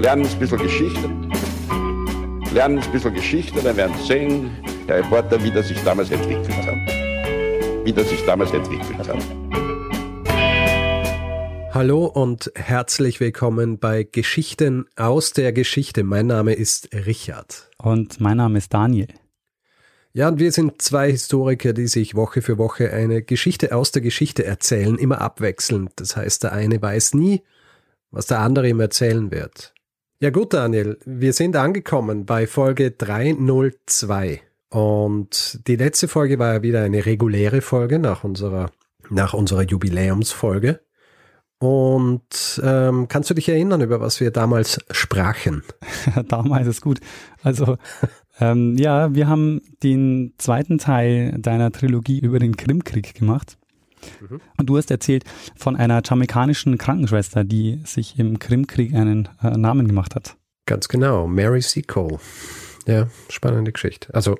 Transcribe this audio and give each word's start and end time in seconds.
lernen 0.00 0.26
ein 0.26 0.38
bisschen 0.38 0.58
Geschichte. 0.58 1.10
Lernen 2.54 2.78
ein 2.78 2.92
bisschen 2.92 3.12
Geschichte, 3.12 3.60
dann 3.62 3.76
werden 3.76 3.94
Sie 3.98 4.06
sehen, 4.06 4.50
Herr 4.86 4.98
Reporter, 4.98 5.42
wie 5.44 5.50
das 5.50 5.68
sich 5.68 5.78
damals 5.84 6.10
entwickelt 6.10 6.50
hat. 6.56 7.84
Wie 7.84 7.92
das 7.92 8.08
sich 8.08 8.24
damals 8.24 8.50
entwickelt 8.52 8.96
hat. 8.96 9.18
Hallo 11.74 12.06
und 12.06 12.50
herzlich 12.54 13.20
willkommen 13.20 13.78
bei 13.78 14.04
Geschichten 14.04 14.86
aus 14.96 15.34
der 15.34 15.52
Geschichte. 15.52 16.02
Mein 16.02 16.26
Name 16.28 16.54
ist 16.54 16.88
Richard. 16.94 17.70
Und 17.76 18.20
mein 18.20 18.38
Name 18.38 18.58
ist 18.58 18.72
Daniel. 18.72 19.08
Ja, 20.12 20.28
und 20.28 20.40
wir 20.40 20.50
sind 20.50 20.80
zwei 20.80 21.10
Historiker, 21.10 21.74
die 21.74 21.86
sich 21.86 22.14
Woche 22.16 22.40
für 22.40 22.56
Woche 22.56 22.90
eine 22.90 23.22
Geschichte 23.22 23.76
aus 23.76 23.92
der 23.92 24.02
Geschichte 24.02 24.44
erzählen, 24.44 24.96
immer 24.96 25.20
abwechselnd. 25.20 25.92
Das 25.96 26.16
heißt, 26.16 26.42
der 26.44 26.52
eine 26.52 26.80
weiß 26.80 27.14
nie, 27.14 27.42
was 28.10 28.26
der 28.26 28.40
andere 28.40 28.68
ihm 28.68 28.80
erzählen 28.80 29.30
wird. 29.30 29.74
Ja 30.22 30.28
gut, 30.28 30.52
Daniel, 30.52 30.98
wir 31.06 31.32
sind 31.32 31.56
angekommen 31.56 32.26
bei 32.26 32.46
Folge 32.46 32.90
302. 32.90 34.42
Und 34.68 35.66
die 35.66 35.76
letzte 35.76 36.08
Folge 36.08 36.38
war 36.38 36.52
ja 36.52 36.62
wieder 36.62 36.82
eine 36.82 37.06
reguläre 37.06 37.62
Folge 37.62 37.98
nach 37.98 38.22
unserer, 38.22 38.70
nach 39.08 39.32
unserer 39.32 39.62
Jubiläumsfolge. 39.62 40.80
Und 41.58 42.60
ähm, 42.62 43.08
kannst 43.08 43.30
du 43.30 43.34
dich 43.34 43.48
erinnern, 43.48 43.80
über 43.80 44.02
was 44.02 44.20
wir 44.20 44.30
damals 44.30 44.78
sprachen? 44.90 45.62
damals 46.28 46.66
ist 46.66 46.82
gut. 46.82 47.00
Also 47.42 47.78
ähm, 48.40 48.76
ja, 48.76 49.14
wir 49.14 49.26
haben 49.26 49.62
den 49.82 50.34
zweiten 50.36 50.76
Teil 50.76 51.38
deiner 51.38 51.72
Trilogie 51.72 52.20
über 52.20 52.38
den 52.38 52.58
Krimkrieg 52.58 53.14
gemacht. 53.14 53.56
Mhm. 54.20 54.40
Und 54.56 54.66
du 54.66 54.76
hast 54.76 54.90
erzählt 54.90 55.24
von 55.56 55.76
einer 55.76 56.02
jamaikanischen 56.04 56.78
Krankenschwester, 56.78 57.44
die 57.44 57.82
sich 57.84 58.18
im 58.18 58.38
Krimkrieg 58.38 58.94
einen 58.94 59.28
äh, 59.42 59.50
Namen 59.56 59.88
gemacht 59.88 60.14
hat. 60.14 60.36
Ganz 60.66 60.88
genau, 60.88 61.26
Mary 61.26 61.62
Seacole. 61.62 62.18
Ja, 62.86 63.08
spannende 63.28 63.72
Geschichte. 63.72 64.14
Also 64.14 64.36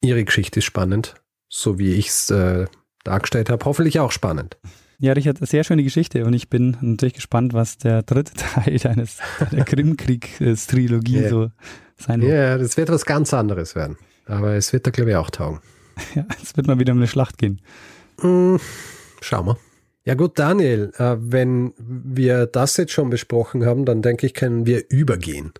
ihre 0.00 0.24
Geschichte 0.24 0.60
ist 0.60 0.64
spannend, 0.64 1.14
so 1.48 1.78
wie 1.78 1.94
ich 1.94 2.08
es 2.08 2.30
äh, 2.30 2.66
dargestellt 3.04 3.50
habe. 3.50 3.64
Hoffentlich 3.64 4.00
auch 4.00 4.12
spannend. 4.12 4.56
Ja, 4.98 5.12
Richard, 5.12 5.38
sehr 5.46 5.64
schöne 5.64 5.82
Geschichte 5.82 6.24
und 6.24 6.34
ich 6.34 6.48
bin 6.48 6.76
natürlich 6.80 7.14
gespannt, 7.14 7.52
was 7.52 7.78
der 7.78 8.02
dritte 8.02 8.32
Teil 8.36 8.78
deines 8.78 9.18
der 9.52 9.64
Krimkrieg-Trilogie 9.64 11.18
yeah. 11.18 11.28
so 11.28 11.50
sein 11.96 12.22
wird. 12.22 12.32
Ja, 12.32 12.58
das 12.58 12.76
wird 12.76 12.88
was 12.88 13.04
ganz 13.04 13.34
anderes 13.34 13.74
werden. 13.74 13.96
Aber 14.26 14.54
es 14.54 14.72
wird 14.72 14.86
da, 14.86 14.90
glaube 14.90 15.10
ich, 15.10 15.16
auch 15.16 15.30
taugen. 15.30 15.60
Ja, 16.14 16.26
es 16.42 16.56
wird 16.56 16.66
mal 16.66 16.78
wieder 16.80 16.92
um 16.92 16.98
eine 16.98 17.06
Schlacht 17.06 17.38
gehen. 17.38 17.60
Mm, 18.20 18.56
schauen 19.24 19.46
wir. 19.46 19.58
Ja 20.04 20.14
gut, 20.14 20.38
Daniel, 20.38 20.92
äh, 20.98 21.16
wenn 21.18 21.72
wir 21.78 22.46
das 22.46 22.76
jetzt 22.76 22.92
schon 22.92 23.10
besprochen 23.10 23.64
haben, 23.64 23.84
dann 23.84 24.02
denke 24.02 24.26
ich, 24.26 24.34
können 24.34 24.66
wir 24.66 24.84
übergehen 24.90 25.52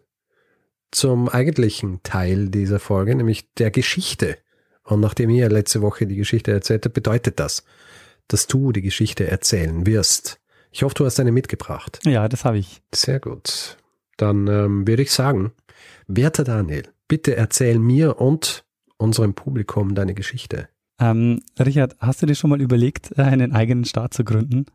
zum 0.94 1.28
eigentlichen 1.28 2.02
Teil 2.02 2.48
dieser 2.48 2.78
Folge, 2.78 3.14
nämlich 3.14 3.52
der 3.54 3.70
Geschichte. 3.70 4.38
Und 4.84 5.00
nachdem 5.00 5.30
ihr 5.30 5.48
letzte 5.48 5.82
Woche 5.82 6.06
die 6.06 6.16
Geschichte 6.16 6.52
erzählt 6.52 6.84
habt, 6.84 6.94
bedeutet 6.94 7.40
das, 7.40 7.64
dass 8.28 8.46
du 8.46 8.70
die 8.70 8.82
Geschichte 8.82 9.26
erzählen 9.26 9.86
wirst. 9.86 10.40
Ich 10.70 10.82
hoffe, 10.82 10.94
du 10.94 11.04
hast 11.04 11.18
eine 11.20 11.32
mitgebracht. 11.32 12.00
Ja, 12.04 12.28
das 12.28 12.44
habe 12.44 12.58
ich. 12.58 12.82
Sehr 12.94 13.18
gut. 13.18 13.76
Dann 14.16 14.46
ähm, 14.46 14.86
würde 14.86 15.02
ich 15.02 15.10
sagen, 15.10 15.52
werter 16.06 16.44
Daniel, 16.44 16.84
bitte 17.08 17.36
erzähl 17.36 17.78
mir 17.78 18.20
und 18.20 18.64
unserem 18.96 19.34
Publikum 19.34 19.94
deine 19.94 20.14
Geschichte. 20.14 20.68
Ähm, 21.00 21.40
Richard, 21.58 21.96
hast 21.98 22.22
du 22.22 22.26
dir 22.26 22.34
schon 22.34 22.50
mal 22.50 22.60
überlegt, 22.60 23.18
einen 23.18 23.52
eigenen 23.52 23.84
Staat 23.84 24.14
zu 24.14 24.24
gründen? 24.24 24.66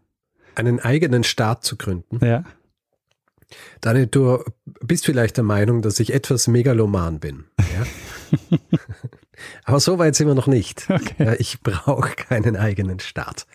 Einen 0.56 0.80
eigenen 0.80 1.24
Staat 1.24 1.64
zu 1.64 1.78
gründen? 1.78 2.24
Ja. 2.26 2.44
Daniel, 3.82 4.08
du 4.08 4.44
bist 4.82 5.06
vielleicht 5.06 5.38
der 5.38 5.44
Meinung, 5.44 5.82
dass 5.82 6.00
ich 6.00 6.14
etwas 6.14 6.48
megaloman 6.48 7.20
bin. 7.20 7.46
Ja? 7.60 8.60
Aber 9.64 9.80
so 9.80 9.98
weit 9.98 10.16
sind 10.16 10.28
wir 10.28 10.36
noch 10.36 10.48
nicht. 10.48 10.88
Okay. 10.90 11.26
Ja, 11.26 11.34
ich 11.34 11.62
brauche 11.62 12.16
keinen 12.16 12.56
eigenen 12.56 13.00
Staat. 13.00 13.48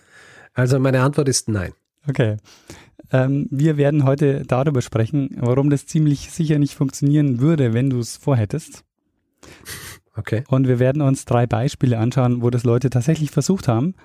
Also 0.53 0.79
meine 0.79 1.01
Antwort 1.01 1.29
ist 1.29 1.47
nein. 1.47 1.73
Okay. 2.07 2.37
Ähm, 3.11 3.47
wir 3.51 3.77
werden 3.77 4.03
heute 4.03 4.43
darüber 4.45 4.81
sprechen, 4.81 5.29
warum 5.39 5.69
das 5.69 5.85
ziemlich 5.85 6.31
sicher 6.31 6.59
nicht 6.59 6.73
funktionieren 6.73 7.39
würde, 7.39 7.73
wenn 7.73 7.89
du 7.89 7.99
es 7.99 8.17
vorhättest. 8.17 8.83
Okay. 10.15 10.43
Und 10.47 10.67
wir 10.67 10.79
werden 10.79 11.01
uns 11.01 11.25
drei 11.25 11.45
Beispiele 11.45 11.97
anschauen, 11.97 12.41
wo 12.41 12.49
das 12.49 12.63
Leute 12.63 12.89
tatsächlich 12.89 13.31
versucht 13.31 13.67
haben 13.67 13.95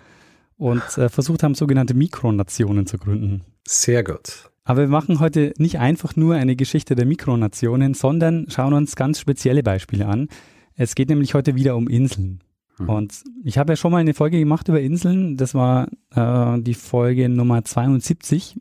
und 0.56 0.82
äh, 0.98 1.08
versucht 1.08 1.42
haben, 1.42 1.54
sogenannte 1.54 1.94
Mikronationen 1.94 2.86
zu 2.86 2.98
gründen. 2.98 3.42
Sehr 3.66 4.02
gut. 4.02 4.50
Aber 4.64 4.82
wir 4.82 4.88
machen 4.88 5.20
heute 5.20 5.52
nicht 5.56 5.78
einfach 5.78 6.16
nur 6.16 6.34
eine 6.34 6.54
Geschichte 6.56 6.94
der 6.94 7.06
Mikronationen, 7.06 7.94
sondern 7.94 8.46
schauen 8.50 8.74
uns 8.74 8.94
ganz 8.94 9.18
spezielle 9.18 9.62
Beispiele 9.62 10.06
an. 10.06 10.28
Es 10.74 10.94
geht 10.94 11.08
nämlich 11.08 11.34
heute 11.34 11.54
wieder 11.54 11.76
um 11.76 11.88
Inseln. 11.88 12.40
Hm. 12.76 12.88
Und 12.88 13.24
ich 13.42 13.58
habe 13.58 13.72
ja 13.72 13.76
schon 13.76 13.92
mal 13.92 13.98
eine 13.98 14.14
Folge 14.14 14.38
gemacht 14.38 14.68
über 14.68 14.80
Inseln. 14.80 15.36
Das 15.36 15.54
war 15.54 15.88
äh, 16.14 16.60
die 16.60 16.74
Folge 16.74 17.28
Nummer 17.28 17.64
72. 17.64 18.60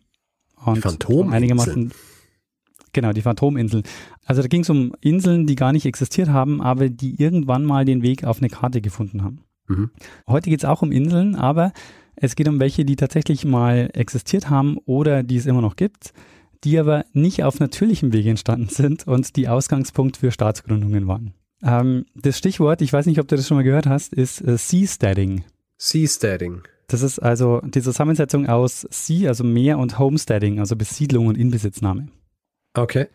Und 0.65 0.79
Phantominseln. 0.79 1.91
Genau, 2.93 3.11
die 3.13 3.21
Phantominseln. 3.21 3.83
Also 4.25 4.41
da 4.41 4.47
ging 4.47 4.61
es 4.61 4.69
um 4.69 4.93
Inseln, 5.01 5.47
die 5.47 5.55
gar 5.55 5.71
nicht 5.73 5.85
existiert 5.85 6.29
haben, 6.29 6.61
aber 6.61 6.89
die 6.89 7.21
irgendwann 7.21 7.65
mal 7.65 7.85
den 7.85 8.01
Weg 8.01 8.23
auf 8.23 8.39
eine 8.39 8.49
Karte 8.49 8.81
gefunden 8.81 9.23
haben. 9.23 9.41
Mhm. 9.67 9.91
Heute 10.27 10.49
geht 10.49 10.59
es 10.59 10.65
auch 10.65 10.81
um 10.81 10.91
Inseln, 10.91 11.35
aber 11.35 11.71
es 12.15 12.35
geht 12.35 12.47
um 12.47 12.59
welche, 12.59 12.85
die 12.85 12.95
tatsächlich 12.95 13.45
mal 13.45 13.89
existiert 13.93 14.49
haben 14.49 14.77
oder 14.85 15.23
die 15.23 15.37
es 15.37 15.45
immer 15.45 15.61
noch 15.61 15.75
gibt, 15.75 16.13
die 16.63 16.77
aber 16.77 17.05
nicht 17.13 17.43
auf 17.43 17.59
natürlichem 17.59 18.11
Weg 18.11 18.25
entstanden 18.25 18.67
sind 18.67 19.07
und 19.07 19.35
die 19.35 19.47
Ausgangspunkt 19.47 20.17
für 20.17 20.31
Staatsgründungen 20.31 21.07
waren. 21.07 21.33
Ähm, 21.63 22.05
das 22.15 22.37
Stichwort, 22.37 22.81
ich 22.81 22.91
weiß 22.91 23.05
nicht, 23.05 23.19
ob 23.19 23.27
du 23.27 23.35
das 23.35 23.47
schon 23.47 23.57
mal 23.57 23.63
gehört 23.63 23.87
hast, 23.87 24.13
ist 24.13 24.41
äh, 24.41 24.57
Seasteading. 24.57 25.43
Seasteading. 25.77 26.63
Das 26.87 27.03
ist 27.03 27.19
also 27.19 27.61
die 27.63 27.81
Zusammensetzung 27.81 28.47
aus 28.47 28.87
Sea, 28.89 29.29
also 29.29 29.43
Meer 29.43 29.77
und 29.77 29.99
Homesteading, 29.99 30.59
also 30.59 30.75
Besiedlung 30.75 31.27
und 31.27 31.37
Inbesitznahme. 31.37 32.07
Okay. 32.73 33.07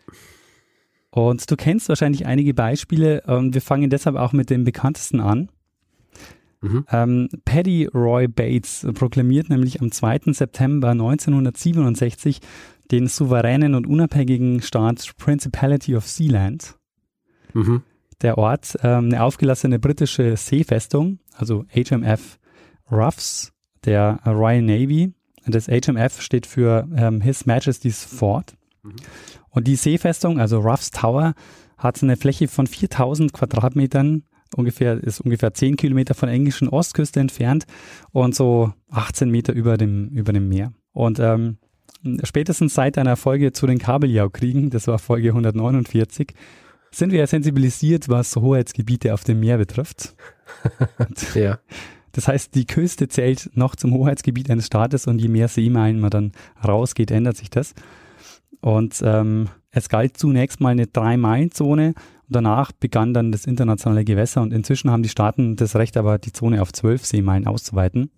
Und 1.11 1.49
du 1.49 1.55
kennst 1.55 1.87
wahrscheinlich 1.87 2.25
einige 2.25 2.53
Beispiele 2.53 3.21
und 3.21 3.53
wir 3.53 3.61
fangen 3.61 3.89
deshalb 3.89 4.17
auch 4.17 4.33
mit 4.33 4.49
dem 4.49 4.65
bekanntesten 4.65 5.21
an. 5.21 5.49
Mhm. 6.61 6.85
Ähm, 6.91 7.29
Paddy 7.45 7.85
Roy 7.85 8.27
Bates 8.27 8.85
proklamiert 8.93 9.49
nämlich 9.49 9.81
am 9.81 9.91
2. 9.91 10.33
September 10.33 10.89
1967 10.89 12.39
den 12.91 13.07
souveränen 13.07 13.75
und 13.75 13.87
unabhängigen 13.87 14.61
Staat 14.61 15.13
Principality 15.17 15.95
of 15.95 16.07
Sealand. 16.07 16.75
Mhm. 17.53 17.83
Der 18.21 18.37
Ort, 18.37 18.77
ähm, 18.83 19.05
eine 19.05 19.23
aufgelassene 19.23 19.79
britische 19.79 20.35
Seefestung, 20.37 21.19
also 21.33 21.65
HMF 21.73 22.39
Ruffs 22.91 23.51
der 23.85 24.19
Royal 24.25 24.61
Navy. 24.61 25.13
Das 25.45 25.67
HMF 25.67 26.21
steht 26.21 26.45
für 26.45 26.87
ähm, 26.95 27.21
His 27.21 27.45
Majesty's 27.45 28.03
Fort. 28.03 28.55
Mhm. 28.83 28.93
Und 29.55 29.67
die 29.67 29.77
Seefestung, 29.77 30.39
also 30.39 30.59
Ruffs 30.59 30.91
Tower, 30.91 31.33
hat 31.77 32.03
eine 32.03 32.17
Fläche 32.17 32.47
von 32.49 32.67
4000 32.67 33.31
Quadratmetern, 33.31 34.23
ungefähr, 34.55 35.01
ist 35.01 35.21
ungefähr 35.21 35.53
10 35.53 35.77
Kilometer 35.77 36.13
von 36.13 36.27
der 36.27 36.35
englischen 36.35 36.67
Ostküste 36.67 37.21
entfernt 37.21 37.65
und 38.11 38.35
so 38.35 38.73
18 38.91 39.29
Meter 39.29 39.53
über 39.53 39.77
dem, 39.77 40.09
über 40.09 40.33
dem 40.33 40.49
Meer. 40.49 40.73
Und 40.91 41.19
ähm, 41.19 41.57
spätestens 42.23 42.73
seit 42.73 42.97
einer 42.97 43.15
Folge 43.15 43.53
zu 43.53 43.65
den 43.65 43.79
Kabeljau-Kriegen, 43.79 44.69
das 44.71 44.87
war 44.87 44.99
Folge 44.99 45.29
149, 45.29 46.33
sind 46.91 47.11
wir 47.11 47.19
ja 47.19 47.27
sensibilisiert, 47.27 48.09
was 48.09 48.35
Hoheitsgebiete 48.35 49.13
auf 49.13 49.23
dem 49.23 49.39
Meer 49.39 49.57
betrifft. 49.57 50.15
ja. 51.33 51.59
Das 52.11 52.27
heißt, 52.27 52.55
die 52.55 52.65
Küste 52.65 53.07
zählt 53.07 53.51
noch 53.55 53.75
zum 53.75 53.93
Hoheitsgebiet 53.93 54.49
eines 54.49 54.67
Staates 54.67 55.07
und 55.07 55.19
je 55.19 55.27
mehr 55.29 55.47
Seemeilen 55.47 55.99
man 55.99 56.09
dann 56.09 56.31
rausgeht, 56.65 57.11
ändert 57.11 57.37
sich 57.37 57.49
das. 57.49 57.73
Und 58.61 59.01
ähm, 59.03 59.49
es 59.71 59.89
galt 59.89 60.17
zunächst 60.17 60.61
mal 60.61 60.69
eine 60.69 60.87
Drei-Meilen-Zone 60.87 61.87
und 61.87 62.35
danach 62.35 62.71
begann 62.71 63.13
dann 63.13 63.31
das 63.31 63.45
internationale 63.45 64.05
Gewässer 64.05 64.41
und 64.41 64.53
inzwischen 64.53 64.89
haben 64.89 65.03
die 65.03 65.09
Staaten 65.09 65.55
das 65.55 65.75
Recht, 65.75 65.97
aber 65.97 66.17
die 66.17 66.31
Zone 66.31 66.61
auf 66.61 66.73
zwölf 66.73 67.05
Seemeilen 67.05 67.45
auszuweiten. 67.45 68.09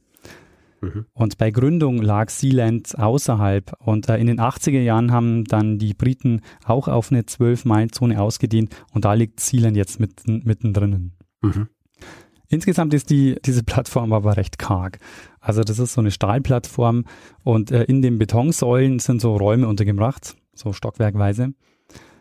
Mhm. 0.81 1.05
Und 1.13 1.37
bei 1.37 1.51
Gründung 1.51 2.01
lag 2.01 2.29
Sealand 2.29 2.97
außerhalb 2.97 3.73
und 3.79 4.09
äh, 4.09 4.17
in 4.17 4.27
den 4.27 4.39
80er 4.39 4.79
Jahren 4.79 5.11
haben 5.11 5.43
dann 5.45 5.79
die 5.79 5.93
Briten 5.93 6.41
auch 6.63 6.87
auf 6.87 7.11
eine 7.11 7.25
zwölf 7.25 7.65
Meilen 7.65 7.91
Zone 7.91 8.21
ausgedehnt 8.21 8.75
und 8.93 9.05
da 9.05 9.13
liegt 9.13 9.39
Sealand 9.39 9.75
jetzt 9.75 9.99
mitten, 9.99 10.41
mittendrin. 10.45 11.13
Mhm. 11.41 11.67
Insgesamt 12.49 12.93
ist 12.93 13.09
die, 13.09 13.37
diese 13.45 13.63
Plattform 13.63 14.13
aber 14.13 14.37
recht 14.37 14.57
karg. 14.57 14.99
Also 15.39 15.63
das 15.63 15.79
ist 15.79 15.93
so 15.93 16.01
eine 16.01 16.11
Stahlplattform 16.11 17.05
und 17.43 17.71
äh, 17.71 17.83
in 17.83 18.01
den 18.01 18.17
Betonsäulen 18.17 18.99
sind 18.99 19.21
so 19.21 19.35
Räume 19.35 19.67
untergebracht, 19.67 20.35
so 20.53 20.73
stockwerkweise. 20.73 21.53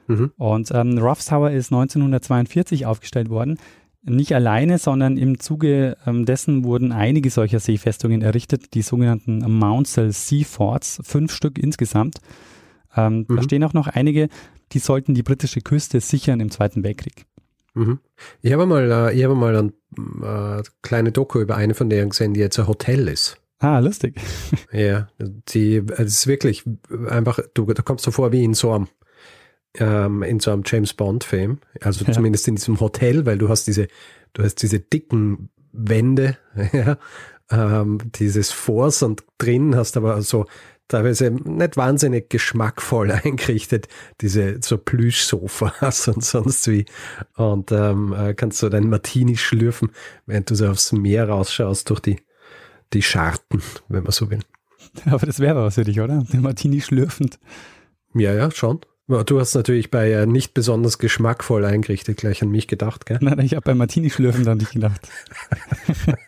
Mhm. 0.08 0.32
Und 0.37 0.70
ähm, 0.73 0.99
Ruffs 0.99 1.26
Tower 1.26 1.50
ist 1.50 1.73
1942 1.73 2.87
aufgestellt 2.87 3.28
worden. 3.28 3.58
Nicht 4.02 4.32
alleine, 4.32 4.78
sondern 4.78 5.17
im 5.17 5.40
Zuge 5.40 5.96
ähm, 6.06 6.26
dessen 6.26 6.64
wurden 6.64 6.93
einige 6.93 7.31
solcher 7.31 7.58
Seefestungen 7.58 8.22
errichtet, 8.22 8.75
die 8.75 8.82
sogenannten 8.82 9.38
Mountzel 9.38 10.12
Sea 10.12 10.44
Forts, 10.44 11.00
fünf 11.02 11.32
Stück 11.32 11.58
insgesamt. 11.58 12.19
Ähm, 12.96 13.26
mhm. 13.29 13.37
Da 13.37 13.43
stehen 13.43 13.64
auch 13.64 13.72
noch 13.72 13.88
einige, 13.88 14.29
die 14.72 14.79
sollten 14.79 15.14
die 15.14 15.25
britische 15.25 15.61
Küste 15.61 16.00
sichern 16.00 16.38
im 16.40 16.50
Zweiten 16.50 16.84
Weltkrieg. 16.84 17.26
Mhm. 17.76 18.00
Ich 18.40 18.52
habe 18.52 18.64
mal, 18.64 18.90
äh, 18.90 19.14
ich 19.14 19.23
habe 19.23 19.34
mal 19.34 19.55
eine 19.55 20.58
äh, 20.58 20.62
kleine 20.82 21.12
Doku 21.12 21.40
über 21.40 21.56
eine 21.56 21.75
von 21.75 21.90
denen 21.90 22.11
gesehen, 22.11 22.32
die 22.32 22.40
jetzt 22.40 22.58
ein 22.58 22.67
Hotel 22.67 23.06
ist. 23.06 23.37
Ah, 23.58 23.78
lustig. 23.78 24.17
Ja, 24.73 25.08
die, 25.19 25.82
es 25.96 26.12
ist 26.12 26.26
wirklich 26.26 26.64
einfach, 27.08 27.38
du, 27.55 27.67
da 27.67 27.82
kommst 27.82 28.06
du 28.06 28.11
vor 28.11 28.32
wie 28.32 28.44
in 28.44 28.55
so 28.55 28.73
einem, 28.73 28.88
ähm, 29.78 30.23
in 30.23 30.40
so 30.40 30.50
einem 30.50 30.62
James 30.64 30.94
Bond-Film. 30.94 31.58
Also 31.81 32.05
ja. 32.05 32.12
zumindest 32.12 32.49
in 32.49 32.56
diesem 32.56 32.81
Hotel, 32.81 33.26
weil 33.26 33.38
du 33.38 33.49
hast 33.49 33.67
diese, 33.67 33.88
du 34.32 34.43
hast 34.43 34.56
diese 34.62 34.81
dicken 34.81 35.50
Wände, 35.72 36.38
ja, 36.72 36.99
ähm, 37.50 37.99
dieses 38.14 38.52
Force 38.52 39.02
und 39.02 39.25
drin 39.38 39.76
hast 39.76 39.96
aber 39.96 40.20
so 40.22 40.46
teilweise 40.88 41.30
nicht 41.30 41.76
wahnsinnig 41.76 42.30
geschmackvoll 42.30 43.10
eingerichtet, 43.24 43.88
diese 44.20 44.58
so 44.62 44.78
Plüschsofas 44.78 46.08
und 46.08 46.24
sonst 46.24 46.66
wie. 46.68 46.86
Und 47.36 47.72
ähm, 47.72 48.12
äh, 48.12 48.34
kannst 48.34 48.62
du 48.62 48.68
deinen 48.68 48.90
Martini 48.90 49.36
schlürfen, 49.36 49.90
während 50.26 50.50
du 50.50 50.54
so 50.54 50.68
aufs 50.68 50.92
Meer 50.92 51.28
rausschaust 51.28 51.90
durch 51.90 52.00
die, 52.00 52.20
die 52.92 53.02
Scharten, 53.02 53.62
wenn 53.88 54.02
man 54.02 54.12
so 54.12 54.30
will. 54.30 54.40
Aber 55.06 55.26
das 55.26 55.40
wäre 55.40 55.62
was 55.62 55.74
für 55.74 55.84
dich, 55.84 56.00
oder? 56.00 56.24
Den 56.32 56.42
Martini 56.42 56.80
schlürfend. 56.80 57.38
Ja, 58.14 58.32
ja, 58.32 58.50
schon. 58.50 58.80
Du 59.08 59.38
hast 59.38 59.54
natürlich 59.54 59.92
bei 59.92 60.10
äh, 60.10 60.26
nicht 60.26 60.52
besonders 60.52 60.98
geschmackvoll 60.98 61.64
eingerichtet 61.64 62.16
gleich 62.16 62.42
an 62.42 62.48
mich 62.48 62.66
gedacht, 62.66 63.06
gell? 63.06 63.18
Nein, 63.20 63.38
ich 63.38 63.54
habe 63.54 63.62
bei 63.62 63.74
Martini 63.74 64.10
schlürfend 64.10 64.48
an 64.48 64.58
dich 64.58 64.70
gedacht. 64.70 65.08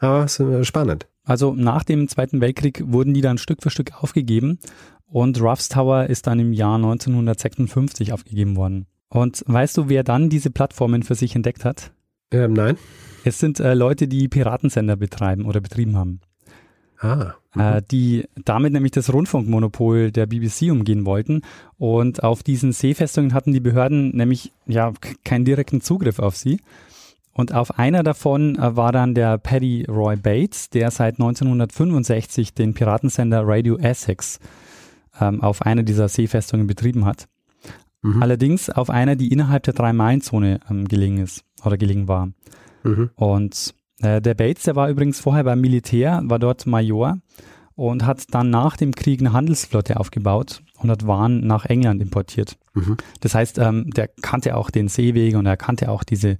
Aber 0.00 0.28
spannend. 0.28 1.06
Also 1.24 1.54
nach 1.54 1.84
dem 1.84 2.08
Zweiten 2.08 2.40
Weltkrieg 2.40 2.82
wurden 2.86 3.14
die 3.14 3.22
dann 3.22 3.38
Stück 3.38 3.62
für 3.62 3.70
Stück 3.70 4.02
aufgegeben 4.02 4.58
und 5.06 5.40
Ruff's 5.40 5.68
Tower 5.68 6.06
ist 6.06 6.26
dann 6.26 6.38
im 6.38 6.52
Jahr 6.52 6.76
1956 6.76 8.12
aufgegeben 8.12 8.56
worden. 8.56 8.86
Und 9.08 9.44
weißt 9.46 9.76
du, 9.76 9.88
wer 9.88 10.02
dann 10.02 10.28
diese 10.28 10.50
Plattformen 10.50 11.02
für 11.02 11.14
sich 11.14 11.34
entdeckt 11.36 11.64
hat? 11.64 11.92
Ähm, 12.30 12.52
nein. 12.52 12.76
Es 13.24 13.38
sind 13.38 13.60
äh, 13.60 13.74
Leute, 13.74 14.08
die 14.08 14.28
Piratensender 14.28 14.96
betreiben 14.96 15.46
oder 15.46 15.60
betrieben 15.60 15.96
haben. 15.96 16.20
Ah. 16.98 17.34
Äh, 17.56 17.82
die 17.90 18.24
damit 18.44 18.72
nämlich 18.72 18.92
das 18.92 19.12
Rundfunkmonopol 19.12 20.10
der 20.10 20.26
BBC 20.26 20.70
umgehen 20.70 21.06
wollten. 21.06 21.42
Und 21.78 22.22
auf 22.22 22.42
diesen 22.42 22.72
Seefestungen 22.72 23.34
hatten 23.34 23.52
die 23.52 23.60
Behörden 23.60 24.16
nämlich 24.16 24.52
ja 24.66 24.92
keinen 25.24 25.44
direkten 25.44 25.80
Zugriff 25.80 26.18
auf 26.18 26.36
sie. 26.36 26.60
Und 27.34 27.52
auf 27.52 27.78
einer 27.78 28.02
davon 28.02 28.56
äh, 28.56 28.76
war 28.76 28.92
dann 28.92 29.14
der 29.14 29.38
Paddy 29.38 29.86
Roy 29.88 30.16
Bates, 30.16 30.70
der 30.70 30.90
seit 30.90 31.14
1965 31.14 32.54
den 32.54 32.74
Piratensender 32.74 33.42
Radio 33.44 33.76
Essex 33.76 34.38
ähm, 35.20 35.42
auf 35.42 35.62
einer 35.62 35.82
dieser 35.82 36.08
Seefestungen 36.08 36.66
betrieben 36.66 37.04
hat. 37.04 37.28
Mhm. 38.02 38.22
Allerdings 38.22 38.70
auf 38.70 38.88
einer, 38.88 39.16
die 39.16 39.32
innerhalb 39.32 39.64
der 39.64 39.74
Drei-Meilen-Zone 39.74 40.60
ähm, 40.70 40.86
gelegen 40.86 41.18
ist 41.18 41.44
oder 41.64 41.76
gelegen 41.76 42.06
war. 42.06 42.28
Mhm. 42.84 43.10
Und 43.16 43.74
äh, 44.00 44.20
der 44.20 44.34
Bates, 44.34 44.64
der 44.64 44.76
war 44.76 44.88
übrigens 44.88 45.20
vorher 45.20 45.44
beim 45.44 45.60
Militär, 45.60 46.22
war 46.24 46.38
dort 46.38 46.66
Major 46.66 47.18
und 47.74 48.06
hat 48.06 48.32
dann 48.32 48.50
nach 48.50 48.76
dem 48.76 48.94
Krieg 48.94 49.20
eine 49.20 49.32
Handelsflotte 49.32 49.98
aufgebaut 49.98 50.62
und 50.78 50.90
hat 50.90 51.06
Waren 51.06 51.46
nach 51.46 51.64
England 51.64 52.00
importiert. 52.00 52.56
Mhm. 52.74 52.96
Das 53.20 53.34
heißt, 53.34 53.58
ähm, 53.58 53.90
der 53.90 54.08
kannte 54.08 54.56
auch 54.56 54.70
den 54.70 54.86
Seeweg 54.88 55.34
und 55.34 55.46
er 55.46 55.56
kannte 55.56 55.90
auch 55.90 56.04
diese 56.04 56.38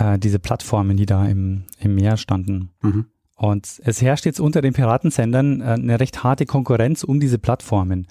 äh, 0.00 0.18
diese 0.18 0.38
Plattformen, 0.38 0.96
die 0.96 1.06
da 1.06 1.26
im, 1.26 1.64
im 1.78 1.94
Meer 1.94 2.16
standen. 2.16 2.70
Mhm. 2.82 3.06
Und 3.36 3.80
es 3.84 4.02
herrscht 4.02 4.26
jetzt 4.26 4.40
unter 4.40 4.60
den 4.60 4.72
Piratensendern 4.72 5.60
äh, 5.60 5.64
eine 5.64 6.00
recht 6.00 6.24
harte 6.24 6.46
Konkurrenz 6.46 7.04
um 7.04 7.20
diese 7.20 7.38
Plattformen, 7.38 8.06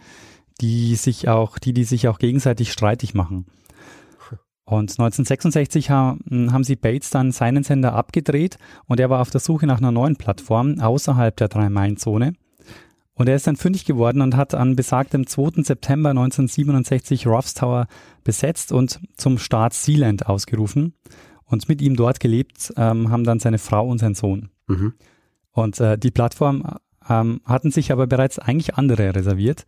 die 0.62 0.96
sich 0.96 1.28
auch, 1.28 1.58
die, 1.58 1.74
die 1.74 1.84
sich 1.84 2.08
auch 2.08 2.20
gegenseitig 2.20 2.72
streitig 2.72 3.14
machen. 3.14 3.46
Und 4.66 4.92
1966 4.92 5.90
haben, 5.90 6.54
haben 6.54 6.64
sie 6.64 6.76
Bates 6.76 7.10
dann 7.10 7.32
seinen 7.32 7.64
Sender 7.64 7.94
abgedreht 7.94 8.60
und 8.86 9.00
er 9.00 9.10
war 9.10 9.20
auf 9.20 9.32
der 9.32 9.42
Suche 9.42 9.66
nach 9.66 9.80
einer 9.80 9.92
neuen 9.92 10.16
Plattform 10.16 10.80
außerhalb 10.80 11.36
der 11.36 11.48
Drei-Main-Zone. 11.48 12.34
Und 13.16 13.28
er 13.28 13.36
ist 13.36 13.48
dann 13.48 13.56
fündig 13.56 13.86
geworden 13.86 14.22
und 14.22 14.38
hat 14.38 14.54
an 14.54 14.76
besagtem 14.76 15.26
2. 15.26 15.64
September 15.64 16.12
1967 16.12 17.26
Ruff's 17.26 17.56
Tower 17.56 17.88
besetzt 18.24 18.72
und 18.72 19.00
zum 19.18 19.40
Staat 19.40 19.74
Sealand 19.74 20.28
ausgerufen 20.28 20.94
und 21.50 21.68
mit 21.68 21.82
ihm 21.82 21.96
dort 21.96 22.20
gelebt 22.20 22.72
ähm, 22.78 23.10
haben 23.10 23.24
dann 23.24 23.40
seine 23.40 23.58
Frau 23.58 23.88
und 23.88 23.98
sein 23.98 24.16
Sohn. 24.16 24.50
Mhm. 24.68 24.94
Und 25.52 25.80
äh, 25.80 25.98
die 25.98 26.12
Plattform 26.12 26.64
ähm, 27.10 27.42
hatten 27.44 27.72
sich 27.72 27.92
aber 27.92 28.08
bereits 28.08 28.40
eigentlich 28.40 28.76
andere 28.76 29.16
reserviert, 29.16 29.66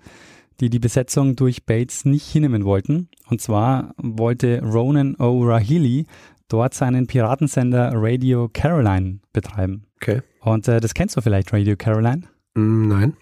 die 0.59 0.69
die 0.69 0.79
Besetzung 0.79 1.35
durch 1.35 1.65
Bates 1.65 2.05
nicht 2.05 2.27
hinnehmen 2.27 2.65
wollten. 2.65 3.09
Und 3.29 3.41
zwar 3.41 3.93
wollte 3.97 4.61
Ronan 4.61 5.15
O'Rahilly 5.15 6.05
dort 6.47 6.73
seinen 6.73 7.07
Piratensender 7.07 7.91
Radio 7.95 8.49
Caroline 8.53 9.19
betreiben. 9.33 9.87
Okay. 9.95 10.21
Und 10.41 10.67
äh, 10.67 10.79
das 10.79 10.93
kennst 10.93 11.17
du 11.17 11.21
vielleicht, 11.21 11.51
Radio 11.51 11.75
Caroline? 11.75 12.23
Mm, 12.53 12.87
nein. 12.87 13.17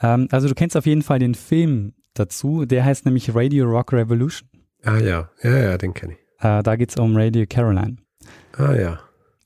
Ähm, 0.00 0.28
also 0.30 0.48
du 0.48 0.54
kennst 0.54 0.76
auf 0.76 0.86
jeden 0.86 1.02
Fall 1.02 1.18
den 1.18 1.34
Film 1.34 1.94
dazu, 2.14 2.66
der 2.66 2.84
heißt 2.84 3.04
nämlich 3.04 3.34
Radio 3.34 3.64
Rock 3.66 3.92
Revolution. 3.92 4.48
Ah 4.84 4.98
ja, 4.98 5.30
ja, 5.42 5.56
ja, 5.56 5.78
den 5.78 5.94
kenne 5.94 6.12
ich. 6.12 6.23
Äh, 6.44 6.62
da 6.62 6.76
geht 6.76 6.90
es 6.90 6.96
um 6.96 7.16
Radio 7.16 7.46
Caroline. 7.48 7.96
Ah 8.56 8.74
ja. 8.74 9.00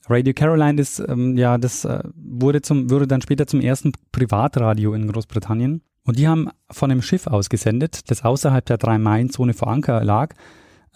Radio 0.09 0.33
Caroline 0.33 0.81
ist, 0.81 0.99
ähm, 0.99 1.37
ja, 1.37 1.57
das 1.57 1.85
äh, 1.85 2.03
wurde, 2.15 2.61
zum, 2.61 2.89
wurde 2.89 3.07
dann 3.07 3.21
später 3.21 3.47
zum 3.47 3.61
ersten 3.61 3.93
Privatradio 4.11 4.93
in 4.93 5.07
Großbritannien. 5.07 5.81
Und 6.03 6.19
die 6.19 6.27
haben 6.27 6.49
von 6.69 6.91
einem 6.91 7.01
Schiff 7.01 7.27
ausgesendet, 7.27 8.09
das 8.09 8.25
außerhalb 8.25 8.65
der 8.65 8.77
Drei-Meilen-Zone 8.77 9.53
vor 9.53 9.69
Anker 9.69 10.03
lag. 10.03 10.33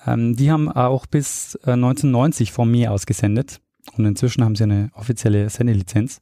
Ähm, 0.06 0.36
die 0.36 0.52
haben 0.52 0.70
auch 0.70 1.06
bis 1.06 1.56
äh, 1.64 1.72
1990 1.72 2.52
vom 2.52 2.70
Meer 2.70 2.92
ausgesendet. 2.92 3.62
Und 3.96 4.06
inzwischen 4.06 4.44
haben 4.44 4.56
sie 4.56 4.64
eine 4.64 4.90
offizielle 4.94 5.50
Sendelizenz. 5.50 6.22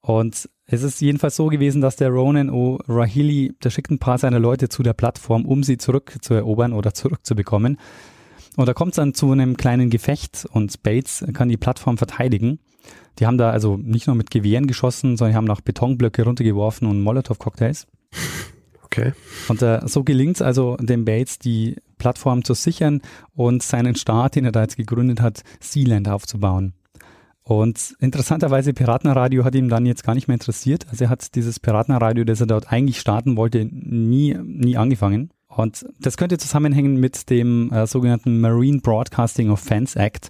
Und 0.00 0.48
es 0.64 0.82
ist 0.82 1.00
jedenfalls 1.00 1.36
so 1.36 1.46
gewesen, 1.46 1.82
dass 1.82 1.96
der 1.96 2.08
Ronan 2.08 2.50
O'Rahilly, 2.50 3.54
der 3.62 3.70
schickt 3.70 3.90
ein 3.90 3.98
paar 3.98 4.18
seiner 4.18 4.38
Leute 4.40 4.68
zu 4.68 4.82
der 4.82 4.94
Plattform, 4.94 5.44
um 5.44 5.62
sie 5.62 5.78
zurückzuerobern 5.78 6.72
oder 6.72 6.94
zurückzubekommen. 6.94 7.78
Und 8.56 8.66
da 8.66 8.74
kommt 8.74 8.92
es 8.92 8.96
dann 8.96 9.14
zu 9.14 9.30
einem 9.30 9.56
kleinen 9.56 9.90
Gefecht 9.90 10.46
und 10.50 10.82
Bates 10.82 11.24
kann 11.34 11.48
die 11.48 11.58
Plattform 11.58 11.98
verteidigen. 11.98 12.58
Die 13.18 13.26
haben 13.26 13.38
da 13.38 13.50
also 13.50 13.76
nicht 13.76 14.06
nur 14.06 14.16
mit 14.16 14.30
Gewehren 14.30 14.66
geschossen, 14.66 15.16
sondern 15.16 15.32
die 15.32 15.36
haben 15.36 15.50
auch 15.50 15.60
Betonblöcke 15.60 16.24
runtergeworfen 16.24 16.88
und 16.88 17.02
Molotow-Cocktails. 17.02 17.86
Okay. 18.86 19.12
Und 19.48 19.60
äh, 19.62 19.80
so 19.84 20.04
gelingt 20.04 20.36
es 20.36 20.42
also 20.42 20.76
dem 20.76 21.04
Bates, 21.04 21.40
die 21.40 21.76
Plattform 21.98 22.44
zu 22.44 22.54
sichern 22.54 23.02
und 23.34 23.62
seinen 23.62 23.96
Staat, 23.96 24.36
den 24.36 24.44
er 24.44 24.52
da 24.52 24.62
jetzt 24.62 24.76
gegründet 24.76 25.20
hat, 25.20 25.42
Sealand 25.60 26.08
aufzubauen. 26.08 26.72
Und 27.42 27.94
interessanterweise, 27.98 28.72
Piratenradio 28.72 29.44
hat 29.44 29.54
ihn 29.54 29.68
dann 29.68 29.86
jetzt 29.86 30.02
gar 30.02 30.14
nicht 30.14 30.28
mehr 30.28 30.36
interessiert. 30.36 30.86
Also 30.88 31.04
er 31.04 31.10
hat 31.10 31.34
dieses 31.34 31.60
Piratenradio, 31.60 32.24
das 32.24 32.40
er 32.40 32.46
dort 32.46 32.72
eigentlich 32.72 32.98
starten 32.98 33.36
wollte, 33.36 33.66
nie, 33.66 34.34
nie 34.42 34.76
angefangen. 34.76 35.30
Und 35.56 35.86
das 35.98 36.18
könnte 36.18 36.36
zusammenhängen 36.36 37.00
mit 37.00 37.30
dem 37.30 37.72
äh, 37.72 37.86
sogenannten 37.86 38.40
Marine 38.40 38.80
Broadcasting 38.80 39.48
Offense 39.48 39.98
Act, 39.98 40.28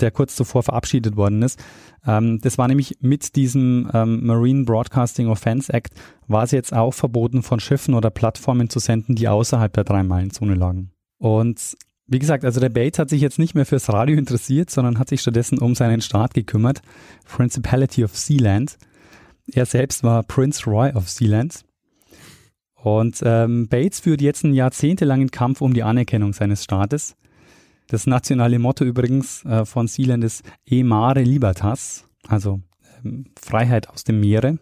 der 0.00 0.10
kurz 0.10 0.34
zuvor 0.34 0.62
verabschiedet 0.62 1.14
worden 1.14 1.42
ist. 1.42 1.62
Ähm, 2.06 2.40
das 2.40 2.56
war 2.56 2.68
nämlich 2.68 2.96
mit 3.00 3.36
diesem 3.36 3.90
ähm, 3.92 4.24
Marine 4.24 4.64
Broadcasting 4.64 5.28
Offense 5.28 5.70
Act, 5.70 5.92
war 6.26 6.44
es 6.44 6.52
jetzt 6.52 6.72
auch 6.72 6.92
verboten, 6.94 7.42
von 7.42 7.60
Schiffen 7.60 7.92
oder 7.92 8.08
Plattformen 8.08 8.70
zu 8.70 8.78
senden, 8.78 9.14
die 9.14 9.28
außerhalb 9.28 9.74
der 9.74 9.84
Drei-Meilen-Zone 9.84 10.54
lagen. 10.54 10.90
Und 11.18 11.76
wie 12.06 12.18
gesagt, 12.18 12.46
also 12.46 12.58
der 12.58 12.70
Bates 12.70 12.98
hat 12.98 13.10
sich 13.10 13.20
jetzt 13.20 13.38
nicht 13.38 13.54
mehr 13.54 13.66
fürs 13.66 13.92
Radio 13.92 14.16
interessiert, 14.16 14.70
sondern 14.70 14.98
hat 14.98 15.10
sich 15.10 15.20
stattdessen 15.20 15.58
um 15.58 15.74
seinen 15.74 16.00
Staat 16.00 16.32
gekümmert, 16.32 16.80
Principality 17.26 18.04
of 18.04 18.16
Sealand. 18.16 18.78
Er 19.52 19.66
selbst 19.66 20.02
war 20.02 20.22
Prince 20.22 20.64
Roy 20.64 20.92
of 20.92 21.10
Sealand 21.10 21.62
und 22.82 23.20
ähm, 23.24 23.68
Bates 23.68 24.00
führt 24.00 24.20
jetzt 24.20 24.44
einen 24.44 24.54
jahrzehntelangen 24.54 25.30
Kampf 25.30 25.60
um 25.60 25.72
die 25.72 25.82
Anerkennung 25.82 26.32
seines 26.32 26.64
Staates. 26.64 27.16
Das 27.88 28.06
nationale 28.06 28.58
Motto 28.58 28.84
übrigens 28.84 29.44
äh, 29.44 29.64
von 29.64 29.86
Sealand 29.86 30.24
ist 30.24 30.44
E 30.66 30.82
Mare 30.82 31.22
Libertas, 31.22 32.04
also 32.26 32.60
ähm, 33.04 33.26
Freiheit 33.40 33.88
aus 33.88 34.04
dem 34.04 34.20
Meere. 34.20 34.58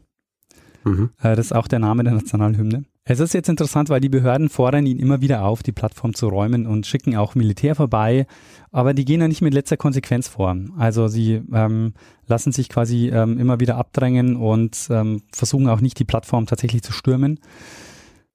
Mhm. 0.84 1.10
Äh, 1.22 1.36
das 1.36 1.46
ist 1.46 1.52
auch 1.52 1.68
der 1.68 1.78
Name 1.78 2.04
der 2.04 2.14
Nationalhymne. 2.14 2.84
Es 3.04 3.18
ist 3.18 3.32
jetzt 3.32 3.48
interessant, 3.48 3.88
weil 3.88 4.00
die 4.00 4.08
Behörden 4.08 4.48
fordern 4.48 4.86
ihn 4.86 4.98
immer 4.98 5.20
wieder 5.20 5.44
auf, 5.44 5.62
die 5.62 5.72
Plattform 5.72 6.14
zu 6.14 6.28
räumen 6.28 6.66
und 6.66 6.86
schicken 6.86 7.16
auch 7.16 7.34
Militär 7.34 7.74
vorbei, 7.74 8.26
aber 8.70 8.94
die 8.94 9.04
gehen 9.04 9.20
ja 9.20 9.28
nicht 9.28 9.40
mit 9.40 9.54
letzter 9.54 9.76
Konsequenz 9.76 10.28
vor. 10.28 10.54
Also 10.76 11.08
sie 11.08 11.40
ähm, 11.52 11.94
lassen 12.26 12.52
sich 12.52 12.68
quasi 12.68 13.08
ähm, 13.08 13.38
immer 13.38 13.58
wieder 13.58 13.78
abdrängen 13.78 14.36
und 14.36 14.88
ähm, 14.90 15.22
versuchen 15.32 15.68
auch 15.68 15.80
nicht, 15.80 15.98
die 15.98 16.04
Plattform 16.04 16.46
tatsächlich 16.46 16.82
zu 16.82 16.92
stürmen. 16.92 17.40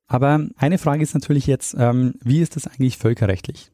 Aber 0.07 0.45
eine 0.57 0.77
Frage 0.77 1.03
ist 1.03 1.13
natürlich 1.13 1.47
jetzt, 1.47 1.75
ähm, 1.77 2.13
wie 2.21 2.41
ist 2.41 2.55
das 2.55 2.67
eigentlich 2.67 2.97
völkerrechtlich? 2.97 3.71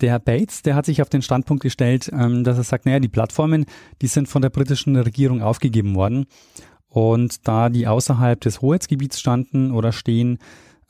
Der 0.00 0.18
Bates, 0.18 0.62
der 0.62 0.76
hat 0.76 0.86
sich 0.86 1.02
auf 1.02 1.08
den 1.08 1.22
Standpunkt 1.22 1.62
gestellt, 1.62 2.10
ähm, 2.12 2.44
dass 2.44 2.56
er 2.56 2.64
sagt, 2.64 2.86
naja, 2.86 3.00
die 3.00 3.08
Plattformen, 3.08 3.66
die 4.00 4.06
sind 4.06 4.28
von 4.28 4.42
der 4.42 4.50
britischen 4.50 4.96
Regierung 4.96 5.42
aufgegeben 5.42 5.94
worden. 5.94 6.26
Und 6.88 7.46
da 7.46 7.68
die 7.68 7.86
außerhalb 7.86 8.40
des 8.40 8.62
Hoheitsgebiets 8.62 9.20
standen 9.20 9.70
oder 9.70 9.92
stehen, 9.92 10.38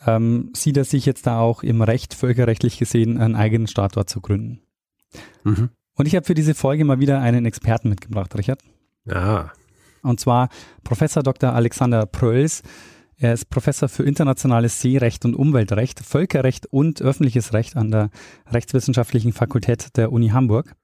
ähm, 0.06 0.50
sieht 0.54 0.76
er 0.76 0.84
sich 0.84 1.04
jetzt 1.06 1.26
da 1.26 1.40
auch 1.40 1.62
im 1.62 1.82
Recht, 1.82 2.14
völkerrechtlich 2.14 2.78
gesehen, 2.78 3.18
einen 3.18 3.34
eigenen 3.34 3.66
Staat 3.66 3.96
dort 3.96 4.08
zu 4.08 4.20
gründen. 4.20 4.62
Mhm. 5.44 5.70
Und 5.94 6.06
ich 6.06 6.16
habe 6.16 6.24
für 6.24 6.34
diese 6.34 6.54
Folge 6.54 6.84
mal 6.84 7.00
wieder 7.00 7.20
einen 7.20 7.44
Experten 7.44 7.90
mitgebracht, 7.90 8.34
Richard. 8.36 8.60
Ja. 9.04 9.52
Und 10.02 10.20
zwar 10.20 10.48
Professor 10.84 11.22
Dr. 11.22 11.52
Alexander 11.52 12.06
Pröls. 12.06 12.62
Er 13.22 13.34
ist 13.34 13.50
Professor 13.50 13.90
für 13.90 14.02
internationales 14.02 14.80
Seerecht 14.80 15.26
und 15.26 15.34
Umweltrecht, 15.34 16.00
Völkerrecht 16.00 16.64
und 16.64 17.02
öffentliches 17.02 17.52
Recht 17.52 17.76
an 17.76 17.90
der 17.90 18.08
Rechtswissenschaftlichen 18.50 19.34
Fakultät 19.34 19.94
der 19.98 20.10
Uni 20.10 20.30
Hamburg 20.30 20.74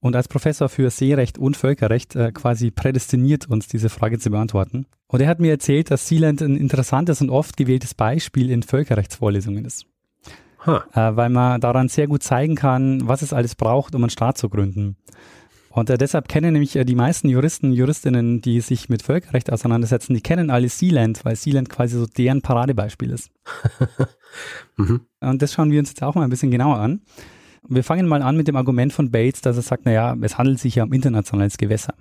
und 0.00 0.16
als 0.16 0.26
Professor 0.26 0.68
für 0.68 0.90
Seerecht 0.90 1.38
und 1.38 1.56
Völkerrecht 1.56 2.16
äh, 2.16 2.32
quasi 2.32 2.72
prädestiniert, 2.72 3.48
uns 3.48 3.68
diese 3.68 3.90
Frage 3.90 4.18
zu 4.18 4.30
beantworten. 4.30 4.86
Und 5.06 5.20
er 5.20 5.28
hat 5.28 5.38
mir 5.38 5.52
erzählt, 5.52 5.92
dass 5.92 6.08
Sealand 6.08 6.42
ein 6.42 6.56
interessantes 6.56 7.20
und 7.20 7.30
oft 7.30 7.56
gewähltes 7.56 7.94
Beispiel 7.94 8.50
in 8.50 8.64
Völkerrechtsvorlesungen 8.64 9.64
ist. 9.64 9.86
Huh. 10.66 10.80
Äh, 10.94 11.14
weil 11.14 11.30
man 11.30 11.60
daran 11.60 11.88
sehr 11.88 12.08
gut 12.08 12.24
zeigen 12.24 12.56
kann, 12.56 13.06
was 13.06 13.22
es 13.22 13.32
alles 13.32 13.54
braucht, 13.54 13.94
um 13.94 14.02
einen 14.02 14.10
Staat 14.10 14.36
zu 14.36 14.48
gründen. 14.48 14.96
Und 15.72 15.88
äh, 15.88 15.96
deshalb 15.96 16.28
kennen 16.28 16.52
nämlich 16.52 16.74
äh, 16.74 16.84
die 16.84 16.96
meisten 16.96 17.28
Juristen, 17.28 17.72
Juristinnen, 17.72 18.40
die 18.40 18.60
sich 18.60 18.88
mit 18.88 19.02
Völkerrecht 19.02 19.52
auseinandersetzen, 19.52 20.14
die 20.14 20.20
kennen 20.20 20.50
alle 20.50 20.68
Sealand, 20.68 21.24
weil 21.24 21.36
Sealand 21.36 21.68
quasi 21.70 21.96
so 21.96 22.06
deren 22.06 22.42
Paradebeispiel 22.42 23.10
ist. 23.10 23.30
mhm. 24.76 25.02
Und 25.20 25.40
das 25.40 25.52
schauen 25.52 25.70
wir 25.70 25.78
uns 25.78 25.90
jetzt 25.90 26.02
auch 26.02 26.16
mal 26.16 26.24
ein 26.24 26.30
bisschen 26.30 26.50
genauer 26.50 26.76
an. 26.76 27.02
Wir 27.68 27.84
fangen 27.84 28.08
mal 28.08 28.22
an 28.22 28.36
mit 28.36 28.48
dem 28.48 28.56
Argument 28.56 28.92
von 28.92 29.12
Bates, 29.12 29.42
dass 29.42 29.56
er 29.56 29.62
sagt, 29.62 29.86
naja, 29.86 30.16
es 30.22 30.38
handelt 30.38 30.58
sich 30.58 30.74
ja 30.74 30.84
um 30.84 30.92
internationales 30.92 31.56
Gewässer. 31.56 31.94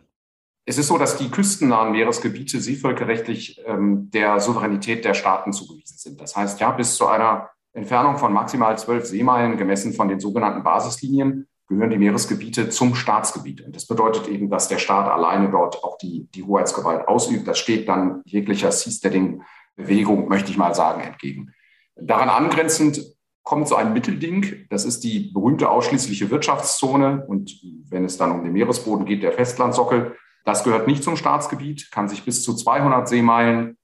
Es 0.66 0.78
ist 0.78 0.88
so, 0.88 0.98
dass 0.98 1.18
die 1.18 1.30
küstennahen 1.30 1.92
Meeresgebiete 1.92 2.60
seevölkerrechtlich 2.60 3.62
ähm, 3.66 4.10
der 4.12 4.40
Souveränität 4.40 5.06
der 5.06 5.14
Staaten 5.14 5.54
zugewiesen 5.54 5.98
sind. 5.98 6.22
Das 6.22 6.36
heißt, 6.36 6.60
ja, 6.60 6.72
bis 6.72 6.96
zu 6.96 7.08
einer 7.08 7.50
Entfernung 7.74 8.18
von 8.18 8.34
maximal 8.34 8.78
zwölf 8.80 9.06
Seemeilen, 9.06 9.58
gemessen 9.58 9.94
von 9.94 10.08
den 10.08 10.20
sogenannten 10.20 10.64
Basislinien, 10.64 11.48
gehören 11.70 11.92
die 11.92 11.98
Meeresgebiete 11.98 12.70
zum 12.70 12.96
Staatsgebiet. 12.96 13.62
Und 13.62 13.76
das 13.76 13.86
bedeutet 13.86 14.28
eben, 14.28 14.50
dass 14.50 14.68
der 14.68 14.80
Staat 14.80 15.10
alleine 15.10 15.50
dort 15.52 15.84
auch 15.84 15.98
die, 16.00 16.28
die 16.34 16.44
Hoheitsgewalt 16.44 17.08
ausübt. 17.08 17.48
Das 17.48 17.60
steht 17.60 17.88
dann 17.88 18.22
jeglicher 18.26 18.72
Seasteading-Bewegung, 18.72 20.28
möchte 20.28 20.50
ich 20.50 20.58
mal 20.58 20.74
sagen, 20.74 21.02
entgegen. 21.02 21.54
Daran 21.96 22.30
angrenzend 22.30 23.02
kommt 23.44 23.68
so 23.68 23.76
ein 23.76 23.94
Mittelding. 23.94 24.66
Das 24.70 24.84
ist 24.84 25.04
die 25.04 25.32
berühmte 25.32 25.70
ausschließliche 25.70 26.32
Wirtschaftszone. 26.32 27.24
Und 27.28 27.62
wenn 27.90 28.04
es 28.04 28.18
dann 28.18 28.32
um 28.32 28.44
den 28.44 28.54
Meeresboden 28.54 29.06
geht, 29.06 29.22
der 29.22 29.32
Festlandsockel. 29.32 30.16
Das 30.46 30.64
gehört 30.64 30.88
nicht 30.88 31.04
zum 31.04 31.18
Staatsgebiet, 31.18 31.92
kann 31.92 32.10
sich 32.10 32.26
bis 32.26 32.44
zu 32.44 32.56
200 32.56 33.08
Seemeilen, 33.08 33.78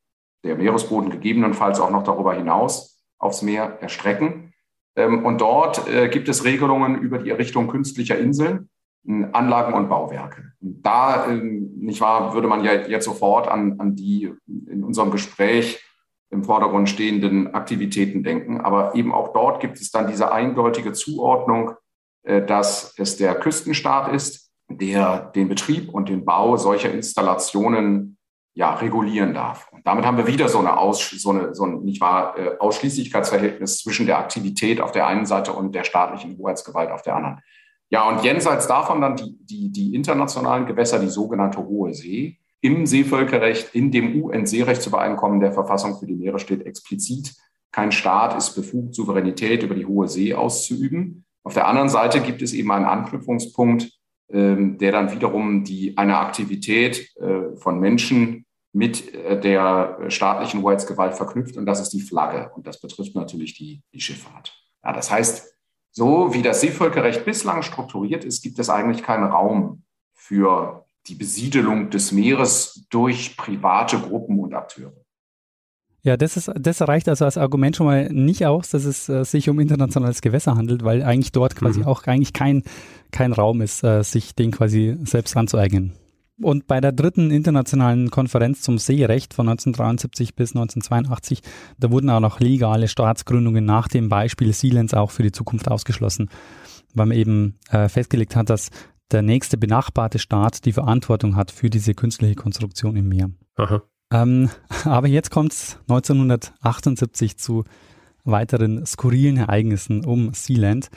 der 0.43 0.55
Meeresboden 0.55 1.11
gegebenenfalls 1.11 1.79
auch 1.79 1.91
noch 1.91 2.03
darüber 2.03 2.33
hinaus, 2.33 3.03
aufs 3.19 3.43
Meer 3.43 3.77
erstrecken. 3.81 4.44
Ähm, 4.95 5.25
und 5.25 5.41
dort 5.41 5.87
äh, 5.87 6.09
gibt 6.09 6.29
es 6.29 6.45
Regelungen 6.45 6.99
über 6.99 7.17
die 7.17 7.29
Errichtung 7.29 7.67
künstlicher 7.67 8.17
Inseln, 8.17 8.69
Anlagen 9.33 9.73
und 9.73 9.87
Bauwerke. 9.87 10.53
da, 10.59 11.27
ähm, 11.29 11.73
nicht 11.77 12.01
wahr, 12.01 12.33
würde 12.33 12.47
man 12.47 12.63
ja 12.63 12.73
jetzt 12.73 13.05
sofort 13.05 13.47
an, 13.47 13.79
an 13.79 13.95
die 13.95 14.33
in 14.47 14.83
unserem 14.83 15.11
Gespräch 15.11 15.79
im 16.31 16.43
Vordergrund 16.43 16.89
stehenden 16.89 17.53
Aktivitäten 17.53 18.23
denken. 18.23 18.61
Aber 18.61 18.95
eben 18.95 19.13
auch 19.13 19.31
dort 19.31 19.59
gibt 19.59 19.79
es 19.79 19.91
dann 19.91 20.07
diese 20.07 20.31
eindeutige 20.31 20.93
Zuordnung, 20.93 21.73
äh, 22.23 22.43
dass 22.43 22.95
es 22.97 23.17
der 23.17 23.35
Küstenstaat 23.35 24.11
ist, 24.13 24.51
der 24.67 25.31
den 25.35 25.47
Betrieb 25.47 25.93
und 25.93 26.09
den 26.09 26.25
Bau 26.25 26.57
solcher 26.57 26.91
Installationen 26.91 28.17
ja, 28.55 28.73
regulieren 28.73 29.33
darf. 29.33 29.67
Und 29.71 29.85
damit 29.85 30.05
haben 30.05 30.17
wir 30.17 30.27
wieder 30.27 30.47
so 30.47 30.59
eine, 30.59 30.77
Aus, 30.77 31.09
so 31.09 31.29
eine, 31.31 31.53
so 31.53 31.65
ein 31.65 31.83
nicht 31.83 31.99
wahr, 31.99 32.37
äh, 32.37 32.57
Ausschließlichkeitsverhältnis 32.57 33.79
zwischen 33.79 34.05
der 34.05 34.17
Aktivität 34.17 34.79
auf 34.79 34.93
der 34.93 35.07
einen 35.07 35.25
Seite 35.25 35.51
und 35.51 35.75
der 35.75 35.83
staatlichen 35.83 36.37
Hoheitsgewalt 36.37 36.89
auf 36.89 37.01
der 37.01 37.17
anderen. 37.17 37.41
Ja, 37.89 38.07
und 38.07 38.23
jenseits 38.23 38.67
davon 38.67 39.01
dann 39.01 39.17
die, 39.17 39.37
die, 39.41 39.71
die 39.71 39.93
internationalen 39.93 40.65
Gewässer, 40.65 40.99
die 40.99 41.09
sogenannte 41.09 41.59
Hohe 41.59 41.93
See, 41.93 42.39
im 42.61 42.85
Seevölkerrecht, 42.85 43.75
in 43.75 43.91
dem 43.91 44.23
UN-Seerechtsübereinkommen 44.23 45.41
der 45.41 45.51
Verfassung 45.51 45.99
für 45.99 46.07
die 46.07 46.15
Meere 46.15 46.39
steht 46.39 46.65
explizit, 46.65 47.35
kein 47.71 47.91
Staat 47.91 48.37
ist 48.37 48.55
befugt, 48.55 48.95
Souveränität 48.95 49.61
über 49.63 49.75
die 49.75 49.85
hohe 49.85 50.07
See 50.07 50.33
auszuüben. 50.33 51.25
Auf 51.43 51.53
der 51.53 51.67
anderen 51.67 51.89
Seite 51.89 52.21
gibt 52.21 52.41
es 52.41 52.53
eben 52.53 52.71
einen 52.71 52.85
Anknüpfungspunkt, 52.85 53.91
ähm, 54.29 54.77
der 54.77 54.93
dann 54.93 55.11
wiederum 55.11 55.63
die, 55.63 55.97
eine 55.97 56.17
Aktivität 56.17 57.11
äh, 57.17 57.55
von 57.57 57.79
Menschen 57.79 58.44
mit 58.75 59.13
äh, 59.13 59.39
der 59.39 59.97
staatlichen 60.09 60.61
Hoheitsgewalt 60.61 61.15
verknüpft 61.15 61.55
und 61.55 61.65
das 61.65 61.79
ist 61.79 61.93
die 61.93 62.01
Flagge 62.01 62.51
und 62.55 62.67
das 62.67 62.79
betrifft 62.79 63.15
natürlich 63.15 63.53
die, 63.57 63.81
die 63.93 64.01
Schifffahrt. 64.01 64.53
Ja, 64.83 64.91
das 64.91 65.09
heißt, 65.09 65.55
so 65.91 66.33
wie 66.33 66.41
das 66.41 66.59
Seevölkerrecht 66.59 67.23
bislang 67.23 67.63
strukturiert 67.63 68.25
ist, 68.25 68.43
gibt 68.43 68.59
es 68.59 68.69
eigentlich 68.69 69.01
keinen 69.01 69.23
Raum 69.23 69.83
für 70.13 70.85
die 71.07 71.15
Besiedelung 71.15 71.89
des 71.89 72.11
Meeres 72.11 72.85
durch 72.89 73.37
private 73.37 73.97
Gruppen 73.97 74.39
und 74.39 74.53
Akteure. 74.53 74.91
Ja, 76.01 76.17
das, 76.17 76.35
ist, 76.35 76.51
das 76.59 76.81
reicht 76.81 77.07
also 77.07 77.25
als 77.25 77.37
Argument 77.37 77.77
schon 77.77 77.87
mal 77.87 78.09
nicht 78.09 78.45
aus, 78.45 78.69
dass 78.69 78.83
es 78.83 79.07
äh, 79.07 79.23
sich 79.23 79.49
um 79.49 79.59
internationales 79.59 80.21
Gewässer 80.21 80.55
handelt, 80.55 80.83
weil 80.83 81.01
eigentlich 81.01 81.31
dort 81.31 81.55
quasi 81.55 81.79
mhm. 81.79 81.87
auch 81.87 82.03
eigentlich 82.03 82.33
kein, 82.33 82.63
kein 83.11 83.31
Raum 83.31 83.61
ist, 83.61 83.83
äh, 83.83 84.03
sich 84.03 84.35
den 84.35 84.51
quasi 84.51 84.97
selbst 85.03 85.35
anzueignen. 85.37 85.93
Und 86.41 86.67
bei 86.67 86.81
der 86.81 86.91
dritten 86.91 87.31
internationalen 87.31 88.11
Konferenz 88.11 88.61
zum 88.61 88.77
Seerecht 88.77 89.33
von 89.33 89.47
1973 89.47 90.35
bis 90.35 90.51
1982, 90.51 91.41
da 91.79 91.91
wurden 91.91 92.09
auch 92.09 92.19
noch 92.19 92.39
legale 92.41 92.89
Staatsgründungen 92.89 93.63
nach 93.63 93.87
dem 93.87 94.09
Beispiel 94.09 94.51
Sealands 94.51 94.93
auch 94.93 95.11
für 95.11 95.23
die 95.23 95.31
Zukunft 95.31 95.71
ausgeschlossen, 95.71 96.29
weil 96.93 97.05
man 97.05 97.17
eben 97.17 97.55
äh, 97.69 97.87
festgelegt 97.87 98.35
hat, 98.35 98.49
dass 98.49 98.69
der 99.11 99.21
nächste 99.21 99.57
benachbarte 99.57 100.19
Staat 100.19 100.65
die 100.65 100.73
Verantwortung 100.73 101.35
hat 101.35 101.51
für 101.51 101.69
diese 101.69 101.93
künstliche 101.93 102.35
Konstruktion 102.35 102.97
im 102.97 103.07
Meer. 103.07 103.29
Ähm, 104.11 104.49
aber 104.83 105.07
jetzt 105.07 105.31
kommt 105.31 105.53
es 105.53 105.77
1978 105.87 107.37
zu 107.37 107.63
weiteren 108.25 108.85
skurrilen 108.85 109.37
Ereignissen 109.37 110.03
um 110.03 110.33
Sealand. 110.33 110.89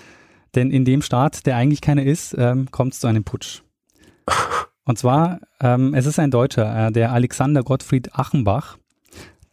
Denn 0.54 0.71
in 0.71 0.85
dem 0.85 1.02
Staat, 1.02 1.47
der 1.47 1.57
eigentlich 1.57 1.80
keiner 1.80 2.02
ist, 2.02 2.35
ähm, 2.37 2.71
kommt 2.71 2.95
es 2.95 3.00
zu 3.00 3.07
einem 3.07 3.23
Putsch. 3.23 3.62
Und 4.88 4.99
zwar, 4.99 5.38
ähm, 5.61 5.95
es 5.95 6.07
ist 6.07 6.18
ein 6.18 6.33
Deutscher, 6.33 6.88
äh, 6.88 6.90
der 6.90 7.12
Alexander 7.12 7.62
Gottfried 7.62 8.14
Achenbach, 8.14 8.78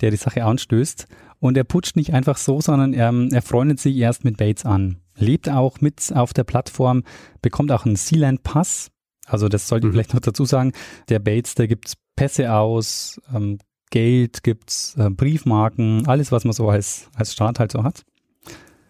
der 0.02 0.10
die 0.10 0.18
Sache 0.18 0.44
anstößt. 0.44 1.08
Und 1.40 1.58
er 1.58 1.64
putscht 1.66 1.96
nicht 1.96 2.14
einfach 2.14 2.38
so, 2.38 2.60
sondern 2.62 2.94
er, 2.94 3.14
er 3.32 3.42
freundet 3.44 3.80
sich 3.80 3.96
erst 3.98 4.24
mit 4.24 4.38
Bates 4.38 4.66
an 4.66 4.98
lebt 5.18 5.50
auch 5.50 5.82
mit 5.82 6.12
auf 6.16 6.34
der 6.34 6.44
Plattform, 6.44 7.04
bekommt 7.42 7.72
auch 7.72 7.86
einen 7.86 7.96
Sealand-Pass. 7.96 8.92
Also 9.26 9.48
das 9.48 9.68
sollte 9.68 9.88
ich 9.88 9.90
mhm. 9.90 9.94
vielleicht 9.94 10.14
noch 10.14 10.22
dazu 10.22 10.46
sagen. 10.46 10.74
Der 11.10 11.20
Bates, 11.20 11.56
da 11.56 11.66
gibt's 11.66 11.96
Pässe 12.16 12.54
aus, 12.54 13.20
ähm, 13.34 13.60
Geld 13.92 14.44
gibt's, 14.44 14.96
äh, 14.98 15.10
Briefmarken, 15.10 16.08
alles, 16.08 16.32
was 16.32 16.44
man 16.44 16.54
so 16.54 16.70
als, 16.70 17.10
als 17.16 17.34
Staat 17.34 17.60
halt 17.60 17.72
so 17.72 17.84
hat. 17.84 18.04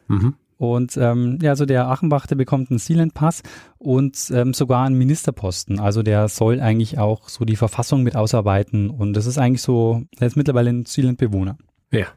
Mhm. 0.07 0.35
Und 0.57 0.97
ähm, 0.97 1.39
ja, 1.41 1.51
also 1.51 1.65
der 1.65 1.87
Achenbach, 1.87 2.27
der 2.27 2.35
bekommt 2.35 2.69
einen 2.69 2.79
Sealand-Pass 2.79 3.43
und 3.77 4.31
ähm, 4.33 4.53
sogar 4.53 4.85
einen 4.85 4.97
Ministerposten. 4.97 5.79
Also 5.79 6.01
der 6.01 6.29
soll 6.29 6.61
eigentlich 6.61 6.97
auch 6.97 7.27
so 7.27 7.45
die 7.45 7.57
Verfassung 7.57 8.03
mit 8.03 8.15
ausarbeiten. 8.15 8.89
Und 8.89 9.13
das 9.13 9.25
ist 9.25 9.37
eigentlich 9.37 9.61
so, 9.61 10.03
er 10.19 10.27
ist 10.27 10.37
mittlerweile 10.37 10.69
ein 10.69 10.85
Sealand-Bewohner. 10.85 11.57
Ja. 11.91 12.07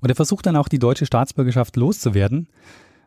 Und 0.00 0.08
er 0.08 0.16
versucht 0.16 0.46
dann 0.46 0.56
auch 0.56 0.68
die 0.68 0.78
deutsche 0.78 1.06
Staatsbürgerschaft 1.06 1.76
loszuwerden 1.76 2.48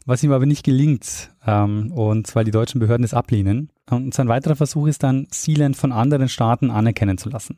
was 0.05 0.23
ihm 0.23 0.31
aber 0.31 0.45
nicht 0.45 0.63
gelingt, 0.63 1.31
ähm, 1.45 1.91
und 1.91 2.35
weil 2.35 2.45
die 2.45 2.51
deutschen 2.51 2.79
Behörden 2.79 3.03
es 3.03 3.13
ablehnen. 3.13 3.69
Und 3.89 4.13
sein 4.13 4.27
weiterer 4.27 4.55
Versuch 4.55 4.87
ist 4.87 5.03
dann, 5.03 5.27
Sealand 5.31 5.75
von 5.75 5.91
anderen 5.91 6.29
Staaten 6.29 6.71
anerkennen 6.71 7.17
zu 7.17 7.29
lassen. 7.29 7.57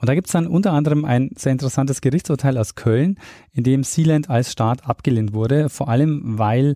Und 0.00 0.08
da 0.08 0.14
gibt 0.14 0.28
es 0.28 0.32
dann 0.32 0.46
unter 0.46 0.72
anderem 0.72 1.04
ein 1.04 1.30
sehr 1.36 1.52
interessantes 1.52 2.00
Gerichtsurteil 2.00 2.56
aus 2.56 2.74
Köln, 2.74 3.18
in 3.52 3.64
dem 3.64 3.84
Sealand 3.84 4.30
als 4.30 4.50
Staat 4.50 4.86
abgelehnt 4.86 5.34
wurde, 5.34 5.68
vor 5.68 5.88
allem 5.88 6.38
weil 6.38 6.74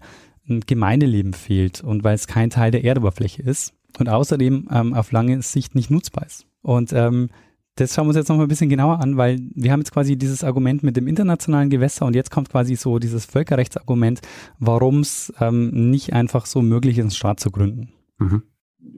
ein 0.48 0.60
Gemeindeleben 0.60 1.32
fehlt 1.32 1.80
und 1.82 2.04
weil 2.04 2.14
es 2.14 2.26
kein 2.26 2.50
Teil 2.50 2.70
der 2.70 2.84
Erdoberfläche 2.84 3.42
ist 3.42 3.72
und 3.98 4.10
außerdem 4.10 4.68
ähm, 4.70 4.92
auf 4.92 5.10
lange 5.10 5.40
Sicht 5.40 5.74
nicht 5.74 5.90
nutzbar 5.90 6.26
ist. 6.26 6.46
Und 6.60 6.92
ähm, 6.92 7.30
das 7.76 7.94
schauen 7.94 8.04
wir 8.04 8.08
uns 8.10 8.16
jetzt 8.16 8.28
noch 8.28 8.36
mal 8.36 8.42
ein 8.42 8.48
bisschen 8.48 8.68
genauer 8.68 9.00
an, 9.00 9.16
weil 9.16 9.40
wir 9.54 9.72
haben 9.72 9.80
jetzt 9.80 9.92
quasi 9.92 10.16
dieses 10.16 10.44
Argument 10.44 10.82
mit 10.82 10.96
dem 10.96 11.08
internationalen 11.08 11.70
Gewässer 11.70 12.04
und 12.04 12.14
jetzt 12.14 12.30
kommt 12.30 12.50
quasi 12.50 12.76
so 12.76 12.98
dieses 12.98 13.24
Völkerrechtsargument, 13.24 14.20
warum 14.58 15.00
es 15.00 15.32
ähm, 15.40 15.90
nicht 15.90 16.12
einfach 16.12 16.46
so 16.46 16.62
möglich 16.62 16.98
ist, 16.98 17.04
einen 17.04 17.10
Staat 17.10 17.40
zu 17.40 17.50
gründen. 17.50 17.88
Mhm. 18.18 18.42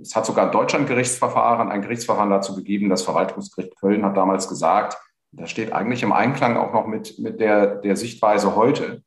Es 0.00 0.14
hat 0.16 0.26
sogar 0.26 0.50
Deutschland 0.50 0.88
Gerichtsverfahren, 0.88 1.70
ein 1.70 1.82
Gerichtsverfahren 1.82 2.30
dazu 2.30 2.54
gegeben. 2.54 2.88
Das 2.88 3.02
Verwaltungsgericht 3.02 3.76
Köln 3.76 4.04
hat 4.04 4.16
damals 4.16 4.48
gesagt, 4.48 4.98
das 5.32 5.50
steht 5.50 5.72
eigentlich 5.72 6.02
im 6.02 6.12
Einklang 6.12 6.56
auch 6.56 6.72
noch 6.72 6.86
mit, 6.86 7.18
mit 7.18 7.40
der, 7.40 7.76
der 7.76 7.96
Sichtweise 7.96 8.56
heute, 8.56 9.02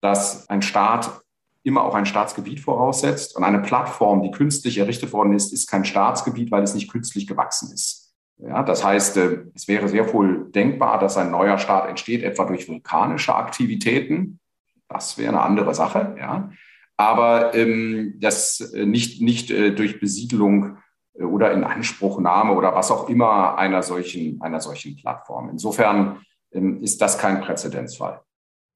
dass 0.00 0.48
ein 0.48 0.62
Staat 0.62 1.22
immer 1.62 1.84
auch 1.84 1.94
ein 1.94 2.06
Staatsgebiet 2.06 2.60
voraussetzt 2.60 3.36
und 3.36 3.44
eine 3.44 3.60
Plattform, 3.60 4.22
die 4.22 4.30
künstlich 4.30 4.78
errichtet 4.78 5.12
worden 5.12 5.34
ist, 5.34 5.52
ist 5.52 5.70
kein 5.70 5.84
Staatsgebiet, 5.84 6.50
weil 6.50 6.62
es 6.62 6.74
nicht 6.74 6.90
künstlich 6.90 7.26
gewachsen 7.26 7.72
ist. 7.72 8.14
Ja, 8.38 8.62
das 8.62 8.82
heißt, 8.82 9.18
äh, 9.18 9.44
es 9.54 9.68
wäre 9.68 9.88
sehr 9.88 10.12
wohl 10.12 10.50
denkbar, 10.50 10.98
dass 10.98 11.18
ein 11.18 11.30
neuer 11.30 11.58
Staat 11.58 11.88
entsteht, 11.88 12.22
etwa 12.22 12.46
durch 12.46 12.68
vulkanische 12.68 13.34
Aktivitäten. 13.34 14.40
Das 14.88 15.18
wäre 15.18 15.28
eine 15.28 15.42
andere 15.42 15.74
Sache, 15.74 16.16
ja. 16.18 16.50
Aber 17.00 17.54
ähm, 17.54 18.18
das 18.20 18.60
äh, 18.60 18.84
nicht, 18.84 19.22
nicht 19.22 19.50
äh, 19.50 19.74
durch 19.74 20.00
Besiedelung 20.00 20.76
äh, 21.14 21.22
oder 21.22 21.50
in 21.52 21.64
Anspruchnahme 21.64 22.52
oder 22.52 22.74
was 22.74 22.90
auch 22.90 23.08
immer 23.08 23.56
einer 23.56 23.82
solchen, 23.82 24.38
einer 24.42 24.60
solchen 24.60 24.96
Plattform. 24.96 25.48
Insofern 25.48 26.20
ähm, 26.52 26.82
ist 26.82 27.00
das 27.00 27.16
kein 27.16 27.40
Präzedenzfall. 27.40 28.20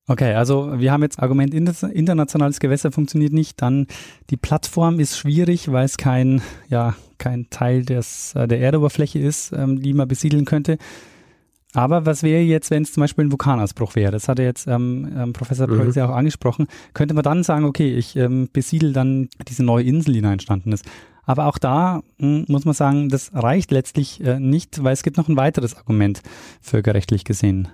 Okay, 0.08 0.32
also 0.32 0.78
wir 0.78 0.90
haben 0.90 1.02
jetzt 1.02 1.18
Argument, 1.18 1.52
internationales 1.52 2.60
Gewässer 2.60 2.92
funktioniert 2.92 3.34
nicht, 3.34 3.60
dann 3.60 3.86
die 4.30 4.38
Plattform 4.38 5.00
ist 5.00 5.18
schwierig, 5.18 5.70
weil 5.70 5.84
es 5.84 5.98
kein, 5.98 6.40
ja, 6.68 6.94
kein 7.18 7.50
Teil 7.50 7.84
des, 7.84 8.34
äh, 8.34 8.48
der 8.48 8.60
Erdoberfläche 8.60 9.18
ist, 9.18 9.52
ähm, 9.52 9.82
die 9.82 9.92
man 9.92 10.08
besiedeln 10.08 10.46
könnte. 10.46 10.78
Aber 11.74 12.06
was 12.06 12.22
wäre 12.22 12.40
jetzt, 12.40 12.70
wenn 12.70 12.84
es 12.84 12.92
zum 12.92 13.00
Beispiel 13.02 13.24
ein 13.24 13.32
Vulkanausbruch 13.32 13.96
wäre? 13.96 14.12
Das 14.12 14.28
hatte 14.28 14.44
jetzt 14.44 14.68
ähm, 14.68 15.12
ähm, 15.16 15.32
Professor 15.32 15.68
mhm. 15.68 15.78
Preuß 15.78 15.96
ja 15.96 16.08
auch 16.08 16.14
angesprochen. 16.14 16.68
Könnte 16.94 17.14
man 17.14 17.24
dann 17.24 17.42
sagen, 17.42 17.64
okay, 17.64 17.94
ich 17.94 18.16
ähm, 18.16 18.48
besiedel 18.52 18.92
dann 18.92 19.28
diese 19.48 19.64
neue 19.64 19.84
Insel, 19.84 20.14
die 20.14 20.20
da 20.20 20.32
entstanden 20.32 20.72
ist. 20.72 20.86
Aber 21.26 21.46
auch 21.46 21.58
da 21.58 22.02
mh, 22.18 22.26
hm, 22.38 22.44
muss 22.48 22.64
man 22.64 22.74
sagen, 22.74 23.08
das 23.08 23.32
reicht 23.34 23.72
letztlich 23.72 24.22
äh, 24.24 24.38
nicht, 24.38 24.84
weil 24.84 24.92
es 24.92 25.02
gibt 25.02 25.16
noch 25.16 25.28
ein 25.28 25.36
weiteres 25.36 25.76
Argument 25.76 26.22
völkerrechtlich 26.60 27.24
gesehen. 27.24 27.68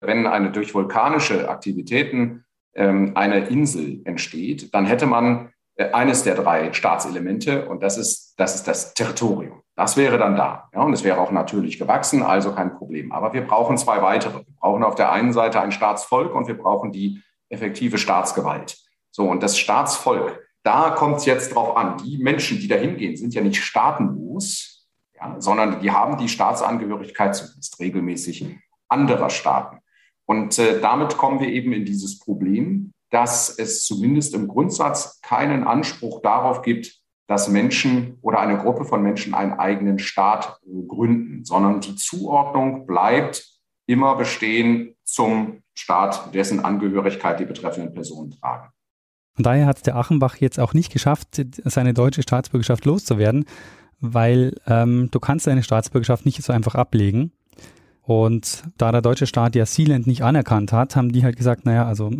Wenn 0.00 0.26
eine 0.26 0.52
durch 0.52 0.74
vulkanische 0.74 1.48
Aktivitäten 1.48 2.44
ähm, 2.74 3.12
eine 3.14 3.46
Insel 3.46 4.02
entsteht, 4.04 4.74
dann 4.74 4.84
hätte 4.84 5.06
man 5.06 5.48
eines 5.78 6.22
der 6.22 6.34
drei 6.34 6.72
Staatselemente 6.72 7.68
und 7.68 7.82
das 7.82 7.98
ist 7.98 8.34
das, 8.38 8.54
ist 8.54 8.68
das 8.68 8.94
Territorium. 8.94 9.62
Das 9.74 9.96
wäre 9.96 10.16
dann 10.16 10.36
da. 10.36 10.70
Ja, 10.74 10.82
und 10.82 10.92
es 10.94 11.04
wäre 11.04 11.20
auch 11.20 11.30
natürlich 11.30 11.78
gewachsen, 11.78 12.22
also 12.22 12.52
kein 12.52 12.76
Problem. 12.76 13.12
Aber 13.12 13.34
wir 13.34 13.46
brauchen 13.46 13.76
zwei 13.76 14.00
weitere. 14.00 14.38
Wir 14.38 14.54
brauchen 14.58 14.82
auf 14.82 14.94
der 14.94 15.12
einen 15.12 15.34
Seite 15.34 15.60
ein 15.60 15.72
Staatsvolk 15.72 16.34
und 16.34 16.48
wir 16.48 16.56
brauchen 16.56 16.92
die 16.92 17.22
effektive 17.50 17.98
Staatsgewalt. 17.98 18.78
So, 19.10 19.28
und 19.28 19.42
das 19.42 19.58
Staatsvolk, 19.58 20.40
da 20.62 20.90
kommt 20.90 21.18
es 21.18 21.26
jetzt 21.26 21.54
drauf 21.54 21.76
an. 21.76 21.98
Die 21.98 22.18
Menschen, 22.18 22.58
die 22.58 22.68
da 22.68 22.76
hingehen, 22.76 23.16
sind 23.16 23.34
ja 23.34 23.42
nicht 23.42 23.62
staatenlos, 23.62 24.88
ja, 25.14 25.36
sondern 25.38 25.80
die 25.80 25.90
haben 25.90 26.16
die 26.16 26.28
Staatsangehörigkeit 26.28 27.36
zumindest 27.36 27.78
regelmäßig 27.78 28.56
anderer 28.88 29.30
Staaten. 29.30 29.78
Und 30.24 30.58
äh, 30.58 30.80
damit 30.80 31.16
kommen 31.18 31.40
wir 31.40 31.48
eben 31.48 31.72
in 31.72 31.84
dieses 31.84 32.18
Problem, 32.18 32.92
dass 33.10 33.58
es 33.58 33.84
zumindest 33.86 34.34
im 34.34 34.48
Grundsatz 34.48 35.20
keinen 35.20 35.64
Anspruch 35.64 36.22
darauf 36.22 36.62
gibt, 36.62 37.00
dass 37.28 37.48
Menschen 37.48 38.18
oder 38.22 38.38
eine 38.40 38.58
Gruppe 38.58 38.84
von 38.84 39.02
Menschen 39.02 39.34
einen 39.34 39.54
eigenen 39.54 39.98
Staat 39.98 40.60
gründen, 40.88 41.44
sondern 41.44 41.80
die 41.80 41.96
Zuordnung 41.96 42.86
bleibt 42.86 43.44
immer 43.86 44.16
bestehen 44.16 44.94
zum 45.04 45.62
Staat, 45.74 46.34
dessen 46.34 46.64
Angehörigkeit 46.64 47.38
die 47.40 47.44
betreffenden 47.44 47.94
Personen 47.94 48.30
tragen. 48.32 48.70
Und 49.36 49.44
daher 49.44 49.66
hat 49.66 49.86
der 49.86 49.96
Achenbach 49.96 50.36
jetzt 50.36 50.58
auch 50.58 50.72
nicht 50.72 50.92
geschafft, 50.92 51.42
seine 51.64 51.94
deutsche 51.94 52.22
Staatsbürgerschaft 52.22 52.84
loszuwerden, 52.84 53.44
weil 54.00 54.54
ähm, 54.66 55.08
du 55.10 55.20
kannst 55.20 55.46
deine 55.46 55.62
Staatsbürgerschaft 55.62 56.24
nicht 56.24 56.42
so 56.42 56.52
einfach 56.52 56.74
ablegen. 56.74 57.32
Und 58.02 58.62
da 58.78 58.92
der 58.92 59.02
deutsche 59.02 59.26
Staat 59.26 59.56
ja 59.56 59.66
Sealand 59.66 60.06
nicht 60.06 60.22
anerkannt 60.22 60.72
hat, 60.72 60.96
haben 60.96 61.12
die 61.12 61.24
halt 61.24 61.36
gesagt, 61.36 61.66
naja, 61.66 61.86
also 61.86 62.10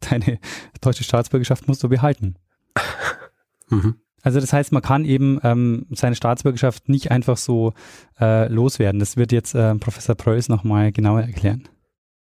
deine 0.00 0.38
deutsche 0.80 1.04
Staatsbürgerschaft 1.04 1.68
musst 1.68 1.82
du 1.82 1.88
behalten. 1.88 2.36
Mhm. 3.70 3.96
Also 4.22 4.40
das 4.40 4.52
heißt, 4.52 4.72
man 4.72 4.82
kann 4.82 5.04
eben 5.04 5.38
ähm, 5.42 5.86
seine 5.90 6.16
Staatsbürgerschaft 6.16 6.88
nicht 6.88 7.10
einfach 7.10 7.36
so 7.36 7.74
äh, 8.18 8.48
loswerden. 8.48 8.98
Das 8.98 9.18
wird 9.18 9.30
jetzt 9.30 9.54
äh, 9.54 9.74
Professor 9.74 10.14
Preuß 10.14 10.48
nochmal 10.48 10.90
genauer 10.90 11.20
erklären. 11.20 11.68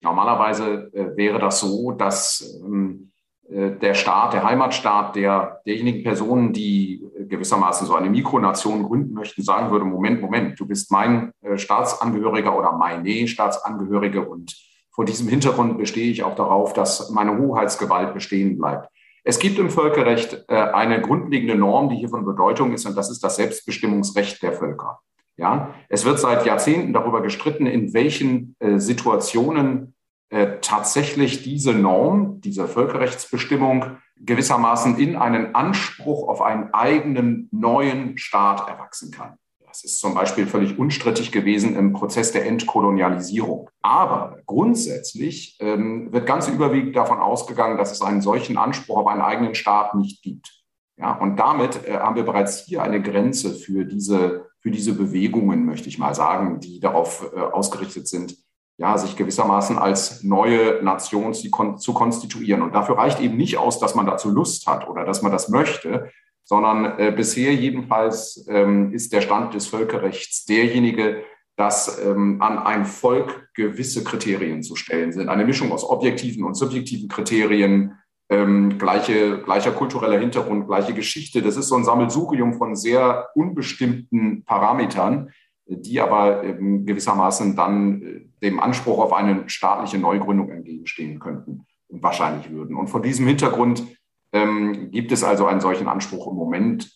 Normalerweise 0.02 0.92
äh, 0.94 1.16
wäre 1.16 1.40
das 1.40 1.60
so, 1.62 1.92
dass 1.92 2.60
ähm, 2.64 3.12
äh, 3.50 3.72
der 3.72 3.94
Staat, 3.94 4.34
der 4.34 4.44
Heimatstaat 4.44 5.16
der, 5.16 5.62
derjenigen 5.66 6.04
Personen, 6.04 6.54
die 6.54 7.04
gewissermaßen 7.28 7.88
so 7.88 7.96
eine 7.96 8.10
Mikronation 8.10 8.84
gründen 8.84 9.14
möchten, 9.14 9.42
sagen 9.42 9.72
würde, 9.72 9.86
Moment, 9.86 10.22
Moment, 10.22 10.60
du 10.60 10.68
bist 10.68 10.92
mein 10.92 11.32
äh, 11.42 11.58
Staatsangehöriger 11.58 12.58
oder 12.58 12.74
meine 12.74 13.28
Staatsangehörige 13.28 14.28
und 14.28 14.56
vor 14.98 15.06
diesem 15.06 15.30
Hintergrund 15.30 15.78
bestehe 15.78 16.12
ich 16.12 16.24
auch 16.24 16.36
darauf, 16.36 16.74
dass 16.74 17.12
meine 17.12 17.38
Hoheitsgewalt 17.38 18.14
bestehen 18.14 18.58
bleibt. 18.58 18.90
Es 19.24 19.38
gibt 19.38 19.60
im 19.60 19.70
Völkerrecht 19.70 20.46
äh, 20.48 20.56
eine 20.56 21.02
grundlegende 21.02 21.56
Norm, 21.56 21.90
die 21.90 21.98
hier 21.98 22.10
von 22.10 22.26
Bedeutung 22.26 22.74
ist, 22.74 22.86
und 22.86 22.98
das 22.98 23.10
ist 23.12 23.24
das 23.24 23.36
Selbstbestimmungsrecht 23.36 24.42
der 24.42 24.54
Völker. 24.54 25.00
Ja, 25.38 25.76
es 25.88 26.04
wird 26.04 26.20
seit 26.20 26.48
Jahrzehnten 26.48 26.94
darüber 26.94 27.22
gestritten, 27.22 27.68
in 27.68 27.94
welchen 27.94 28.56
Situationen 28.78 29.94
äh, 30.30 30.60
tatsächlich 30.62 31.44
diese 31.44 31.74
Norm, 31.74 32.42
diese 32.42 32.68
Völkerrechtsbestimmung 32.68 33.98
gewissermaßen 34.18 34.98
in 34.98 35.16
einen 35.16 35.56
Anspruch 35.56 36.28
auf 36.28 36.42
einen 36.42 36.74
eigenen 36.74 37.48
neuen 37.52 38.18
Staat 38.18 38.68
erwachsen 38.68 39.12
kann. 39.12 39.38
Das 39.68 39.84
ist 39.84 40.00
zum 40.00 40.16
Beispiel 40.16 40.48
völlig 40.48 40.80
unstrittig 40.80 41.32
gewesen 41.32 41.76
im 41.76 41.92
Prozess 41.92 42.32
der 42.32 42.46
Entkolonialisierung. 42.46 43.70
Aber 43.82 44.38
grundsätzlich 44.46 45.58
ähm, 45.60 46.12
wird 46.14 46.26
ganz 46.26 46.48
überwiegend 46.48 46.96
davon 46.96 47.20
ausgegangen, 47.20 47.78
dass 47.78 47.92
es 47.92 48.02
einen 48.02 48.22
solchen 48.22 48.58
Anspruch 48.58 48.98
auf 48.98 49.08
einen 49.08 49.22
eigenen 49.22 49.56
Staat 49.56 49.94
nicht 49.94 50.24
gibt. 50.24 50.64
Ja, 50.98 51.12
und 51.14 51.36
damit 51.36 51.86
äh, 51.86 51.98
haben 51.98 52.16
wir 52.16 52.24
bereits 52.24 52.66
hier 52.66 52.82
eine 52.82 53.02
Grenze 53.02 53.54
für 53.54 53.84
diese, 53.86 54.48
für 54.62 54.72
diese 54.72 54.94
Bewegungen, 54.94 55.66
möchte 55.66 55.90
ich 55.90 56.00
mal 56.00 56.16
sagen, 56.16 56.60
die 56.62 56.80
darauf 56.80 57.30
äh, 57.36 57.40
ausgerichtet 57.40 58.08
sind, 58.08 58.38
ja, 58.78 58.98
sich 58.98 59.16
gewissermaßen 59.16 59.78
als 59.78 60.24
neue 60.24 60.84
Nation 60.84 61.34
zu, 61.34 61.50
zu 61.78 61.94
konstituieren. 61.94 62.62
Und 62.62 62.74
dafür 62.74 62.98
reicht 62.98 63.20
eben 63.20 63.36
nicht 63.36 63.58
aus, 63.58 63.80
dass 63.80 63.96
man 63.96 64.06
dazu 64.06 64.30
Lust 64.30 64.66
hat 64.66 64.88
oder 64.88 65.04
dass 65.04 65.22
man 65.22 65.32
das 65.32 65.50
möchte, 65.50 66.10
sondern 66.48 66.98
äh, 66.98 67.12
bisher 67.12 67.54
jedenfalls 67.54 68.46
ähm, 68.48 68.94
ist 68.94 69.12
der 69.12 69.20
Stand 69.20 69.54
des 69.54 69.68
Völkerrechts 69.68 70.46
derjenige, 70.46 71.24
dass 71.58 72.02
ähm, 72.06 72.42
an 72.42 72.58
ein 72.58 72.86
Volk 72.86 73.50
gewisse 73.54 74.04
Kriterien 74.04 74.64
zu 74.64 74.78
stellen 74.78 75.12
sind. 75.12 75.28
Eine 75.28 75.46
Mischung 75.46 75.74
aus 75.74 75.84
objektiven 75.84 76.46
und 76.46 76.54
subjektiven 76.54 77.10
Kriterien, 77.10 77.96
ähm, 78.30 78.78
gleiche, 78.78 79.42
gleicher 79.42 79.72
kultureller 79.72 80.20
Hintergrund, 80.20 80.68
gleiche 80.68 80.94
Geschichte. 80.94 81.42
Das 81.42 81.58
ist 81.58 81.68
so 81.68 81.76
ein 81.76 81.84
Sammelsurium 81.84 82.54
von 82.54 82.78
sehr 82.78 83.28
unbestimmten 83.36 84.46
Parametern, 84.46 85.32
die 85.66 86.00
aber 86.00 86.46
ähm, 86.46 86.86
gewissermaßen 86.86 87.58
dann 87.58 88.02
äh, 88.02 88.22
dem 88.42 88.62
Anspruch 88.62 89.00
auf 89.00 89.12
eine 89.12 89.50
staatliche 89.50 89.98
Neugründung 89.98 90.50
entgegenstehen 90.50 91.20
könnten 91.20 91.66
und 91.90 92.04
wahrscheinlich 92.04 92.50
würden. 92.52 92.78
Und 92.78 92.88
vor 92.88 93.02
diesem 93.02 93.28
Hintergrund 93.28 93.84
ähm, 94.32 94.92
gibt 94.92 95.12
es 95.12 95.24
also 95.24 95.46
einen 95.48 95.62
solchen 95.62 95.88
Anspruch 95.88 96.28
im 96.28 96.36
Moment 96.36 96.92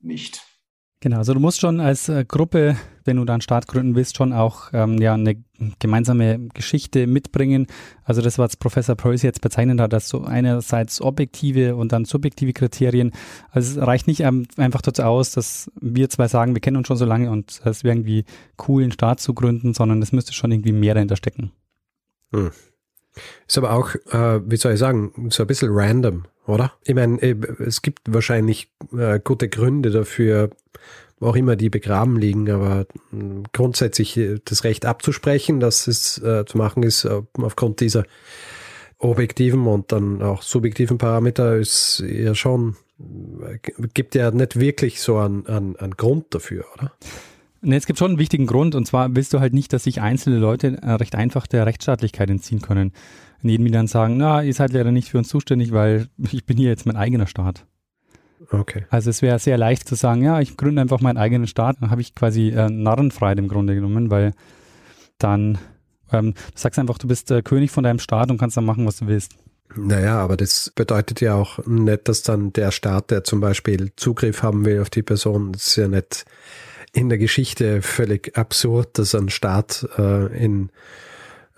nicht. 0.00 0.42
Genau, 1.04 1.18
also 1.18 1.34
du 1.34 1.40
musst 1.40 1.60
schon 1.60 1.80
als 1.80 2.08
äh, 2.08 2.24
Gruppe, 2.26 2.78
wenn 3.04 3.18
du 3.18 3.26
dann 3.26 3.42
Staat 3.42 3.66
gründen 3.66 3.94
willst, 3.94 4.16
schon 4.16 4.32
auch 4.32 4.70
ähm, 4.72 4.96
ja, 5.02 5.12
eine 5.12 5.36
gemeinsame 5.78 6.48
Geschichte 6.54 7.06
mitbringen. 7.06 7.66
Also 8.04 8.22
das, 8.22 8.38
was 8.38 8.56
Professor 8.56 8.94
Preuß 8.94 9.20
jetzt 9.20 9.42
bezeichnet 9.42 9.80
hat, 9.80 9.92
dass 9.92 10.08
so 10.08 10.24
einerseits 10.24 11.02
objektive 11.02 11.76
und 11.76 11.92
dann 11.92 12.06
subjektive 12.06 12.54
Kriterien. 12.54 13.12
Also 13.50 13.78
es 13.78 13.86
reicht 13.86 14.06
nicht 14.06 14.20
ähm, 14.20 14.46
einfach 14.56 14.80
dazu 14.80 15.02
aus, 15.02 15.32
dass 15.32 15.70
wir 15.78 16.08
zwei 16.08 16.26
sagen, 16.26 16.54
wir 16.54 16.62
kennen 16.62 16.78
uns 16.78 16.86
schon 16.86 16.96
so 16.96 17.04
lange 17.04 17.30
und 17.30 17.60
es 17.66 17.84
wäre 17.84 17.94
irgendwie 17.94 18.24
cool, 18.66 18.82
einen 18.82 18.92
Staat 18.92 19.20
zu 19.20 19.34
gründen, 19.34 19.74
sondern 19.74 20.00
es 20.00 20.12
müsste 20.12 20.32
schon 20.32 20.52
irgendwie 20.52 20.72
mehr 20.72 20.94
dahinter 20.94 21.16
stecken. 21.16 21.52
Hm. 22.32 22.50
Ist 23.46 23.58
aber 23.58 23.72
auch, 23.72 23.94
äh, 24.10 24.40
wie 24.50 24.56
soll 24.56 24.72
ich 24.72 24.78
sagen, 24.78 25.28
so 25.28 25.42
ein 25.42 25.46
bisschen 25.46 25.68
random, 25.70 26.24
oder? 26.46 26.72
Ich 26.84 26.94
meine, 26.94 27.20
äh, 27.22 27.36
es 27.64 27.82
gibt 27.82 28.12
wahrscheinlich 28.12 28.70
äh, 28.96 29.20
gute 29.22 29.48
Gründe 29.48 29.90
dafür, 29.90 30.50
auch 31.20 31.36
immer 31.36 31.56
die 31.56 31.70
begraben 31.70 32.18
liegen, 32.18 32.50
aber 32.50 32.86
hm, 33.10 33.44
grundsätzlich 33.52 34.16
äh, 34.16 34.40
das 34.44 34.64
Recht 34.64 34.84
abzusprechen, 34.84 35.60
dass 35.60 35.86
es 35.86 36.14
zu 36.14 36.58
machen 36.58 36.82
ist, 36.82 37.06
aufgrund 37.06 37.80
dieser 37.80 38.04
objektiven 38.98 39.66
und 39.66 39.92
dann 39.92 40.22
auch 40.22 40.42
subjektiven 40.42 40.98
Parameter 40.98 41.56
ist 41.56 42.02
ja 42.06 42.34
schon, 42.34 42.76
gibt 43.92 44.14
ja 44.14 44.30
nicht 44.30 44.58
wirklich 44.58 45.00
so 45.00 45.18
einen, 45.18 45.46
einen, 45.46 45.76
einen 45.76 45.96
Grund 45.96 46.34
dafür, 46.34 46.64
oder? 46.74 46.92
Nee, 47.64 47.76
es 47.76 47.86
gibt 47.86 47.98
schon 47.98 48.12
einen 48.12 48.18
wichtigen 48.18 48.46
Grund 48.46 48.74
und 48.74 48.86
zwar 48.86 49.16
willst 49.16 49.32
du 49.32 49.40
halt 49.40 49.54
nicht, 49.54 49.72
dass 49.72 49.84
sich 49.84 50.00
einzelne 50.00 50.38
Leute 50.38 50.78
äh, 50.82 50.92
recht 50.92 51.14
einfach 51.14 51.46
der 51.46 51.66
Rechtsstaatlichkeit 51.66 52.28
entziehen 52.28 52.60
können. 52.60 52.92
Und 53.42 53.48
jedem 53.48 53.70
dann 53.72 53.86
sagen, 53.86 54.16
na, 54.16 54.42
ihr 54.42 54.54
seid 54.54 54.72
leider 54.72 54.92
nicht 54.92 55.08
für 55.08 55.18
uns 55.18 55.28
zuständig, 55.28 55.72
weil 55.72 56.08
ich 56.32 56.44
bin 56.44 56.56
hier 56.56 56.68
jetzt 56.68 56.86
mein 56.86 56.96
eigener 56.96 57.26
Staat. 57.26 57.66
Okay. 58.50 58.84
Also 58.90 59.08
es 59.08 59.22
wäre 59.22 59.38
sehr 59.38 59.56
leicht 59.56 59.88
zu 59.88 59.94
sagen, 59.94 60.22
ja, 60.22 60.40
ich 60.40 60.56
gründe 60.58 60.82
einfach 60.82 61.00
meinen 61.00 61.16
eigenen 61.16 61.46
Staat, 61.46 61.76
dann 61.80 61.90
habe 61.90 62.02
ich 62.02 62.14
quasi 62.14 62.50
äh, 62.50 62.68
Narrenfreiheit 62.68 63.38
im 63.38 63.48
Grunde 63.48 63.74
genommen, 63.74 64.10
weil 64.10 64.34
dann 65.18 65.58
ähm, 66.12 66.34
du 66.34 66.40
sagst 66.54 66.78
einfach, 66.78 66.98
du 66.98 67.08
bist 67.08 67.30
äh, 67.30 67.42
König 67.42 67.70
von 67.70 67.84
deinem 67.84 67.98
Staat 67.98 68.30
und 68.30 68.38
kannst 68.38 68.56
dann 68.56 68.66
machen, 68.66 68.86
was 68.86 68.98
du 68.98 69.06
willst. 69.06 69.32
Naja, 69.76 70.18
aber 70.18 70.36
das 70.36 70.70
bedeutet 70.74 71.20
ja 71.20 71.34
auch 71.34 71.64
nicht, 71.66 72.06
dass 72.08 72.22
dann 72.22 72.52
der 72.52 72.70
Staat, 72.70 73.10
der 73.10 73.24
zum 73.24 73.40
Beispiel 73.40 73.92
Zugriff 73.96 74.42
haben 74.42 74.64
will 74.64 74.80
auf 74.80 74.90
die 74.90 75.02
Person, 75.02 75.52
das 75.52 75.68
ist 75.68 75.76
ja 75.76 75.88
nicht 75.88 76.24
in 76.94 77.08
der 77.08 77.18
Geschichte 77.18 77.82
völlig 77.82 78.38
absurd, 78.38 78.98
dass 78.98 79.14
ein 79.14 79.28
Staat 79.28 79.86
äh, 79.98 80.26
in 80.42 80.70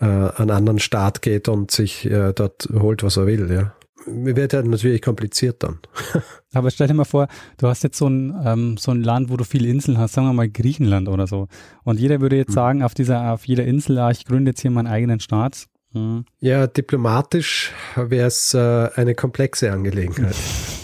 äh, 0.00 0.04
einen 0.04 0.50
anderen 0.50 0.78
Staat 0.78 1.22
geht 1.22 1.48
und 1.48 1.70
sich 1.70 2.06
äh, 2.06 2.32
dort 2.32 2.68
holt, 2.72 3.02
was 3.02 3.16
er 3.16 3.26
will, 3.26 3.50
ja. 3.50 3.72
Wird 4.08 4.52
ja 4.52 4.62
natürlich 4.62 5.02
kompliziert 5.02 5.64
dann. 5.64 5.80
Aber 6.54 6.70
stell 6.70 6.86
dir 6.86 6.94
mal 6.94 7.04
vor, 7.04 7.26
du 7.58 7.66
hast 7.66 7.82
jetzt 7.82 7.98
so 7.98 8.08
ein, 8.08 8.40
ähm, 8.44 8.76
so 8.76 8.92
ein 8.92 9.02
Land, 9.02 9.30
wo 9.30 9.36
du 9.36 9.44
viele 9.44 9.68
Inseln 9.68 9.98
hast, 9.98 10.14
sagen 10.14 10.28
wir 10.28 10.32
mal 10.32 10.48
Griechenland 10.48 11.08
oder 11.08 11.26
so. 11.26 11.48
Und 11.82 11.98
jeder 11.98 12.20
würde 12.20 12.36
jetzt 12.36 12.50
mhm. 12.50 12.54
sagen, 12.54 12.82
auf 12.82 12.94
dieser, 12.94 13.32
auf 13.32 13.46
jeder 13.46 13.64
Insel, 13.64 13.98
ah, 13.98 14.10
ich 14.10 14.24
gründe 14.24 14.52
jetzt 14.52 14.60
hier 14.60 14.70
meinen 14.70 14.86
eigenen 14.86 15.18
Staat. 15.18 15.66
Mhm. 15.92 16.24
Ja, 16.38 16.68
diplomatisch 16.68 17.72
wäre 17.96 18.28
es 18.28 18.54
äh, 18.54 18.90
eine 18.94 19.16
komplexe 19.16 19.72
Angelegenheit. 19.72 20.36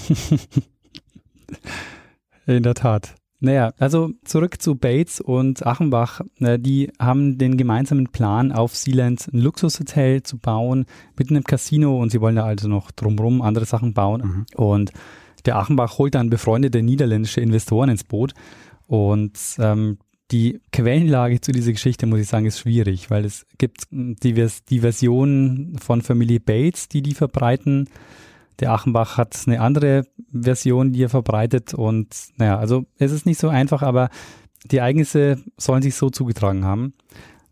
In 2.46 2.64
der 2.64 2.74
Tat. 2.74 3.14
Naja, 3.44 3.72
also 3.78 4.12
zurück 4.24 4.62
zu 4.62 4.76
Bates 4.76 5.20
und 5.20 5.66
Achenbach. 5.66 6.20
Die 6.38 6.92
haben 7.00 7.38
den 7.38 7.56
gemeinsamen 7.56 8.06
Plan, 8.06 8.52
auf 8.52 8.76
Sealand 8.76 9.28
ein 9.32 9.40
Luxushotel 9.40 10.22
zu 10.22 10.38
bauen 10.38 10.86
mit 11.18 11.28
einem 11.28 11.42
Casino 11.42 12.00
und 12.00 12.10
sie 12.10 12.20
wollen 12.20 12.36
da 12.36 12.44
also 12.44 12.68
noch 12.68 12.92
drumherum 12.92 13.42
andere 13.42 13.64
Sachen 13.64 13.94
bauen. 13.94 14.22
Mhm. 14.22 14.46
Und 14.54 14.92
der 15.44 15.56
Achenbach 15.56 15.98
holt 15.98 16.14
dann 16.14 16.30
befreundete 16.30 16.82
niederländische 16.82 17.40
Investoren 17.40 17.90
ins 17.90 18.04
Boot 18.04 18.32
und 18.86 19.36
ähm, 19.58 19.98
die 20.30 20.60
Quellenlage 20.70 21.40
zu 21.40 21.50
dieser 21.50 21.72
Geschichte, 21.72 22.06
muss 22.06 22.20
ich 22.20 22.28
sagen, 22.28 22.46
ist 22.46 22.60
schwierig, 22.60 23.10
weil 23.10 23.24
es 23.24 23.44
gibt 23.58 23.88
die, 23.90 24.48
die 24.70 24.80
Version 24.80 25.76
von 25.82 26.00
Familie 26.00 26.38
Bates, 26.38 26.88
die 26.88 27.02
die 27.02 27.14
verbreiten. 27.14 27.88
Der 28.62 28.70
Achenbach 28.70 29.18
hat 29.18 29.36
eine 29.46 29.60
andere 29.60 30.06
Version, 30.32 30.92
die 30.92 31.02
er 31.02 31.08
verbreitet 31.08 31.74
und 31.74 32.14
naja, 32.36 32.58
also 32.58 32.84
es 32.96 33.10
ist 33.10 33.26
nicht 33.26 33.40
so 33.40 33.48
einfach, 33.48 33.82
aber 33.82 34.08
die 34.70 34.76
Ereignisse 34.76 35.42
sollen 35.56 35.82
sich 35.82 35.96
so 35.96 36.10
zugetragen 36.10 36.64
haben, 36.64 36.94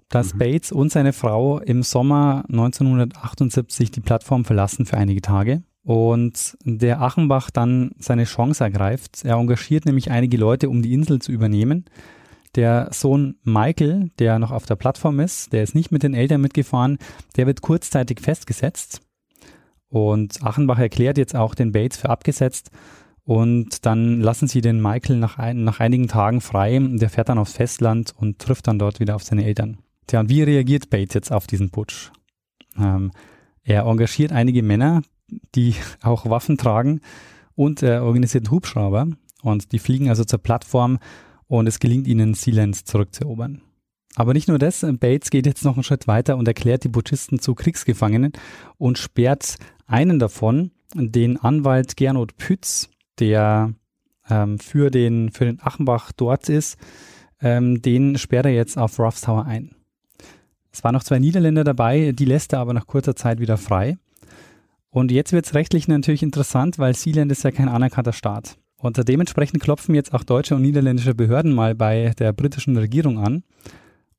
dass 0.08 0.34
mhm. 0.34 0.38
Bates 0.38 0.70
und 0.70 0.92
seine 0.92 1.12
Frau 1.12 1.58
im 1.58 1.82
Sommer 1.82 2.44
1978 2.48 3.90
die 3.90 4.00
Plattform 4.00 4.44
verlassen 4.44 4.86
für 4.86 4.98
einige 4.98 5.20
Tage 5.20 5.64
und 5.82 6.56
der 6.62 7.00
Achenbach 7.00 7.50
dann 7.50 7.90
seine 7.98 8.22
Chance 8.22 8.62
ergreift. 8.62 9.24
Er 9.24 9.34
engagiert 9.34 9.86
nämlich 9.86 10.12
einige 10.12 10.36
Leute, 10.36 10.68
um 10.68 10.80
die 10.80 10.92
Insel 10.92 11.20
zu 11.20 11.32
übernehmen. 11.32 11.86
Der 12.54 12.86
Sohn 12.92 13.34
Michael, 13.42 14.12
der 14.20 14.38
noch 14.38 14.52
auf 14.52 14.64
der 14.64 14.76
Plattform 14.76 15.18
ist, 15.18 15.52
der 15.52 15.64
ist 15.64 15.74
nicht 15.74 15.90
mit 15.90 16.04
den 16.04 16.14
Eltern 16.14 16.40
mitgefahren, 16.40 16.98
der 17.36 17.48
wird 17.48 17.62
kurzzeitig 17.62 18.20
festgesetzt. 18.20 19.00
Und 19.90 20.42
Achenbach 20.42 20.78
erklärt 20.78 21.18
jetzt 21.18 21.36
auch 21.36 21.54
den 21.54 21.72
Bates 21.72 21.98
für 21.98 22.08
abgesetzt. 22.08 22.70
Und 23.24 23.84
dann 23.84 24.20
lassen 24.20 24.48
sie 24.48 24.60
den 24.60 24.80
Michael 24.80 25.18
nach, 25.18 25.38
ein, 25.38 25.64
nach 25.64 25.80
einigen 25.80 26.08
Tagen 26.08 26.40
frei. 26.40 26.78
Der 26.80 27.10
fährt 27.10 27.28
dann 27.28 27.38
aufs 27.38 27.52
Festland 27.52 28.14
und 28.16 28.38
trifft 28.38 28.66
dann 28.66 28.78
dort 28.78 29.00
wieder 29.00 29.16
auf 29.16 29.22
seine 29.22 29.44
Eltern. 29.44 29.78
Tja, 30.06 30.20
und 30.20 30.30
wie 30.30 30.42
reagiert 30.42 30.90
Bates 30.90 31.14
jetzt 31.14 31.32
auf 31.32 31.46
diesen 31.46 31.70
Putsch? 31.70 32.10
Ähm, 32.78 33.10
er 33.62 33.82
engagiert 33.82 34.32
einige 34.32 34.62
Männer, 34.62 35.02
die 35.54 35.74
auch 36.02 36.28
Waffen 36.28 36.56
tragen 36.56 37.00
und 37.54 37.82
er 37.82 38.04
organisiert 38.04 38.50
Hubschrauber 38.50 39.08
und 39.42 39.72
die 39.72 39.78
fliegen 39.78 40.08
also 40.08 40.24
zur 40.24 40.38
Plattform 40.38 40.98
und 41.46 41.66
es 41.66 41.78
gelingt 41.78 42.06
ihnen, 42.06 42.34
Sealand 42.34 42.86
zurückzuerobern. 42.86 43.62
Aber 44.16 44.34
nicht 44.34 44.48
nur 44.48 44.58
das, 44.58 44.84
Bates 44.98 45.30
geht 45.30 45.46
jetzt 45.46 45.64
noch 45.64 45.74
einen 45.74 45.84
Schritt 45.84 46.08
weiter 46.08 46.36
und 46.36 46.48
erklärt 46.48 46.82
die 46.84 46.88
Putschisten 46.88 47.38
zu 47.38 47.54
Kriegsgefangenen 47.54 48.32
und 48.76 48.98
sperrt 48.98 49.56
einen 49.90 50.18
davon, 50.18 50.70
den 50.94 51.36
Anwalt 51.36 51.96
Gernot 51.96 52.36
Pütz, 52.36 52.88
der 53.18 53.74
ähm, 54.28 54.58
für, 54.58 54.90
den, 54.90 55.30
für 55.30 55.44
den 55.44 55.60
Achenbach 55.60 56.12
dort 56.12 56.48
ist, 56.48 56.78
ähm, 57.40 57.82
den 57.82 58.18
sperrt 58.18 58.46
er 58.46 58.52
jetzt 58.52 58.78
auf 58.78 58.98
Ruffs 58.98 59.22
Tower 59.22 59.44
ein. 59.44 59.74
Es 60.72 60.84
waren 60.84 60.94
noch 60.94 61.04
zwei 61.04 61.18
Niederländer 61.18 61.64
dabei, 61.64 62.12
die 62.12 62.24
lässt 62.24 62.52
er 62.52 62.60
aber 62.60 62.72
nach 62.72 62.86
kurzer 62.86 63.16
Zeit 63.16 63.40
wieder 63.40 63.56
frei. 63.56 63.98
Und 64.90 65.12
jetzt 65.12 65.32
wird 65.32 65.46
es 65.46 65.54
rechtlich 65.54 65.88
natürlich 65.88 66.22
interessant, 66.22 66.78
weil 66.78 66.94
Sealand 66.94 67.30
ist 67.30 67.44
ja 67.44 67.50
kein 67.50 67.68
anerkannter 67.68 68.12
Staat. 68.12 68.56
Und 68.76 69.08
dementsprechend 69.08 69.62
klopfen 69.62 69.94
jetzt 69.94 70.14
auch 70.14 70.24
deutsche 70.24 70.54
und 70.54 70.62
niederländische 70.62 71.14
Behörden 71.14 71.52
mal 71.52 71.74
bei 71.74 72.12
der 72.18 72.32
britischen 72.32 72.76
Regierung 72.76 73.18
an 73.18 73.44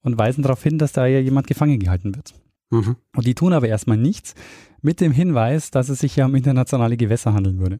und 0.02 0.18
weisen 0.18 0.44
darauf 0.44 0.62
hin, 0.62 0.78
dass 0.78 0.92
da 0.92 1.06
ja 1.08 1.20
jemand 1.20 1.48
gefangen 1.48 1.80
gehalten 1.80 2.16
wird. 2.16 2.34
Mhm. 2.72 2.96
Und 3.16 3.28
die 3.28 3.36
tun 3.36 3.54
aber 3.54 3.68
erstmal 3.68 3.98
nichts 3.98 4.34
mit 4.82 5.00
dem 5.00 5.12
Hinweis, 5.12 5.70
dass 5.72 5.90
es 5.90 6.00
sich 6.00 6.16
ja 6.16 6.26
um 6.26 6.36
internationale 6.36 6.98
Gewässer 6.98 7.34
handeln 7.34 7.60
würde. 7.60 7.80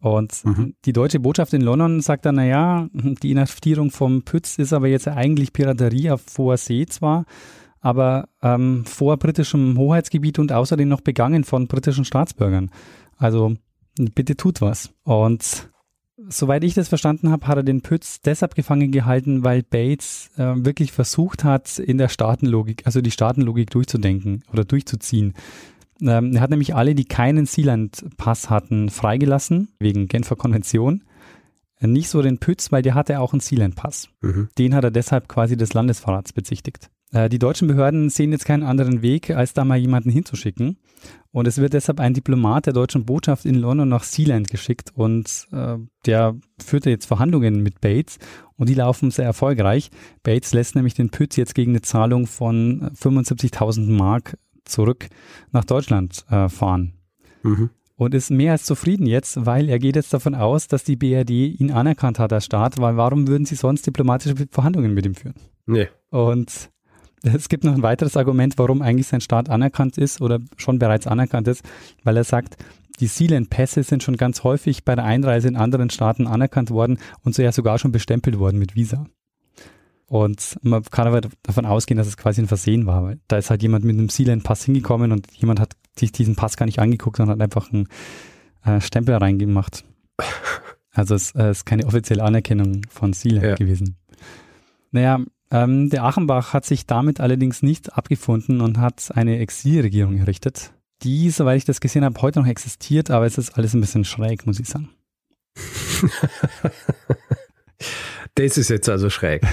Und 0.00 0.44
mhm. 0.44 0.74
die 0.84 0.92
deutsche 0.92 1.18
Botschaft 1.18 1.54
in 1.54 1.62
London 1.62 2.00
sagt 2.00 2.26
dann, 2.26 2.34
naja, 2.34 2.88
die 2.92 3.30
Inhaftierung 3.30 3.90
vom 3.90 4.22
Pütz 4.22 4.58
ist 4.58 4.74
aber 4.74 4.88
jetzt 4.88 5.08
eigentlich 5.08 5.54
Piraterie 5.54 6.10
auf 6.10 6.22
hoher 6.36 6.58
See 6.58 6.84
zwar, 6.84 7.24
aber 7.80 8.28
ähm, 8.42 8.84
vor 8.84 9.16
britischem 9.16 9.78
Hoheitsgebiet 9.78 10.38
und 10.38 10.52
außerdem 10.52 10.88
noch 10.88 11.00
begangen 11.00 11.44
von 11.44 11.68
britischen 11.68 12.04
Staatsbürgern. 12.04 12.70
Also 13.16 13.54
bitte 13.96 14.36
tut 14.36 14.60
was. 14.60 14.92
Und 15.04 15.70
soweit 16.28 16.64
ich 16.64 16.74
das 16.74 16.88
verstanden 16.88 17.30
habe, 17.30 17.46
hat 17.46 17.56
er 17.56 17.62
den 17.62 17.82
Pütz 17.82 18.20
deshalb 18.20 18.54
gefangen 18.54 18.92
gehalten, 18.92 19.44
weil 19.44 19.62
Bates 19.62 20.30
äh, 20.36 20.54
wirklich 20.56 20.92
versucht 20.92 21.44
hat, 21.44 21.78
in 21.78 21.98
der 21.98 22.08
Staatenlogik, 22.08 22.82
also 22.86 23.00
die 23.00 23.10
Staatenlogik 23.10 23.70
durchzudenken 23.70 24.42
oder 24.52 24.64
durchzuziehen. 24.64 25.34
Ähm, 26.00 26.34
er 26.34 26.40
hat 26.40 26.50
nämlich 26.50 26.74
alle, 26.74 26.94
die 26.94 27.04
keinen 27.04 27.46
Sealand-Pass 27.46 28.50
hatten, 28.50 28.90
freigelassen, 28.90 29.68
wegen 29.78 30.08
Genfer 30.08 30.36
Konvention. 30.36 31.04
Nicht 31.80 32.08
so 32.08 32.22
den 32.22 32.38
Pütz, 32.38 32.72
weil 32.72 32.82
der 32.82 32.94
hatte 32.94 33.20
auch 33.20 33.32
einen 33.32 33.40
Sealand-Pass. 33.40 34.08
Mhm. 34.22 34.48
Den 34.58 34.74
hat 34.74 34.84
er 34.84 34.90
deshalb 34.90 35.28
quasi 35.28 35.56
des 35.56 35.74
Landesverrats 35.74 36.32
bezichtigt. 36.32 36.90
Äh, 37.12 37.28
die 37.28 37.38
deutschen 37.38 37.68
Behörden 37.68 38.10
sehen 38.10 38.32
jetzt 38.32 38.44
keinen 38.44 38.62
anderen 38.62 39.02
Weg, 39.02 39.30
als 39.30 39.54
da 39.54 39.64
mal 39.64 39.78
jemanden 39.78 40.10
hinzuschicken. 40.10 40.78
Und 41.34 41.48
es 41.48 41.58
wird 41.58 41.72
deshalb 41.72 41.98
ein 41.98 42.14
Diplomat 42.14 42.66
der 42.66 42.72
deutschen 42.72 43.04
Botschaft 43.04 43.44
in 43.44 43.56
London 43.56 43.88
nach 43.88 44.04
Sealand 44.04 44.48
geschickt 44.48 44.92
und 44.94 45.48
äh, 45.50 45.78
der 46.06 46.36
führte 46.64 46.90
jetzt 46.90 47.06
Verhandlungen 47.06 47.60
mit 47.60 47.80
Bates 47.80 48.18
und 48.56 48.68
die 48.68 48.74
laufen 48.74 49.10
sehr 49.10 49.24
erfolgreich. 49.24 49.90
Bates 50.22 50.54
lässt 50.54 50.76
nämlich 50.76 50.94
den 50.94 51.10
Pütz 51.10 51.34
jetzt 51.34 51.56
gegen 51.56 51.72
eine 51.72 51.82
Zahlung 51.82 52.28
von 52.28 52.88
75.000 52.90 53.90
Mark 53.90 54.38
zurück 54.64 55.08
nach 55.50 55.64
Deutschland 55.64 56.24
äh, 56.30 56.48
fahren. 56.48 56.92
Mhm. 57.42 57.70
Und 57.96 58.14
ist 58.14 58.30
mehr 58.30 58.52
als 58.52 58.64
zufrieden 58.64 59.06
jetzt, 59.06 59.44
weil 59.44 59.68
er 59.68 59.80
geht 59.80 59.96
jetzt 59.96 60.14
davon 60.14 60.36
aus, 60.36 60.68
dass 60.68 60.84
die 60.84 60.94
BRD 60.94 61.30
ihn 61.30 61.72
anerkannt 61.72 62.20
hat 62.20 62.32
als 62.32 62.44
Staat, 62.44 62.78
weil 62.78 62.96
warum 62.96 63.26
würden 63.26 63.44
sie 63.44 63.56
sonst 63.56 63.84
diplomatische 63.84 64.36
Verhandlungen 64.52 64.94
mit 64.94 65.04
ihm 65.04 65.16
führen? 65.16 65.34
Nee. 65.66 65.88
Und 66.10 66.70
es 67.34 67.48
gibt 67.48 67.64
noch 67.64 67.74
ein 67.74 67.82
weiteres 67.82 68.16
Argument, 68.16 68.54
warum 68.58 68.82
eigentlich 68.82 69.06
sein 69.06 69.20
Staat 69.20 69.48
anerkannt 69.48 69.98
ist 69.98 70.20
oder 70.20 70.40
schon 70.56 70.78
bereits 70.78 71.06
anerkannt 71.06 71.48
ist, 71.48 71.64
weil 72.02 72.16
er 72.16 72.24
sagt, 72.24 72.56
die 73.00 73.06
Sealand-Pässe 73.06 73.82
sind 73.82 74.02
schon 74.02 74.16
ganz 74.16 74.44
häufig 74.44 74.84
bei 74.84 74.94
der 74.94 75.04
Einreise 75.04 75.48
in 75.48 75.56
anderen 75.56 75.90
Staaten 75.90 76.26
anerkannt 76.26 76.70
worden 76.70 76.98
und 77.22 77.34
so 77.34 77.42
ja 77.42 77.50
sogar 77.50 77.78
schon 77.78 77.92
bestempelt 77.92 78.38
worden 78.38 78.58
mit 78.58 78.76
Visa. 78.76 79.06
Und 80.06 80.58
man 80.62 80.82
kann 80.84 81.08
aber 81.08 81.22
davon 81.42 81.64
ausgehen, 81.64 81.98
dass 81.98 82.06
es 82.06 82.16
quasi 82.16 82.42
ein 82.42 82.46
Versehen 82.46 82.86
war, 82.86 83.02
weil 83.02 83.18
da 83.26 83.38
ist 83.38 83.50
halt 83.50 83.62
jemand 83.62 83.84
mit 83.84 83.98
einem 83.98 84.10
Sealand-Pass 84.10 84.64
hingekommen 84.64 85.10
und 85.10 85.28
jemand 85.32 85.58
hat 85.60 85.72
sich 85.98 86.12
diesen 86.12 86.36
Pass 86.36 86.56
gar 86.56 86.66
nicht 86.66 86.78
angeguckt 86.78 87.18
und 87.18 87.28
hat 87.30 87.40
einfach 87.40 87.72
einen 87.72 87.88
äh, 88.64 88.80
Stempel 88.80 89.14
reingemacht. 89.16 89.84
Also 90.92 91.16
es 91.16 91.34
äh, 91.34 91.50
ist 91.50 91.66
keine 91.66 91.86
offizielle 91.86 92.22
Anerkennung 92.22 92.82
von 92.88 93.12
Sealand 93.12 93.44
ja. 93.44 93.54
gewesen. 93.56 93.96
Naja, 94.92 95.18
ähm, 95.54 95.88
der 95.88 96.02
Achenbach 96.02 96.52
hat 96.52 96.64
sich 96.64 96.84
damit 96.84 97.20
allerdings 97.20 97.62
nicht 97.62 97.96
abgefunden 97.96 98.60
und 98.60 98.78
hat 98.78 99.12
eine 99.14 99.38
Exilregierung 99.38 100.18
errichtet, 100.18 100.72
die, 101.04 101.30
soweit 101.30 101.58
ich 101.58 101.64
das 101.64 101.80
gesehen 101.80 102.04
habe, 102.04 102.20
heute 102.22 102.40
noch 102.40 102.48
existiert, 102.48 103.12
aber 103.12 103.24
es 103.24 103.38
ist 103.38 103.56
alles 103.56 103.72
ein 103.72 103.80
bisschen 103.80 104.04
schräg, 104.04 104.46
muss 104.46 104.58
ich 104.58 104.68
sagen. 104.68 104.88
das 108.34 108.58
ist 108.58 108.68
jetzt 108.68 108.88
also 108.88 109.10
schräg. 109.10 109.46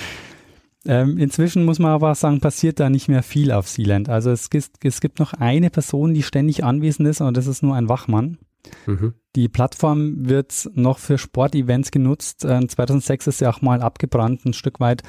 ähm, 0.86 1.18
inzwischen 1.18 1.66
muss 1.66 1.78
man 1.78 1.90
aber 1.90 2.14
sagen, 2.14 2.40
passiert 2.40 2.80
da 2.80 2.88
nicht 2.88 3.08
mehr 3.08 3.22
viel 3.22 3.52
auf 3.52 3.68
Sealand. 3.68 4.08
Also 4.08 4.30
es 4.30 4.48
es 4.82 5.00
gibt 5.02 5.18
noch 5.18 5.34
eine 5.34 5.68
Person, 5.68 6.14
die 6.14 6.22
ständig 6.22 6.64
anwesend 6.64 7.06
ist 7.06 7.20
und 7.20 7.36
das 7.36 7.46
ist 7.46 7.62
nur 7.62 7.76
ein 7.76 7.90
Wachmann. 7.90 8.38
Mhm. 8.86 9.14
Die 9.36 9.48
Plattform 9.48 10.28
wird 10.28 10.68
noch 10.74 10.98
für 10.98 11.18
Sportevents 11.18 11.90
genutzt. 11.90 12.40
2006 12.40 13.26
ähm, 13.26 13.30
ist 13.30 13.38
sie 13.38 13.46
auch 13.46 13.60
mal 13.62 13.82
abgebrannt, 13.82 14.44
ein 14.44 14.52
Stück 14.52 14.80
weit. 14.80 15.02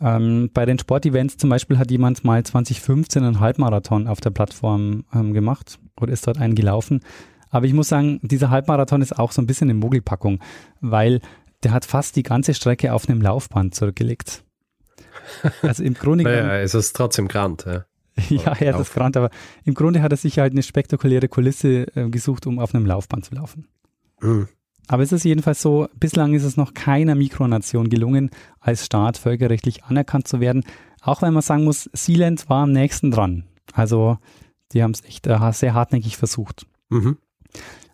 Ähm, 0.00 0.50
bei 0.54 0.64
den 0.64 0.78
Sportevents 0.78 1.36
zum 1.36 1.50
Beispiel 1.50 1.78
hat 1.78 1.90
jemand 1.90 2.24
mal 2.24 2.42
2015 2.42 3.22
einen 3.22 3.40
Halbmarathon 3.40 4.06
auf 4.06 4.20
der 4.20 4.30
Plattform 4.30 5.04
ähm, 5.14 5.34
gemacht 5.34 5.78
oder 6.00 6.12
ist 6.12 6.26
dort 6.26 6.38
einen 6.38 6.54
gelaufen. 6.54 7.00
Aber 7.50 7.66
ich 7.66 7.74
muss 7.74 7.88
sagen, 7.88 8.20
dieser 8.22 8.50
Halbmarathon 8.50 9.02
ist 9.02 9.18
auch 9.18 9.32
so 9.32 9.42
ein 9.42 9.46
bisschen 9.46 9.68
eine 9.68 9.78
Mogelpackung, 9.78 10.40
weil 10.80 11.20
der 11.62 11.72
hat 11.72 11.84
fast 11.84 12.16
die 12.16 12.22
ganze 12.22 12.54
Strecke 12.54 12.94
auf 12.94 13.08
einem 13.08 13.20
Laufband 13.20 13.74
zurückgelegt. 13.74 14.44
Also 15.62 15.82
im 15.82 15.94
Grunde 15.94 16.24
genommen. 16.24 16.46
naja, 16.46 16.60
es 16.60 16.74
ist 16.74 16.96
trotzdem 16.96 17.28
Grand, 17.28 17.66
ja. 17.66 17.84
ja, 18.28 18.52
er 18.58 18.74
hat 18.74 18.80
das 18.80 18.92
gerannt, 18.92 19.16
aber 19.16 19.30
im 19.64 19.74
Grunde 19.74 20.02
hat 20.02 20.12
er 20.12 20.16
sich 20.16 20.38
halt 20.38 20.52
eine 20.52 20.62
spektakuläre 20.62 21.28
Kulisse 21.28 21.86
äh, 21.96 22.08
gesucht, 22.08 22.46
um 22.46 22.58
auf 22.58 22.74
einem 22.74 22.86
Laufband 22.86 23.24
zu 23.24 23.34
laufen. 23.34 23.66
Mhm. 24.20 24.48
Aber 24.88 25.04
es 25.04 25.12
ist 25.12 25.24
jedenfalls 25.24 25.62
so, 25.62 25.88
bislang 26.00 26.34
ist 26.34 26.42
es 26.42 26.56
noch 26.56 26.74
keiner 26.74 27.14
Mikronation 27.14 27.90
gelungen, 27.90 28.30
als 28.58 28.86
Staat 28.86 29.18
völkerrechtlich 29.18 29.84
anerkannt 29.84 30.26
zu 30.26 30.40
werden. 30.40 30.64
Auch 31.00 31.22
wenn 31.22 31.32
man 31.32 31.42
sagen 31.42 31.64
muss, 31.64 31.88
Sealand 31.92 32.48
war 32.48 32.64
am 32.64 32.72
nächsten 32.72 33.12
dran. 33.12 33.44
Also 33.72 34.18
die 34.72 34.82
haben 34.82 34.90
es 34.90 35.04
echt 35.04 35.26
äh, 35.26 35.52
sehr 35.52 35.74
hartnäckig 35.74 36.16
versucht. 36.16 36.66
Mhm. 36.88 37.18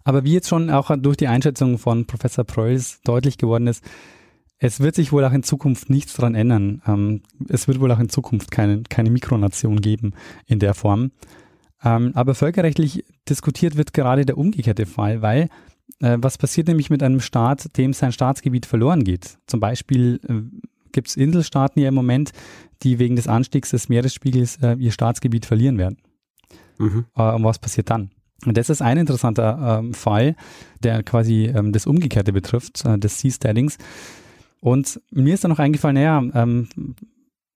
Aber 0.05 0.25
wie 0.25 0.33
jetzt 0.33 0.49
schon 0.49 0.71
auch 0.71 0.91
durch 0.97 1.17
die 1.17 1.27
Einschätzung 1.27 1.79
von 1.79 2.07
Professor 2.07 2.45
Preuß 2.45 3.01
deutlich 3.05 3.39
geworden 3.39 3.67
ist, 3.67 3.85
es 4.59 4.81
wird 4.81 4.95
sich 4.95 5.13
wohl 5.13 5.25
auch 5.25 5.33
in 5.33 5.43
Zukunft 5.43 5.91
nichts 5.91 6.15
dran 6.15 6.35
ändern. 6.35 6.83
Ähm, 6.87 7.23
es 7.49 7.69
wird 7.69 7.81
wohl 7.81 7.93
auch 7.93 7.99
in 7.99 8.09
Zukunft 8.09 8.51
keine, 8.51 8.83
keine 8.89 9.11
Mikronation 9.11 9.81
geben 9.81 10.15
in 10.47 10.59
der 10.59 10.75
Form. 10.75 11.11
Ähm, 11.85 12.13
aber 12.15 12.35
völkerrechtlich 12.35 13.05
diskutiert 13.29 13.77
wird 13.77 13.93
gerade 13.93 14.25
der 14.25 14.39
umgekehrte 14.39 14.87
Fall, 14.87 15.21
weil 15.21 15.49
äh, 16.01 16.17
was 16.21 16.39
passiert 16.39 16.69
nämlich 16.69 16.91
mit 16.91 17.03
einem 17.03 17.21
Staat, 17.21 17.77
dem 17.77 17.93
sein 17.93 18.13
Staatsgebiet 18.13 18.67
verloren 18.67 19.05
geht? 19.05 19.39
Zum 19.47 19.61
Beispiel 19.61 20.21
äh, 20.27 20.67
gibt 20.93 21.09
es 21.09 21.17
Inselstaaten 21.17 21.81
hier 21.81 21.89
im 21.89 21.95
Moment, 21.95 22.33
die 22.83 22.99
wegen 22.99 23.17
des 23.17 23.29
Anstiegs 23.29 23.71
des 23.71 23.89
Meeresspiegels 23.89 24.57
äh, 24.63 24.77
ihr 24.79 24.93
Staatsgebiet 24.93 25.45
verlieren 25.45 25.77
werden. 25.77 25.99
Mhm. 26.79 27.05
Äh, 27.15 27.33
und 27.35 27.45
was 27.45 27.59
passiert 27.59 27.91
dann? 27.91 28.11
Und 28.45 28.57
das 28.57 28.71
ist 28.71 28.83
ein 28.83 28.99
interessanter 28.99 29.79
ähm, 29.81 29.95
Fall, 29.95 30.37
der 30.83 31.03
quasi 31.03 31.47
ähm, 31.47 31.73
das 31.73 31.87
Umgekehrte 31.87 32.33
betrifft, 32.33 32.85
äh, 32.85 32.99
des 32.99 33.19
Seasteadings. 33.19 33.79
Und 34.61 35.01
mir 35.11 35.35
ist 35.35 35.45
dann 35.45 35.51
noch 35.51 35.59
eingefallen, 35.59 35.95
naja, 35.95 36.23
ähm, 36.35 36.69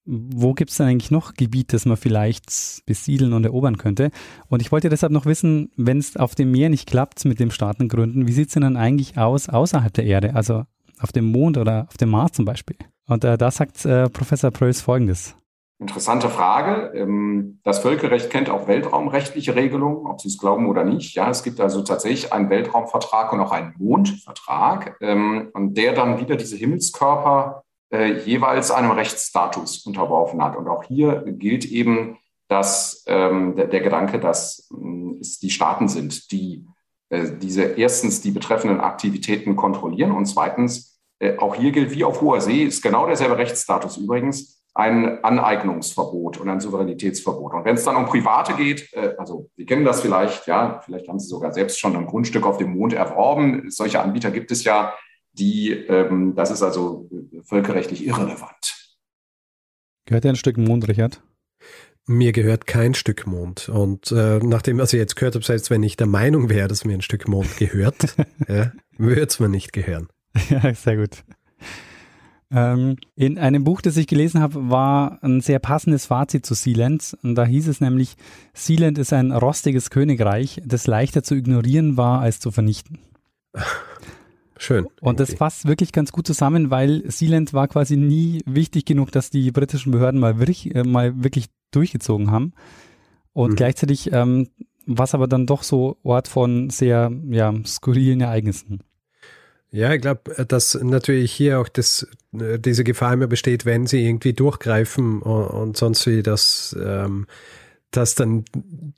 wo 0.05 0.55
gibt 0.55 0.71
es 0.71 0.77
denn 0.79 0.87
eigentlich 0.87 1.11
noch 1.11 1.35
Gebiet, 1.35 1.73
das 1.73 1.87
man 1.87 1.97
vielleicht 1.97 2.83
besiedeln 2.87 3.33
und 3.33 3.45
erobern 3.45 3.77
könnte? 3.77 4.11
Und 4.49 4.61
ich 4.61 4.73
wollte 4.73 4.89
deshalb 4.89 5.13
noch 5.13 5.27
wissen, 5.27 5.71
wenn 5.77 5.99
es 5.99 6.17
auf 6.17 6.35
dem 6.35 6.51
Meer 6.51 6.69
nicht 6.69 6.89
klappt 6.89 7.25
mit 7.25 7.39
dem 7.39 7.51
Staatengründen, 7.51 8.27
wie 8.27 8.33
sieht 8.33 8.49
es 8.49 8.55
denn 8.55 8.63
dann 8.63 8.77
eigentlich 8.77 9.19
aus 9.19 9.49
außerhalb 9.49 9.93
der 9.93 10.05
Erde, 10.05 10.35
also 10.35 10.65
auf 10.99 11.13
dem 11.13 11.27
Mond 11.27 11.59
oder 11.59 11.87
auf 11.89 11.97
dem 11.97 12.11
Mars 12.11 12.33
zum 12.33 12.45
Beispiel? 12.45 12.77
Und 13.07 13.25
äh, 13.25 13.39
da 13.39 13.51
sagt 13.51 13.85
äh, 13.85 14.09
Professor 14.09 14.51
Prös 14.51 14.81
Folgendes. 14.81 15.37
Interessante 15.81 16.29
Frage. 16.29 16.93
Ähm, 16.95 17.59
das 17.65 17.79
Völkerrecht 17.79 18.29
kennt 18.29 18.51
auch 18.51 18.69
weltraumrechtliche 18.69 19.55
Regelungen, 19.55 20.07
ob 20.07 20.21
Sie 20.21 20.29
es 20.29 20.37
glauben 20.37 20.69
oder 20.69 20.85
nicht. 20.85 21.15
Ja, 21.15 21.31
es 21.31 21.43
gibt 21.43 21.59
also 21.59 21.81
tatsächlich 21.81 22.35
einen 22.35 22.51
Weltraumvertrag 22.51 23.33
und 23.33 23.41
auch 23.41 23.51
einen 23.51 23.75
Mondvertrag, 23.79 24.99
ähm, 25.01 25.49
und 25.55 25.75
der 25.79 25.95
dann 25.95 26.21
wieder 26.21 26.37
diese 26.37 26.57
Himmelskörper 26.57 27.65
äh, 27.91 28.13
jeweils 28.13 28.71
einem 28.71 28.91
Rechtsstatus 28.91 29.87
unterworfen 29.87 30.45
hat. 30.45 30.55
Und 30.55 30.69
auch 30.69 30.85
hier 30.85 31.25
gilt 31.27 31.65
eben, 31.65 32.19
dass 32.49 33.03
ähm, 33.07 33.57
der, 33.57 33.81
Gedanke, 33.81 34.21
dass 34.21 34.71
es 35.19 35.39
die 35.39 35.51
Staaten 35.51 35.89
sind, 35.89 36.31
die 36.31 36.67
äh, 37.09 37.39
diese 37.41 37.63
erstens 37.63 38.21
die 38.21 38.33
betreffenden 38.33 38.81
Aktivitäten 38.81 39.57
kontrollieren 39.57 40.13
und 40.13 40.27
zweitens 40.27 41.01
äh, 41.21 41.39
auch 41.39 41.55
hier 41.55 41.73
gilt 41.73 41.93
wie 41.93 42.05
auf 42.05 42.21
hoher 42.21 42.41
See 42.43 42.65
ist 42.65 42.83
genau 42.83 43.07
derselbe 43.07 43.39
Rechtsstatus 43.39 43.97
übrigens 43.97 44.60
ein 44.81 45.23
Aneignungsverbot 45.23 46.39
und 46.39 46.49
ein 46.49 46.61
Souveränitätsverbot. 46.61 47.55
Und 47.55 47.65
wenn 47.65 47.77
es 47.77 47.85
dann 47.85 47.97
um 47.97 48.07
Private 48.07 48.55
geht, 48.55 48.93
äh, 48.93 49.15
also 49.19 49.51
Sie 49.57 49.67
kennen 49.67 49.85
das 49.85 50.01
vielleicht, 50.01 50.47
ja, 50.47 50.81
vielleicht 50.85 51.09
haben 51.09 51.21
Sie 51.21 51.29
sogar 51.29 51.53
selbst 51.53 51.79
schon 51.79 51.97
ein 51.97 52.07
Grundstück 52.07 52.47
auf 52.47 52.59
dem 52.59 52.77
Mond 52.77 52.93
erworben. 52.93 53.71
Solche 53.71 54.01
Anbieter 54.01 54.31
gibt 54.31 54.51
es 54.51 54.65
ja, 54.65 54.95
die, 55.33 55.73
ähm, 55.73 56.35
das 56.35 56.51
ist 56.51 56.63
also 56.63 57.09
völkerrechtlich 57.45 58.05
irrelevant. 58.05 58.97
Gehört 60.07 60.25
dir 60.25 60.31
ein 60.31 60.37
Stück 60.37 60.57
Mond, 60.57 60.89
Richard? 60.89 61.23
Mir 62.07 62.33
gehört 62.33 62.67
kein 62.67 62.95
Stück 62.95 63.27
Mond. 63.27 63.69
Und 63.69 64.11
äh, 64.11 64.41
nachdem, 64.43 64.79
was 64.79 64.93
ich 64.93 64.99
jetzt 64.99 65.15
gehört 65.15 65.35
habe, 65.35 65.45
selbst 65.45 65.71
wenn 65.71 65.83
ich 65.83 65.97
der 65.97 66.09
Meinung 66.09 66.49
wäre, 66.49 66.67
dass 66.67 66.85
mir 66.85 66.95
ein 66.95 67.03
Stück 67.03 67.29
Mond 67.29 67.57
gehört, 67.59 68.17
ja, 68.49 68.73
würde 68.97 69.23
es 69.23 69.39
mir 69.39 69.49
nicht 69.49 69.73
gehören. 69.73 70.09
Ja, 70.49 70.75
sehr 70.75 70.97
gut. 70.97 71.23
Ähm, 72.53 72.97
in 73.15 73.39
einem 73.39 73.63
Buch, 73.63 73.81
das 73.81 73.97
ich 73.97 74.09
gelesen 74.09 74.41
habe, 74.41 74.71
war 74.71 75.23
ein 75.23 75.41
sehr 75.41 75.61
passendes 75.61 76.07
Fazit 76.07 76.45
zu 76.45 76.55
Sealand. 76.55 77.17
Und 77.23 77.37
da 77.37 77.45
hieß 77.45 77.69
es 77.69 77.81
nämlich, 77.81 78.17
Sealand 78.55 78.99
ist 78.99 79.13
ein 79.13 79.33
rostiges 79.33 79.91
Königreich, 79.91 80.61
das 80.65 80.87
leichter 80.87 81.23
zu 81.23 81.35
ignorieren 81.35 81.97
war 81.97 82.21
als 82.21 82.41
zu 82.41 82.51
vernichten. 82.51 82.99
Schön. 84.57 84.87
Und 85.01 85.21
das 85.21 85.35
passt 85.37 85.67
wirklich 85.67 85.91
ganz 85.91 86.13
gut 86.13 86.27
zusammen, 86.27 86.71
weil 86.71 87.11
Sealand 87.11 87.55
war 87.55 87.67
quasi 87.67 87.97
nie 87.97 88.43
wichtig 88.45 88.85
genug, 88.85 89.11
dass 89.11 89.31
die 89.31 89.51
britischen 89.53 89.91
Behörden 89.91 90.21
mal 90.21 90.39
wirklich, 90.39 90.75
äh, 90.75 90.85
mal 90.85 91.25
wirklich 91.25 91.47
durchgezogen 91.71 92.31
haben. 92.31 92.53
Und 93.33 93.53
mhm. 93.53 93.57
gleichzeitig 93.57 94.13
ähm, 94.13 94.49
war 94.85 95.05
es 95.05 95.15
aber 95.15 95.29
dann 95.29 95.47
doch 95.47 95.63
so 95.63 95.97
Ort 96.03 96.29
von 96.29 96.69
sehr 96.69 97.11
ja, 97.31 97.55
skurrilen 97.65 98.21
Ereignissen. 98.21 98.81
Ja, 99.73 99.93
ich 99.95 100.01
glaube, 100.01 100.45
dass 100.47 100.75
natürlich 100.75 101.33
hier 101.33 101.61
auch 101.61 101.69
das, 101.69 102.07
äh, 102.33 102.59
diese 102.59 102.85
Gefahr 102.85 103.15
immer 103.15 103.29
besteht, 103.29 103.65
wenn 103.65 103.87
sie 103.87 104.05
irgendwie 104.05 104.33
durchgreifen 104.33 105.23
und, 105.23 105.47
und 105.47 105.77
sonst 105.77 106.07
wie, 106.07 106.23
dass, 106.23 106.77
ähm, 106.81 107.27
dass 107.91 108.15
dann 108.17 108.45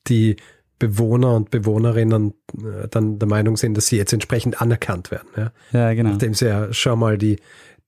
die 0.06 0.36
Bewohner 0.78 1.36
und 1.36 1.50
Bewohnerinnen 1.50 2.34
äh, 2.58 2.88
dann 2.90 3.18
der 3.18 3.28
Meinung 3.28 3.56
sind, 3.56 3.76
dass 3.76 3.86
sie 3.86 3.98
jetzt 3.98 4.12
entsprechend 4.12 4.60
anerkannt 4.60 5.10
werden. 5.10 5.28
Ja, 5.36 5.52
ja 5.72 5.94
genau. 5.94 6.10
Nachdem 6.10 6.32
es 6.32 6.40
ja 6.40 6.72
schon 6.72 6.98
mal 6.98 7.18
die 7.18 7.36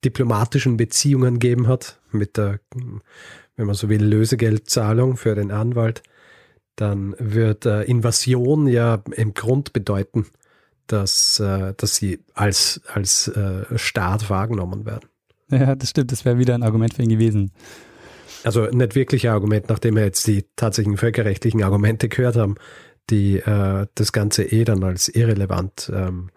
diplomatischen 0.04 0.76
Beziehungen 0.76 1.38
gegeben 1.40 1.66
hat 1.66 1.98
mit 2.12 2.36
der, 2.36 2.60
wenn 3.56 3.66
man 3.66 3.74
so 3.74 3.88
will, 3.88 4.04
Lösegeldzahlung 4.04 5.16
für 5.16 5.34
den 5.34 5.50
Anwalt, 5.50 6.02
dann 6.76 7.14
wird 7.18 7.66
äh, 7.66 7.82
Invasion 7.82 8.66
ja 8.66 9.02
im 9.12 9.32
Grund 9.34 9.72
bedeuten, 9.72 10.26
dass, 10.86 11.40
äh, 11.40 11.74
dass 11.76 11.96
sie 11.96 12.20
als, 12.34 12.80
als 12.92 13.28
äh, 13.28 13.64
Staat 13.76 14.30
wahrgenommen 14.30 14.86
werden. 14.86 15.08
Ja, 15.50 15.74
das 15.74 15.90
stimmt. 15.90 16.12
Das 16.12 16.24
wäre 16.24 16.38
wieder 16.38 16.54
ein 16.54 16.62
Argument 16.62 16.94
für 16.94 17.02
ihn 17.02 17.10
gewesen. 17.10 17.52
Also 18.44 18.66
nicht 18.66 18.94
wirklich 18.94 19.26
ein 19.26 19.34
Argument, 19.34 19.68
nachdem 19.68 19.96
wir 19.96 20.04
jetzt 20.04 20.26
die 20.26 20.44
tatsächlichen 20.56 20.98
völkerrechtlichen 20.98 21.62
Argumente 21.62 22.08
gehört 22.08 22.36
haben, 22.36 22.56
die 23.10 23.38
äh, 23.38 23.86
das 23.94 24.12
Ganze 24.12 24.44
eh 24.44 24.64
dann 24.64 24.82
als 24.84 25.08
irrelevant 25.08 25.90
ähm, 25.94 26.30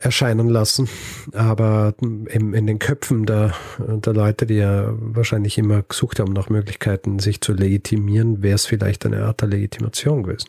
erscheinen 0.00 0.48
lassen. 0.48 0.88
Aber 1.32 1.94
in, 2.00 2.54
in 2.54 2.66
den 2.66 2.78
Köpfen 2.78 3.26
der, 3.26 3.54
der 3.78 4.12
Leute, 4.12 4.46
die 4.46 4.54
ja 4.54 4.92
wahrscheinlich 4.96 5.58
immer 5.58 5.82
gesucht 5.82 6.20
haben 6.20 6.32
nach 6.32 6.48
Möglichkeiten, 6.48 7.18
sich 7.18 7.40
zu 7.40 7.52
legitimieren, 7.52 8.42
wäre 8.42 8.54
es 8.54 8.66
vielleicht 8.66 9.04
eine 9.06 9.24
Art 9.24 9.42
der 9.42 9.48
Legitimation 9.48 10.22
gewesen. 10.22 10.48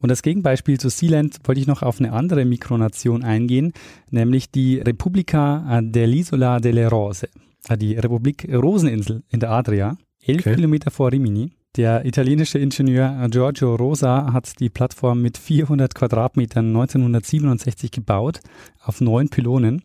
Und 0.00 0.10
als 0.10 0.22
Gegenbeispiel 0.22 0.80
zu 0.80 0.88
Sealand 0.88 1.38
wollte 1.44 1.60
ich 1.60 1.66
noch 1.66 1.82
auf 1.82 2.00
eine 2.00 2.12
andere 2.12 2.44
Mikronation 2.44 3.22
eingehen, 3.22 3.72
nämlich 4.10 4.50
die 4.50 4.78
Repubblica 4.78 5.80
dell'Isola 5.80 6.58
delle 6.58 6.88
Rose, 6.88 7.28
äh, 7.68 7.76
die 7.76 7.94
Republik 7.94 8.48
Roseninsel 8.50 9.22
in 9.28 9.40
der 9.40 9.50
Adria, 9.50 9.96
elf 10.24 10.40
okay. 10.40 10.54
Kilometer 10.54 10.90
vor 10.90 11.12
Rimini. 11.12 11.52
Der 11.76 12.04
italienische 12.04 12.58
Ingenieur 12.58 13.28
Giorgio 13.30 13.76
Rosa 13.76 14.32
hat 14.32 14.58
die 14.58 14.70
Plattform 14.70 15.22
mit 15.22 15.38
400 15.38 15.94
Quadratmetern 15.94 16.66
1967 16.66 17.92
gebaut, 17.92 18.40
auf 18.82 19.00
neun 19.00 19.28
Pylonen. 19.28 19.82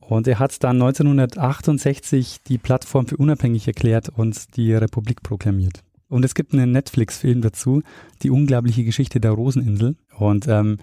Und 0.00 0.26
er 0.26 0.38
hat 0.38 0.64
dann 0.64 0.82
1968 0.82 2.38
die 2.48 2.58
Plattform 2.58 3.06
für 3.06 3.18
unabhängig 3.18 3.68
erklärt 3.68 4.08
und 4.08 4.56
die 4.56 4.72
Republik 4.72 5.22
proklamiert. 5.22 5.84
Und 6.08 6.24
es 6.24 6.34
gibt 6.34 6.52
einen 6.52 6.72
Netflix-Film 6.72 7.42
dazu, 7.42 7.82
die 8.22 8.30
unglaubliche 8.30 8.84
Geschichte 8.84 9.20
der 9.20 9.32
Roseninsel. 9.32 9.96
Und 10.16 10.48
ähm, 10.48 10.78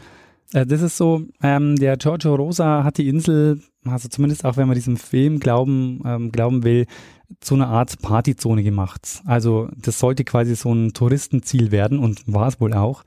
äh, 0.54 0.66
das 0.66 0.82
ist 0.82 0.98
so, 0.98 1.24
ähm, 1.42 1.76
der 1.76 1.98
Giorgio 1.98 2.36
Rosa 2.36 2.84
hat 2.84 2.98
die 2.98 3.10
Insel, 3.10 3.62
also 3.86 4.08
zumindest 4.08 4.46
auch 4.46 4.58
wenn 4.58 4.68
man 4.68 4.76
diesem 4.76 4.98
Film 4.98 5.40
glauben, 5.40 6.02
ähm, 6.06 6.32
glauben 6.32 6.64
will, 6.64 6.86
zu 7.40 7.56
einer 7.56 7.68
Art 7.68 8.02
Partyzone 8.02 8.64
gemacht. 8.64 9.22
Also 9.26 9.70
das 9.76 10.00
sollte 10.00 10.24
quasi 10.24 10.56
so 10.56 10.72
ein 10.74 10.94
Touristenziel 10.94 11.72
werden 11.72 11.98
und 11.98 12.22
war 12.32 12.48
es 12.48 12.62
wohl 12.62 12.74
auch. 12.74 13.04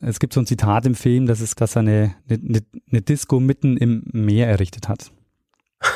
Es 0.00 0.20
gibt 0.20 0.34
so 0.34 0.40
ein 0.40 0.46
Zitat 0.46 0.84
im 0.84 0.94
Film, 0.94 1.24
dass 1.26 1.40
es 1.40 1.54
dass 1.54 1.76
er 1.76 1.80
eine, 1.80 2.14
eine, 2.28 2.60
eine 2.90 3.00
Disco 3.00 3.40
mitten 3.40 3.78
im 3.78 4.04
Meer 4.12 4.48
errichtet 4.48 4.88
hat. 4.88 5.10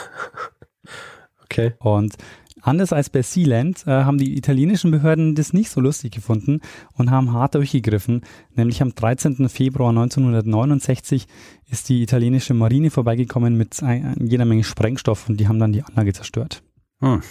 Okay. 1.50 1.72
Und 1.78 2.14
Anders 2.62 2.92
als 2.92 3.11
bei 3.11 3.23
Sealand 3.23 3.87
äh, 3.87 3.90
haben 3.90 4.18
die 4.18 4.37
italienischen 4.37 4.90
Behörden 4.90 5.35
das 5.35 5.53
nicht 5.53 5.71
so 5.71 5.81
lustig 5.81 6.12
gefunden 6.12 6.61
und 6.94 7.11
haben 7.11 7.33
hart 7.33 7.55
durchgegriffen. 7.55 8.23
Nämlich 8.55 8.83
am 8.83 8.94
13. 8.94 9.49
Februar 9.49 9.90
1969 9.90 11.27
ist 11.71 11.88
die 11.88 12.03
italienische 12.03 12.55
Marine 12.55 12.90
vorbeigekommen 12.90 13.57
mit 13.57 13.83
ein, 13.83 14.14
jeder 14.27 14.44
Menge 14.44 14.64
Sprengstoff 14.64 15.29
und 15.29 15.38
die 15.38 15.49
haben 15.49 15.59
dann 15.59 15.73
die 15.73 15.83
Anlage 15.83 16.12
zerstört. 16.12 16.62
Hm. 17.01 17.23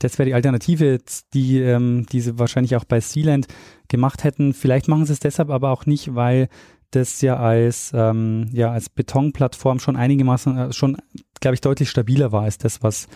Das 0.00 0.18
wäre 0.18 0.26
die 0.26 0.34
Alternative, 0.34 0.98
die, 1.34 1.60
ähm, 1.60 2.06
die 2.10 2.22
sie 2.22 2.38
wahrscheinlich 2.38 2.74
auch 2.74 2.84
bei 2.84 3.00
Sealand 3.00 3.46
gemacht 3.88 4.24
hätten. 4.24 4.54
Vielleicht 4.54 4.88
machen 4.88 5.04
sie 5.04 5.12
es 5.12 5.20
deshalb 5.20 5.50
aber 5.50 5.70
auch 5.70 5.84
nicht, 5.84 6.14
weil 6.14 6.48
das 6.90 7.20
ja 7.20 7.36
als, 7.36 7.92
ähm, 7.94 8.48
ja, 8.52 8.72
als 8.72 8.88
Betonplattform 8.88 9.78
schon 9.78 9.96
einigermaßen, 9.96 10.56
äh, 10.56 10.72
schon, 10.72 10.96
glaube 11.40 11.54
ich, 11.54 11.60
deutlich 11.60 11.88
stabiler 11.88 12.32
war 12.32 12.42
als 12.42 12.58
das, 12.58 12.82
was 12.82 13.06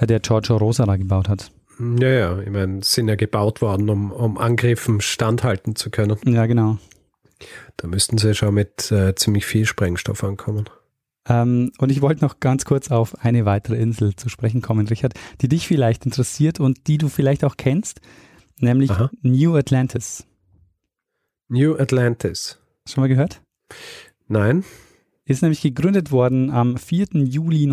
der 0.00 0.20
Giorgio 0.20 0.56
Rosa 0.56 0.86
da 0.86 0.96
gebaut 0.96 1.28
hat. 1.28 1.50
Ja, 1.78 2.08
ja, 2.08 2.38
ich 2.40 2.50
meine, 2.50 2.82
sind 2.82 3.08
ja 3.08 3.16
gebaut 3.16 3.60
worden, 3.62 3.88
um, 3.88 4.12
um 4.12 4.38
Angriffen 4.38 5.00
standhalten 5.00 5.74
zu 5.74 5.90
können. 5.90 6.18
Ja, 6.24 6.46
genau. 6.46 6.78
Da 7.76 7.88
müssten 7.88 8.18
sie 8.18 8.34
schon 8.34 8.54
mit 8.54 8.92
äh, 8.92 9.14
ziemlich 9.14 9.46
viel 9.46 9.66
Sprengstoff 9.66 10.22
ankommen. 10.22 10.68
Ähm, 11.28 11.72
und 11.78 11.90
ich 11.90 12.02
wollte 12.02 12.24
noch 12.24 12.40
ganz 12.40 12.64
kurz 12.64 12.90
auf 12.90 13.24
eine 13.24 13.44
weitere 13.44 13.76
Insel 13.76 14.14
zu 14.16 14.28
sprechen 14.28 14.60
kommen, 14.60 14.86
Richard, 14.86 15.14
die 15.40 15.48
dich 15.48 15.66
vielleicht 15.66 16.04
interessiert 16.04 16.60
und 16.60 16.86
die 16.88 16.98
du 16.98 17.08
vielleicht 17.08 17.44
auch 17.44 17.56
kennst, 17.56 18.00
nämlich 18.58 18.90
Aha. 18.90 19.10
New 19.22 19.56
Atlantis. 19.56 20.24
New 21.48 21.76
Atlantis. 21.76 22.58
Schon 22.88 23.02
mal 23.02 23.08
gehört? 23.08 23.42
Nein. 24.26 24.64
Ist 25.24 25.42
nämlich 25.42 25.60
gegründet 25.60 26.10
worden 26.10 26.50
am 26.50 26.76
4. 26.76 27.06
Juli 27.12 27.66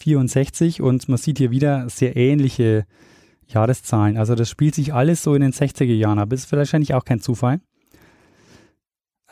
1964 0.00 0.80
und 0.80 1.08
man 1.08 1.18
sieht 1.18 1.38
hier 1.38 1.50
wieder 1.50 1.88
sehr 1.88 2.16
ähnliche 2.16 2.86
Jahreszahlen. 3.48 4.16
Also 4.16 4.34
das 4.34 4.48
spielt 4.48 4.74
sich 4.74 4.94
alles 4.94 5.22
so 5.22 5.34
in 5.34 5.42
den 5.42 5.52
60er 5.52 5.84
Jahren 5.84 6.18
ab. 6.18 6.32
Ist 6.32 6.50
wahrscheinlich 6.52 6.94
auch 6.94 7.04
kein 7.04 7.20
Zufall. 7.20 7.60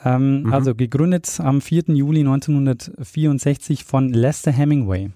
Ähm, 0.04 0.42
mhm. 0.42 0.52
Also 0.52 0.74
gegründet 0.74 1.40
am 1.40 1.60
4. 1.60 1.84
Juli 1.88 2.20
1964 2.20 3.84
von 3.84 4.12
Lester 4.12 4.52
Hemingway. 4.52 5.10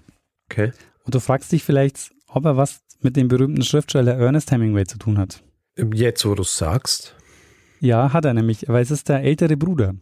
Okay. 0.49 0.71
Und 1.03 1.15
du 1.15 1.19
fragst 1.19 1.51
dich 1.51 1.63
vielleicht, 1.63 2.11
ob 2.27 2.45
er 2.45 2.57
was 2.57 2.81
mit 3.01 3.15
dem 3.15 3.27
berühmten 3.27 3.63
Schriftsteller 3.63 4.15
Ernest 4.15 4.51
Hemingway 4.51 4.85
zu 4.85 4.97
tun 4.97 5.17
hat. 5.17 5.43
Jetzt, 5.93 6.25
wo 6.25 6.35
du 6.35 6.43
es 6.43 6.57
sagst. 6.57 7.15
Ja, 7.79 8.13
hat 8.13 8.25
er 8.25 8.33
nämlich, 8.33 8.65
weil 8.67 8.81
es 8.81 8.91
ist 8.91 9.09
der 9.09 9.21
ältere 9.23 9.57
Bruder. 9.57 9.95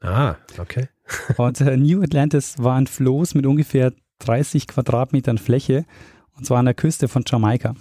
Ah, 0.00 0.36
okay. 0.58 0.88
und 1.36 1.60
äh, 1.60 1.76
New 1.76 2.02
Atlantis 2.02 2.54
war 2.58 2.76
ein 2.76 2.86
Floß 2.86 3.34
mit 3.34 3.46
ungefähr 3.46 3.92
30 4.20 4.66
Quadratmetern 4.66 5.38
Fläche 5.38 5.84
und 6.36 6.46
zwar 6.46 6.58
an 6.58 6.66
der 6.66 6.74
Küste 6.74 7.08
von 7.08 7.24
Jamaika. 7.26 7.74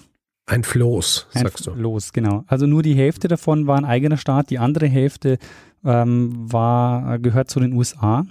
Ein 0.45 0.63
Floß, 0.63 1.27
ein 1.33 1.43
sagst 1.43 1.67
du. 1.67 1.73
Floß, 1.73 2.11
genau. 2.11 2.43
Also 2.47 2.65
nur 2.65 2.81
die 2.81 2.95
Hälfte 2.95 3.27
davon 3.27 3.67
war 3.67 3.77
ein 3.77 3.85
eigener 3.85 4.17
Staat, 4.17 4.49
die 4.49 4.57
andere 4.57 4.87
Hälfte 4.87 5.37
ähm, 5.85 6.51
war, 6.51 7.19
gehört 7.19 7.51
zu 7.51 7.59
den 7.59 7.73
USA. 7.73 8.25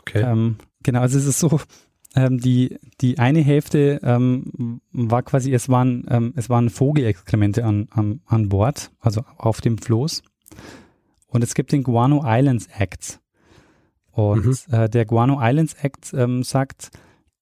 Okay. 0.00 0.20
Ähm, 0.20 0.56
genau, 0.82 1.00
also 1.00 1.18
es 1.18 1.24
ist 1.24 1.40
so, 1.40 1.58
ähm, 2.14 2.38
die, 2.38 2.78
die 3.00 3.18
eine 3.18 3.40
Hälfte 3.40 4.00
ähm, 4.02 4.80
war 4.92 5.22
quasi, 5.22 5.52
es 5.52 5.68
waren, 5.68 6.06
ähm, 6.08 6.32
es 6.36 6.48
waren 6.48 6.70
Vogelexkremente 6.70 7.64
an, 7.64 7.88
an, 7.90 8.20
an 8.26 8.48
Bord, 8.48 8.90
also 9.00 9.24
auf 9.36 9.60
dem 9.60 9.78
Floß. 9.78 10.22
Und 11.26 11.42
es 11.42 11.54
gibt 11.54 11.72
den 11.72 11.82
Guano 11.82 12.22
Islands 12.24 12.68
Act. 12.78 13.20
Und 14.12 14.46
mhm. 14.46 14.56
äh, 14.70 14.88
der 14.88 15.04
Guano 15.04 15.38
Islands 15.42 15.74
Act 15.74 16.14
ähm, 16.14 16.42
sagt, 16.42 16.90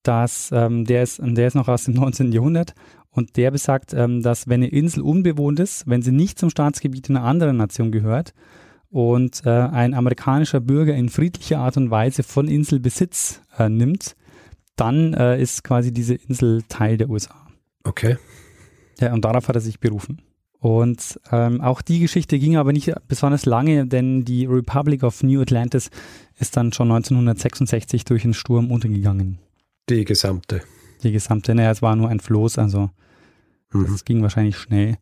dass 0.07 0.51
ähm, 0.51 0.85
der 0.85 1.03
ist, 1.03 1.19
der 1.21 1.47
ist 1.47 1.55
noch 1.55 1.67
aus 1.67 1.85
dem 1.85 1.93
19. 1.95 2.31
Jahrhundert 2.31 2.73
und 3.11 3.37
der 3.37 3.51
besagt, 3.51 3.93
ähm, 3.93 4.21
dass 4.21 4.47
wenn 4.47 4.61
eine 4.61 4.67
Insel 4.67 5.01
unbewohnt 5.01 5.59
ist, 5.59 5.87
wenn 5.87 6.01
sie 6.01 6.11
nicht 6.11 6.37
zum 6.37 6.49
Staatsgebiet 6.49 7.09
einer 7.09 7.23
anderen 7.23 7.57
Nation 7.57 7.91
gehört 7.91 8.33
und 8.89 9.45
äh, 9.45 9.49
ein 9.49 9.93
amerikanischer 9.93 10.59
Bürger 10.59 10.95
in 10.95 11.09
friedlicher 11.09 11.59
Art 11.59 11.77
und 11.77 11.91
Weise 11.91 12.23
von 12.23 12.47
Inselbesitz 12.47 13.41
äh, 13.57 13.69
nimmt, 13.69 14.15
dann 14.75 15.13
äh, 15.13 15.41
ist 15.41 15.63
quasi 15.63 15.93
diese 15.93 16.15
Insel 16.15 16.63
Teil 16.67 16.97
der 16.97 17.09
USA. 17.09 17.35
Okay. 17.83 18.17
Ja, 18.99 19.13
und 19.13 19.23
darauf 19.23 19.47
hat 19.47 19.55
er 19.55 19.61
sich 19.61 19.79
berufen. 19.79 20.21
Und 20.59 21.19
ähm, 21.31 21.61
auch 21.61 21.81
die 21.81 21.99
Geschichte 21.99 22.39
ging 22.39 22.57
aber 22.57 22.73
nicht 22.73 22.91
besonders 23.07 23.45
lange, 23.45 23.85
denn 23.85 24.25
die 24.25 24.45
Republic 24.45 25.03
of 25.03 25.21
New 25.21 25.41
Atlantis 25.41 25.89
ist 26.39 26.57
dann 26.57 26.73
schon 26.73 26.91
1966 26.91 28.03
durch 28.03 28.23
einen 28.23 28.33
Sturm 28.33 28.71
untergegangen. 28.71 29.37
Die 29.89 30.05
gesamte. 30.05 30.61
Die 31.03 31.11
gesamte, 31.11 31.53
naja, 31.53 31.71
es 31.71 31.81
war 31.81 31.95
nur 31.95 32.09
ein 32.09 32.19
Floß, 32.19 32.57
also 32.57 32.89
mhm. 33.71 33.87
das 33.87 34.05
ging 34.05 34.21
wahrscheinlich 34.21 34.57
schnell. 34.57 34.97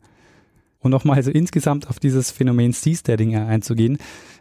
Und 0.80 0.92
nochmal 0.92 1.16
also 1.16 1.32
insgesamt 1.32 1.88
auf 1.88 2.00
dieses 2.00 2.30
Phänomen 2.32 2.74
Seasteading 2.74 3.38
einzugehen, 3.38 3.98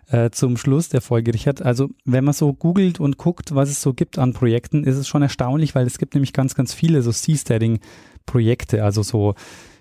äh, 0.09 0.31
zum 0.31 0.57
Schluss 0.57 0.89
der 0.89 1.01
Folge, 1.01 1.33
Richard. 1.33 1.63
Also 1.63 1.91
wenn 2.05 2.25
man 2.25 2.35
so 2.35 2.53
googelt 2.53 2.99
und 2.99 3.17
guckt, 3.17 3.55
was 3.55 3.71
es 3.71 3.81
so 3.81 3.95
gibt 3.95 4.19
an 4.19 4.33
Projekten, 4.33 4.83
ist 4.83 4.97
es 4.97 5.07
schon 5.07 5.23
erstaunlich, 5.23 5.77
weil 5.77 5.87
es 5.87 5.99
gibt 5.99 6.15
nämlich 6.15 6.33
ganz, 6.33 6.57
ganz 6.57 6.75
viele 6.75 7.03
so 7.03 7.13
Seasteading-Projekte, 7.13 8.83
also 8.83 9.05
so 9.05 9.35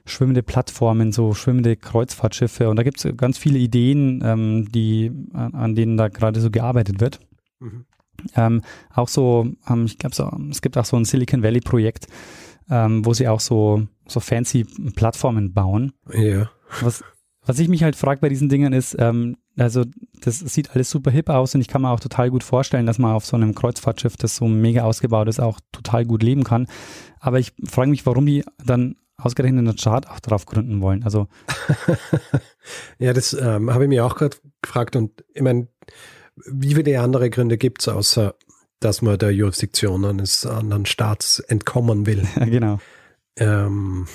schwimmende 0.06 0.43
Plattformen, 0.43 1.12
so 1.12 1.34
schwimmende 1.34 1.76
Kreuzfahrtschiffe 1.76 2.69
und 2.69 2.76
da 2.76 2.84
gibt 2.84 3.04
es 3.04 3.17
ganz 3.17 3.39
viele 3.39 3.58
Ideen, 3.58 4.21
ähm, 4.24 4.71
die, 4.71 5.12
an, 5.34 5.56
an, 5.56 5.76
denen 5.76 5.97
da 5.97 6.10
gerade 6.10 6.39
so 6.39 6.52
gearbeitet 6.52 7.00
wird. 7.00 7.19
Mhm. 7.60 7.86
Ähm, 8.36 8.62
auch 8.93 9.07
so, 9.07 9.47
ähm, 9.69 9.86
ich 9.86 9.97
glaube, 9.97 10.15
so, 10.15 10.29
es 10.49 10.62
gibt 10.62 10.77
auch 10.77 10.86
so 10.86 10.97
ein 10.97 11.05
Silicon 11.05 11.43
Valley 11.43 11.62
Projekt, 11.62 12.07
ähm, 12.69 13.05
wo 13.05 13.13
sie 13.13 13.27
auch 13.27 13.39
so, 13.39 13.84
so 14.07 14.19
fancy 14.19 14.65
Plattformen 14.95 15.53
bauen. 15.53 15.93
Ja. 16.13 16.49
Was, 16.81 17.03
was 17.45 17.60
ich 17.60 17.67
mich 17.67 17.84
halt 17.84 17.95
frage 17.95 18.21
bei 18.21 18.29
diesen 18.29 18.49
Dingen 18.49 18.73
ist, 18.73 18.95
ähm, 18.99 19.38
also 19.57 19.84
das 20.21 20.39
sieht 20.39 20.71
alles 20.71 20.89
super 20.89 21.12
hip 21.12 21.29
aus 21.29 21.55
und 21.55 21.62
ich 21.62 21.67
kann 21.67 21.81
mir 21.81 21.89
auch 21.89 21.99
total 21.99 22.29
gut 22.29 22.43
vorstellen, 22.43 22.86
dass 22.86 22.99
man 22.99 23.13
auf 23.13 23.25
so 23.25 23.36
einem 23.36 23.55
Kreuzfahrtschiff, 23.55 24.15
das 24.15 24.36
so 24.36 24.47
mega 24.47 24.84
ausgebaut 24.84 25.27
ist, 25.27 25.39
auch 25.39 25.60
total 25.71 26.05
gut 26.05 26.23
leben 26.23 26.43
kann. 26.43 26.67
Aber 27.19 27.39
ich 27.39 27.53
frage 27.65 27.89
mich, 27.89 28.05
warum 28.05 28.25
die 28.25 28.43
dann 28.63 28.95
ausgerechnet 29.17 29.67
einen 29.67 29.75
Chart 29.75 30.10
auch 30.10 30.19
drauf 30.19 30.45
gründen 30.45 30.81
wollen. 30.81 31.03
Also 31.03 31.27
ja, 32.99 33.13
das 33.13 33.34
ähm, 33.34 33.71
habe 33.71 33.84
ich 33.84 33.89
mir 33.89 34.05
auch 34.05 34.15
gerade 34.15 34.38
gefragt 34.62 34.95
und 34.95 35.23
ich 35.34 35.41
meine, 35.41 35.67
wie 36.35 36.75
viele 36.75 36.99
andere 37.01 37.29
Gründe 37.29 37.57
gibt 37.57 37.81
es, 37.81 37.87
außer 37.87 38.35
dass 38.79 39.01
man 39.01 39.17
der 39.17 39.31
Jurisdiktion 39.31 40.05
eines 40.05 40.45
anderen 40.45 40.85
Staats 40.85 41.39
entkommen 41.39 42.05
will? 42.05 42.27
Ja, 42.35 42.45
genau. 42.45 42.79
Ähm, 43.37 44.07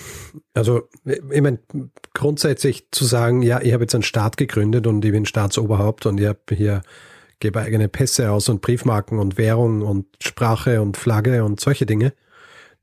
also, 0.55 0.89
ich 1.05 1.41
meine, 1.41 1.59
grundsätzlich 2.15 2.89
zu 2.91 3.05
sagen, 3.05 3.43
ja, 3.43 3.61
ich 3.61 3.73
habe 3.73 3.85
jetzt 3.85 3.95
einen 3.95 4.03
Staat 4.03 4.37
gegründet 4.37 4.87
und 4.87 5.05
ich 5.05 5.13
bin 5.13 5.25
Staatsoberhaupt 5.25 6.07
und 6.07 6.21
ich 6.21 6.27
habe 6.27 6.41
hier, 6.51 6.83
gebe 7.41 7.61
eigene 7.61 7.89
Pässe 7.89 8.31
aus 8.31 8.49
und 8.49 8.61
Briefmarken 8.61 9.19
und 9.19 9.39
Währung 9.39 9.83
und 9.83 10.07
Sprache 10.23 10.83
und 10.83 10.97
Flagge 10.97 11.45
und 11.45 11.61
solche 11.61 11.87
Dinge, 11.87 12.13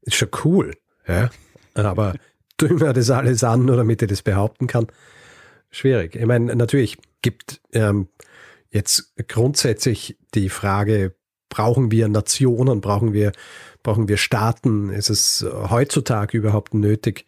ist 0.01 0.15
schon 0.15 0.29
cool. 0.43 0.73
Ja? 1.07 1.29
Aber 1.75 2.15
tun 2.57 2.79
wir 2.79 2.93
das 2.93 3.09
alles 3.09 3.43
an, 3.43 3.65
nur 3.65 3.77
damit 3.77 4.01
ich 4.01 4.09
das 4.09 4.21
behaupten 4.21 4.67
kann? 4.67 4.87
Schwierig. 5.69 6.15
Ich 6.15 6.25
meine, 6.25 6.55
natürlich 6.55 6.97
gibt 7.21 7.61
ähm, 7.73 8.07
jetzt 8.73 9.13
grundsätzlich 9.27 10.17
die 10.33 10.49
Frage, 10.49 11.15
brauchen 11.49 11.91
wir 11.91 12.07
Nationen, 12.07 12.81
brauchen 12.81 13.13
wir, 13.13 13.31
brauchen 13.83 14.07
wir 14.07 14.17
Staaten? 14.17 14.89
Ist 14.89 15.09
es 15.09 15.45
heutzutage 15.69 16.37
überhaupt 16.37 16.73
nötig, 16.73 17.25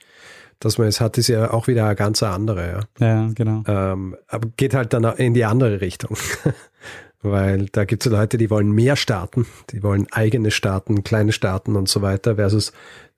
dass 0.59 0.77
man 0.77 0.87
es 0.87 0.99
hat, 0.99 1.17
ist 1.17 1.27
ja 1.27 1.51
auch 1.51 1.67
wieder 1.67 1.85
eine 1.85 1.95
ganz 1.95 2.23
andere. 2.23 2.87
Ja, 2.99 3.07
ja 3.07 3.29
genau. 3.33 3.63
Ähm, 3.67 4.15
aber 4.27 4.49
geht 4.57 4.73
halt 4.73 4.93
dann 4.93 5.03
in 5.17 5.33
die 5.33 5.45
andere 5.45 5.81
Richtung. 5.81 6.17
Weil 7.21 7.67
da 7.71 7.85
gibt 7.85 8.05
es 8.05 8.11
Leute, 8.11 8.37
die 8.37 8.49
wollen 8.51 8.71
mehr 8.71 8.95
Staaten, 8.95 9.47
die 9.71 9.81
wollen 9.81 10.07
eigene 10.11 10.51
Staaten, 10.51 11.03
kleine 11.03 11.31
Staaten 11.31 11.75
und 11.75 11.89
so 11.89 12.03
weiter, 12.03 12.35
versus 12.35 12.71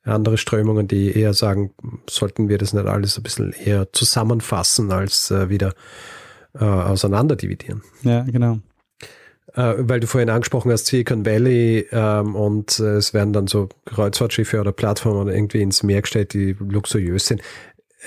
andere 0.03 0.37
Strömungen, 0.37 0.87
die 0.87 1.17
eher 1.17 1.33
sagen, 1.33 1.73
sollten 2.09 2.47
wir 2.47 2.57
das 2.57 2.73
nicht 2.73 2.85
alles 2.85 3.17
ein 3.17 3.23
bisschen 3.23 3.51
eher 3.51 3.91
zusammenfassen, 3.91 4.91
als 4.91 5.29
äh, 5.31 5.49
wieder 5.49 5.73
äh, 6.59 6.63
auseinanderdividieren. 6.63 7.81
Ja, 8.03 8.23
genau. 8.23 8.59
Äh, 9.53 9.75
weil 9.79 9.99
du 9.99 10.07
vorhin 10.07 10.29
angesprochen 10.29 10.71
hast, 10.71 10.87
Silicon 10.87 11.25
Valley 11.25 11.87
ähm, 11.91 12.35
und 12.35 12.79
äh, 12.79 12.95
es 12.95 13.13
werden 13.13 13.33
dann 13.33 13.47
so 13.47 13.69
Kreuzfahrtschiffe 13.85 14.59
oder 14.59 14.71
Plattformen 14.71 15.33
irgendwie 15.33 15.61
ins 15.61 15.83
Meer 15.83 16.01
gestellt, 16.01 16.33
die 16.33 16.55
luxuriös 16.59 17.27
sind. 17.27 17.41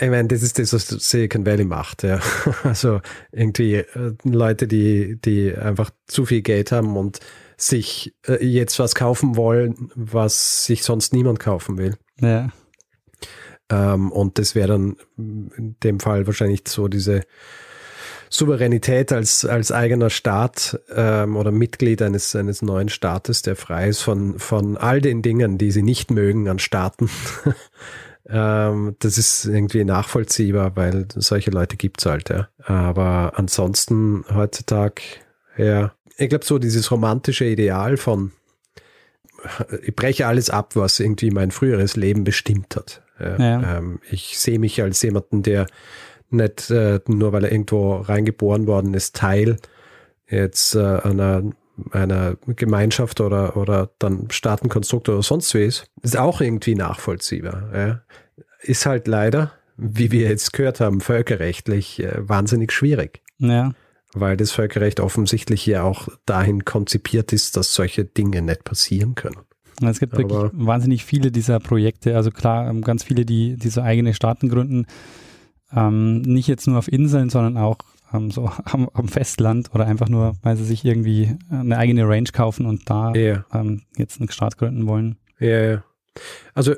Ich 0.01 0.09
meine, 0.09 0.29
das 0.29 0.43
ist 0.43 0.59
das, 0.59 0.73
was 0.73 0.87
Silicon 0.87 1.45
Valley 1.45 1.65
macht, 1.65 2.05
ja. 2.05 2.21
Also 2.63 3.01
irgendwie 3.33 3.77
äh, 3.77 4.15
Leute, 4.23 4.69
die, 4.69 5.21
die 5.21 5.53
einfach 5.55 5.91
zu 6.07 6.25
viel 6.25 6.43
Geld 6.43 6.73
haben 6.73 6.97
und 6.97 7.21
sich 7.57 8.15
äh, 8.27 8.45
jetzt 8.45 8.79
was 8.79 8.95
kaufen 8.95 9.37
wollen, 9.37 9.91
was 9.95 10.65
sich 10.65 10.83
sonst 10.85 11.13
niemand 11.13 11.41
kaufen 11.41 11.79
will. 11.79 11.97
Ja. 12.21 12.51
Ähm, 13.71 14.13
und 14.13 14.39
das 14.39 14.55
wäre 14.55 14.69
dann 14.69 14.97
in 15.17 15.77
dem 15.83 16.01
Fall 16.01 16.27
wahrscheinlich 16.27 16.63
so 16.67 16.89
diese 16.89 17.23
Souveränität 18.33 19.13
als, 19.13 19.45
als 19.45 19.73
eigener 19.73 20.09
Staat 20.09 20.81
ähm, 20.95 21.37
oder 21.37 21.51
Mitglied 21.51 22.01
eines, 22.01 22.37
eines 22.37 22.63
neuen 22.63 22.89
Staates, 22.89 23.43
der 23.43 23.57
frei 23.57 23.89
ist 23.89 24.03
von, 24.03 24.39
von 24.39 24.77
all 24.77 25.01
den 25.01 25.21
Dingen, 25.21 25.59
die 25.59 25.73
sie 25.73 25.83
nicht 25.83 26.13
mögen 26.13 26.49
an 26.49 26.61
Staaten. 26.61 27.11
ähm, 28.29 28.95
das 29.01 29.19
ist 29.19 29.47
irgendwie 29.47 29.85
nachvollziehbar, 29.85 30.77
weil 30.77 31.09
solche 31.17 31.51
Leute 31.51 31.77
gibt's 31.77 32.07
halt, 32.07 32.31
ja. 32.31 32.49
Aber 32.65 33.33
ansonsten 33.35 34.25
heutzutage, 34.33 35.03
ja, 35.57 35.93
ich 36.17 36.29
glaube, 36.29 36.45
so 36.45 36.61
dieses 36.61 36.93
romantische 36.93 37.47
Ideal 37.47 37.97
von, 37.97 38.31
ich 39.83 39.97
breche 39.97 40.29
alles 40.29 40.51
ab, 40.51 40.77
was 40.77 41.01
irgendwie 41.01 41.33
mein 41.33 41.51
früheres 41.51 41.97
Leben 41.97 42.23
bestimmt 42.23 42.77
hat. 42.77 43.03
Ja, 43.19 43.37
ja. 43.39 43.79
Ähm, 43.79 43.99
ich 44.09 44.39
sehe 44.39 44.61
mich 44.61 44.81
als 44.81 45.03
jemanden, 45.03 45.43
der 45.43 45.67
nicht 46.33 46.71
äh, 46.71 47.01
nur, 47.07 47.33
weil 47.33 47.45
er 47.45 47.53
irgendwo 47.53 47.97
reingeboren 47.97 48.67
worden 48.67 48.95
ist, 48.95 49.17
Teil 49.17 49.57
jetzt 50.29 50.75
äh, 50.75 51.01
einer, 51.03 51.43
einer 51.91 52.37
Gemeinschaft 52.47 53.21
oder, 53.21 53.57
oder 53.57 53.91
dann 53.99 54.29
Staatenkonstrukt 54.31 55.09
oder 55.09 55.23
sonst 55.23 55.55
wie 55.55 55.65
ist, 55.65 55.87
ist 56.03 56.19
auch 56.19 56.41
irgendwie 56.41 56.75
nachvollziehbar. 56.75 57.71
Ja. 57.75 58.01
Ist 58.61 58.87
halt 58.87 59.09
leider, 59.09 59.53
wie 59.77 60.13
wir 60.13 60.29
jetzt 60.29 60.53
gehört 60.53 60.81
haben, 60.81 61.01
völkerrechtlich 61.01 62.01
äh, 62.01 62.17
wahnsinnig 62.29 62.73
schwierig. 62.73 63.23
Ja. 63.39 63.73
weil 64.13 64.37
das 64.37 64.51
Völkerrecht 64.51 65.01
offensichtlich 65.01 65.65
ja 65.65 65.83
auch 65.83 66.09
dahin 66.27 66.67
konzipiert 66.67 67.33
ist, 67.33 67.57
dass 67.57 67.73
solche 67.73 68.05
Dinge 68.05 68.43
nicht 68.43 68.65
passieren 68.65 69.15
können. 69.15 69.39
Es 69.89 69.99
gibt 69.99 70.13
Aber 70.15 70.29
wirklich 70.29 70.67
wahnsinnig 70.67 71.05
viele 71.05 71.31
dieser 71.31 71.59
Projekte, 71.59 72.17
also 72.17 72.31
klar, 72.31 72.69
ähm, 72.69 72.83
ganz 72.83 73.05
viele, 73.05 73.25
die, 73.25 73.57
die 73.57 73.69
so 73.71 73.81
eigene 73.81 74.13
Staaten 74.13 74.49
gründen, 74.49 74.87
ähm, 75.75 76.23
nicht 76.23 76.49
jetzt 76.49 76.67
nur 76.67 76.79
auf 76.79 76.91
Inseln, 76.91 77.31
sondern 77.31 77.57
auch 77.57 77.79
ähm, 78.13 78.31
so 78.31 78.51
am, 78.65 78.89
am, 78.93 79.09
Festland 79.09 79.75
oder 79.75 79.87
einfach 79.87 80.09
nur, 80.09 80.35
weil 80.43 80.57
sie 80.57 80.65
sich 80.65 80.85
irgendwie 80.85 81.37
eine 81.51 81.79
eigene 81.79 82.09
Range 82.09 82.31
kaufen 82.33 82.67
und 82.67 82.89
da 82.89 83.13
yeah. 83.13 83.45
ähm, 83.53 83.83
jetzt 83.97 84.21
einen 84.21 84.31
Staat 84.31 84.59
gründen 84.59 84.87
wollen. 84.87 85.17
Ja, 85.39 85.49
yeah. 85.49 85.85
also 86.55 86.75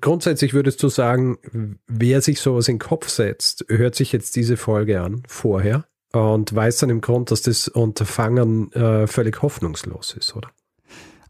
grundsätzlich 0.00 0.52
würdest 0.52 0.82
du 0.82 0.88
sagen, 0.88 1.38
wer 1.86 2.20
sich 2.20 2.40
sowas 2.40 2.68
in 2.68 2.76
den 2.76 2.80
Kopf 2.80 3.08
setzt, 3.08 3.64
hört 3.68 3.94
sich 3.94 4.12
jetzt 4.12 4.36
diese 4.36 4.56
Folge 4.56 5.00
an 5.00 5.22
vorher 5.26 5.84
und 6.12 6.54
weiß 6.54 6.78
dann 6.78 6.90
im 6.90 7.00
Grund, 7.00 7.30
dass 7.30 7.42
das 7.42 7.68
Unterfangen 7.68 8.72
äh, 8.72 9.06
völlig 9.06 9.42
hoffnungslos 9.42 10.14
ist, 10.14 10.36
oder? 10.36 10.50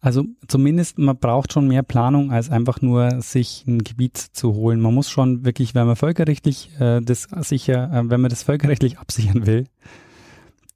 Also 0.05 0.27
zumindest 0.49 0.99
man 0.99 1.17
braucht 1.17 1.55
schon 1.55 1.67
mehr 1.67 1.83
Planung, 1.83 2.31
als 2.31 2.51
einfach 2.51 2.83
nur 2.83 3.23
sich 3.23 3.65
ein 3.67 3.83
Gebiet 3.85 4.19
zu 4.19 4.53
holen. 4.53 4.79
Man 4.79 4.93
muss 4.93 5.09
schon 5.09 5.47
wirklich, 5.47 5.75
wenn 5.75 5.87
man 5.87 5.97
völkerrechtlich 5.97 6.79
äh, 6.79 7.01
das 7.01 7.29
sicher, 7.41 7.91
äh, 7.91 8.11
wenn 8.11 8.21
man 8.21 8.29
das 8.29 8.43
völkerrechtlich 8.43 8.99
absichern 8.99 9.47
will, 9.47 9.65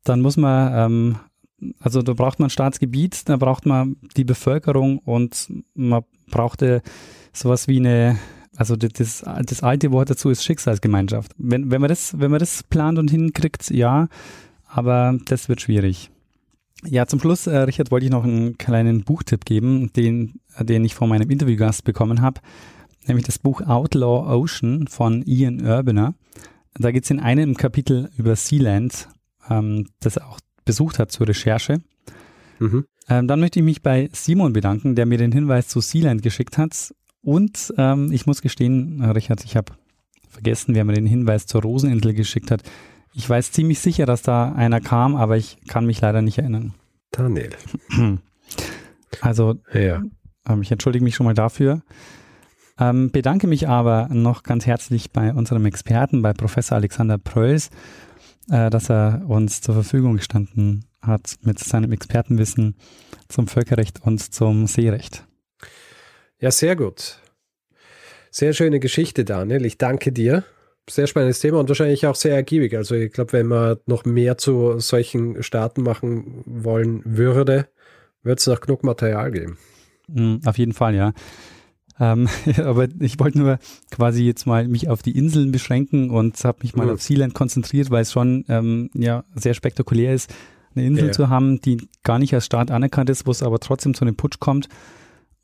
dann 0.03 0.23
muss 0.23 0.39
man, 0.39 0.73
ähm, 1.61 1.73
also 1.79 2.01
da 2.01 2.15
braucht 2.15 2.41
man 2.41 2.49
Staatsgebiet, 2.49 3.29
da 3.29 3.37
braucht 3.37 3.67
man 3.67 3.97
die 4.17 4.25
Bevölkerung 4.25 4.99
und 5.01 5.53
man 5.75 6.05
brauchte 6.31 6.81
sowas 7.35 7.69
wie 7.69 7.81
eine, 7.81 8.19
also 8.57 8.77
das, 8.77 9.23
das 9.45 9.63
alte 9.63 9.93
Wort 9.93 10.09
dazu 10.09 10.31
ist 10.31 10.43
Schicksalsgemeinschaft. 10.43 11.33
Wenn, 11.37 11.71
wenn 11.71 11.83
man 11.83 11.89
das, 11.89 12.19
wenn 12.19 12.31
man 12.31 12.41
das 12.41 12.63
plant 12.63 12.99
und 12.99 13.11
hinkriegt, 13.11 13.69
ja, 13.69 14.09
aber 14.67 15.19
das 15.27 15.51
wird 15.51 15.61
schwierig. 15.61 16.11
Ja, 16.85 17.07
zum 17.07 17.21
Schluss, 17.21 17.47
äh, 17.47 17.57
Richard, 17.59 17.91
wollte 17.91 18.07
ich 18.07 18.13
noch 18.13 18.25
einen 18.25 18.57
kleinen 18.57 19.03
Buchtipp 19.03 19.45
geben, 19.45 19.93
den, 19.95 20.41
den 20.61 20.85
ich 20.85 20.95
von 20.95 21.09
meinem 21.09 21.29
Interviewgast 21.29 21.85
bekommen 21.85 22.23
habe, 22.23 22.41
nämlich 23.07 23.27
das 23.27 23.39
Buch 23.39 23.63
Outlaw 23.63 24.33
Ocean 24.33 24.87
von 24.87 25.23
Ian 25.23 25.65
Urbaner. 25.65 26.15
Da 26.75 26.93
geht 26.93 27.05
es 27.05 27.11
in 27.11 27.19
einem 27.19 27.57
Kapitel 27.57 28.11
über 28.17 28.37
Sealand, 28.37 29.09
ähm, 29.51 29.89
das 30.01 30.19
er 30.19 30.29
auch 30.29 30.39
besucht 30.65 30.99
hat 30.99 31.11
zur 31.11 31.27
Recherche. 31.27 31.81
Mhm. 32.61 32.85
Ähm, 33.09 33.27
dann 33.27 33.41
möchte 33.41 33.59
ich 33.59 33.65
mich 33.65 33.83
bei 33.83 34.09
Simon 34.13 34.53
bedanken, 34.53 34.95
der 34.95 35.07
mir 35.07 35.19
den 35.19 35.33
Hinweis 35.33 35.69
zu 35.69 35.81
Sealand 35.81 36.23
geschickt 36.23 36.59
hat. 36.59 36.95
Und 37.23 37.75
ähm, 37.77 38.13
ich 38.13 38.27
muss 38.27 38.43
gestehen, 38.43 39.03
Richard, 39.03 39.45
ich 39.45 39.57
habe 39.57 39.73
vergessen, 40.29 40.75
wer 40.75 40.85
mir 40.85 40.93
den 40.93 41.07
Hinweis 41.07 41.47
zur 41.47 41.63
Roseninsel 41.63 42.15
geschickt 42.15 42.51
hat. 42.51 42.63
Ich 43.15 43.29
weiß 43.29 43.53
ziemlich 43.53 43.81
sicher, 43.81 44.07
dass 44.07 44.23
da 44.23 44.53
einer 44.53 44.81
kam, 44.81 45.17
aber 45.17 45.37
ich 45.37 45.59
kann 45.67 45.87
mich 45.87 46.01
leider 46.01 46.23
nicht 46.23 46.39
erinnern. 46.39 46.75
Daniel. 47.11 47.51
Also, 49.23 49.57
ja. 49.73 50.03
ähm, 50.47 50.63
ich 50.63 50.71
entschuldige 50.71 51.03
mich 51.03 51.15
schon 51.15 51.25
mal 51.25 51.35
dafür. 51.35 51.83
Ähm, 52.79 53.11
bedanke 53.11 53.47
mich 53.47 53.69
aber 53.69 54.09
noch 54.13 54.43
ganz 54.43 54.67
herzlich 54.67 55.11
bei 55.13 55.33
unserem 55.33 55.65
Experten, 55.65 56.23
bei 56.23 56.35
Professor 56.35 56.77
Alexander 56.77 57.19
Pröls, 57.19 57.71
äh, 58.51 58.71
dass 58.71 58.91
er 58.91 59.23
uns 59.27 59.63
zur 59.63 59.75
Verfügung 59.75 60.17
gestanden 60.17 60.85
hat 61.01 61.37
mit 61.43 61.59
seinem 61.59 61.91
Expertenwissen 61.91 62.77
zum 63.29 63.49
Völkerrecht 63.49 64.03
und 64.03 64.19
zum 64.21 64.67
Seerecht. 64.67 65.27
Ja, 66.39 66.51
sehr 66.51 66.77
gut. 66.77 67.21
Sehr 68.31 68.53
schöne 68.53 68.79
Geschichte, 68.79 69.25
Daniel. 69.25 69.65
Ich 69.65 69.79
danke 69.79 70.13
dir 70.13 70.45
sehr 70.89 71.07
spannendes 71.07 71.41
Thema 71.41 71.59
und 71.61 71.69
wahrscheinlich 71.69 72.07
auch 72.07 72.15
sehr 72.15 72.35
ergiebig. 72.35 72.77
Also 72.77 72.95
ich 72.95 73.13
glaube, 73.13 73.33
wenn 73.33 73.47
man 73.47 73.79
noch 73.87 74.05
mehr 74.05 74.39
zu 74.39 74.79
solchen 74.79 75.43
Staaten 75.43 75.83
machen 75.83 76.43
wollen 76.47 77.03
würde, 77.05 77.69
wird 78.23 78.41
es 78.41 78.47
noch 78.47 78.61
genug 78.61 78.85
Material 78.85 79.31
geben. 79.31 79.59
Mhm, 80.09 80.41
auf 80.45 80.59
jeden 80.59 80.73
Fall, 80.73 80.95
ja. 80.95 81.13
Ähm, 82.01 82.29
aber 82.65 82.89
ich 83.01 83.19
wollte 83.19 83.39
nur 83.39 83.59
quasi 83.91 84.25
jetzt 84.25 84.47
mal 84.47 84.69
mich 84.69 84.89
auf 84.89 85.03
die 85.03 85.17
Inseln 85.17 85.53
beschränken 85.53 86.11
und 86.11 86.43
habe 86.45 86.59
mich 86.63 86.75
mal 86.75 86.87
mhm. 86.87 86.93
auf 86.93 87.03
Sealand 87.03 87.35
konzentriert, 87.35 87.91
weil 87.91 88.03
es 88.03 88.13
schon 88.13 88.45
ähm, 88.49 88.91
ja 88.95 89.25
sehr 89.35 89.55
spektakulär 89.55 90.15
ist, 90.15 90.33
eine 90.75 90.87
Insel 90.87 91.07
ja. 91.07 91.13
zu 91.13 91.29
haben, 91.29 91.61
die 91.61 91.89
gar 92.05 92.19
nicht 92.19 92.35
als 92.35 92.47
Staat 92.47 92.71
anerkannt 92.71 93.11
ist, 93.11 93.27
wo 93.27 93.31
es 93.31 93.43
aber 93.43 93.59
trotzdem 93.59 93.95
zu 93.95 94.05
einem 94.05 94.17
Putsch 94.17 94.39
kommt 94.39 94.69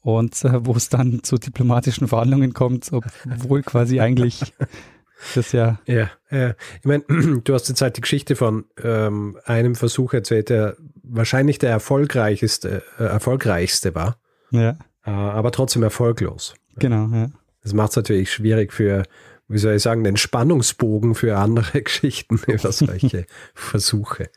und 0.01 0.45
äh, 0.45 0.64
wo 0.64 0.72
es 0.74 0.88
dann 0.88 1.22
zu 1.22 1.36
diplomatischen 1.36 2.09
Verhandlungen 2.09 2.53
kommt, 2.53 2.92
obwohl 2.92 3.62
quasi 3.62 4.01
eigentlich 4.01 4.53
das 5.35 5.53
ja. 5.53 5.79
Ja, 5.87 6.11
ja. 6.31 6.55
Ich 6.81 6.85
meine, 6.85 7.05
du 7.45 7.55
hast 7.55 7.69
jetzt 7.69 7.81
halt 7.81 7.97
die 7.97 8.01
Geschichte 8.01 8.37
von 8.37 8.65
ähm, 8.83 9.39
einem 9.45 9.75
Versuch 9.75 10.12
erzählt, 10.12 10.49
der 10.51 10.77
wahrscheinlich 11.03 11.59
der 11.59 11.71
erfolgreichste, 11.71 12.83
äh, 12.99 13.05
erfolgreichste 13.05 13.95
war. 13.95 14.19
Ja. 14.51 14.77
Äh, 15.05 15.11
aber 15.11 15.53
trotzdem 15.53 15.83
erfolglos. 15.83 16.55
Genau, 16.77 17.09
ja. 17.15 17.31
Das 17.62 17.73
macht 17.73 17.91
es 17.91 17.97
natürlich 17.97 18.33
schwierig 18.33 18.73
für, 18.73 19.05
wie 19.49 19.59
soll 19.59 19.75
ich 19.75 19.83
sagen, 19.83 20.05
den 20.05 20.17
Spannungsbogen 20.17 21.15
für 21.15 21.37
andere 21.37 21.83
Geschichten 21.83 22.41
über 22.47 22.73
solche 22.73 23.27
Versuche. 23.55 24.31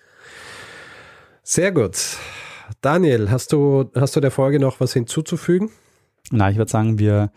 Sehr 1.43 1.71
gut. 1.71 1.97
Daniel, 2.81 3.31
hast 3.31 3.53
du, 3.53 3.89
hast 3.95 4.15
du 4.15 4.19
der 4.19 4.31
Folge 4.31 4.59
noch 4.59 4.79
was 4.79 4.93
hinzuzufügen? 4.93 5.71
Na, 6.31 6.49
ich 6.51 6.57
würde 6.57 6.69
sagen, 6.69 6.99
wir 6.99 7.31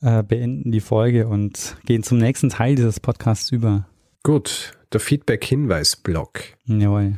äh, 0.00 0.22
beenden 0.22 0.72
die 0.72 0.80
Folge 0.80 1.28
und 1.28 1.76
gehen 1.86 2.02
zum 2.02 2.18
nächsten 2.18 2.48
Teil 2.48 2.74
dieses 2.74 3.00
Podcasts 3.00 3.50
über. 3.50 3.86
Gut, 4.22 4.72
der 4.92 5.00
Feedback-Hinweis-Blog. 5.00 6.40
Jawohl. 6.66 7.14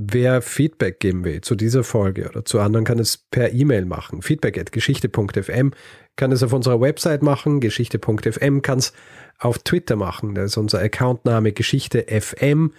Wer 0.00 0.42
Feedback 0.42 1.00
geben 1.00 1.24
will 1.24 1.40
zu 1.40 1.56
dieser 1.56 1.82
Folge 1.82 2.28
oder 2.28 2.44
zu 2.44 2.60
anderen, 2.60 2.84
kann 2.84 3.00
es 3.00 3.16
per 3.16 3.52
E-Mail 3.52 3.84
machen. 3.84 4.22
Feedback 4.22 4.56
at 4.56 4.70
geschichte.fm 4.70 5.72
kann 6.14 6.30
es 6.30 6.44
auf 6.44 6.52
unserer 6.52 6.80
Website 6.80 7.22
machen, 7.22 7.58
geschichte.fm 7.58 8.62
kann 8.62 8.78
es 8.78 8.92
auf 9.40 9.58
Twitter 9.58 9.96
machen, 9.96 10.36
da 10.36 10.44
ist 10.44 10.56
unser 10.56 10.80
Accountname 10.80 11.52
Geschichte.fm, 11.52 12.72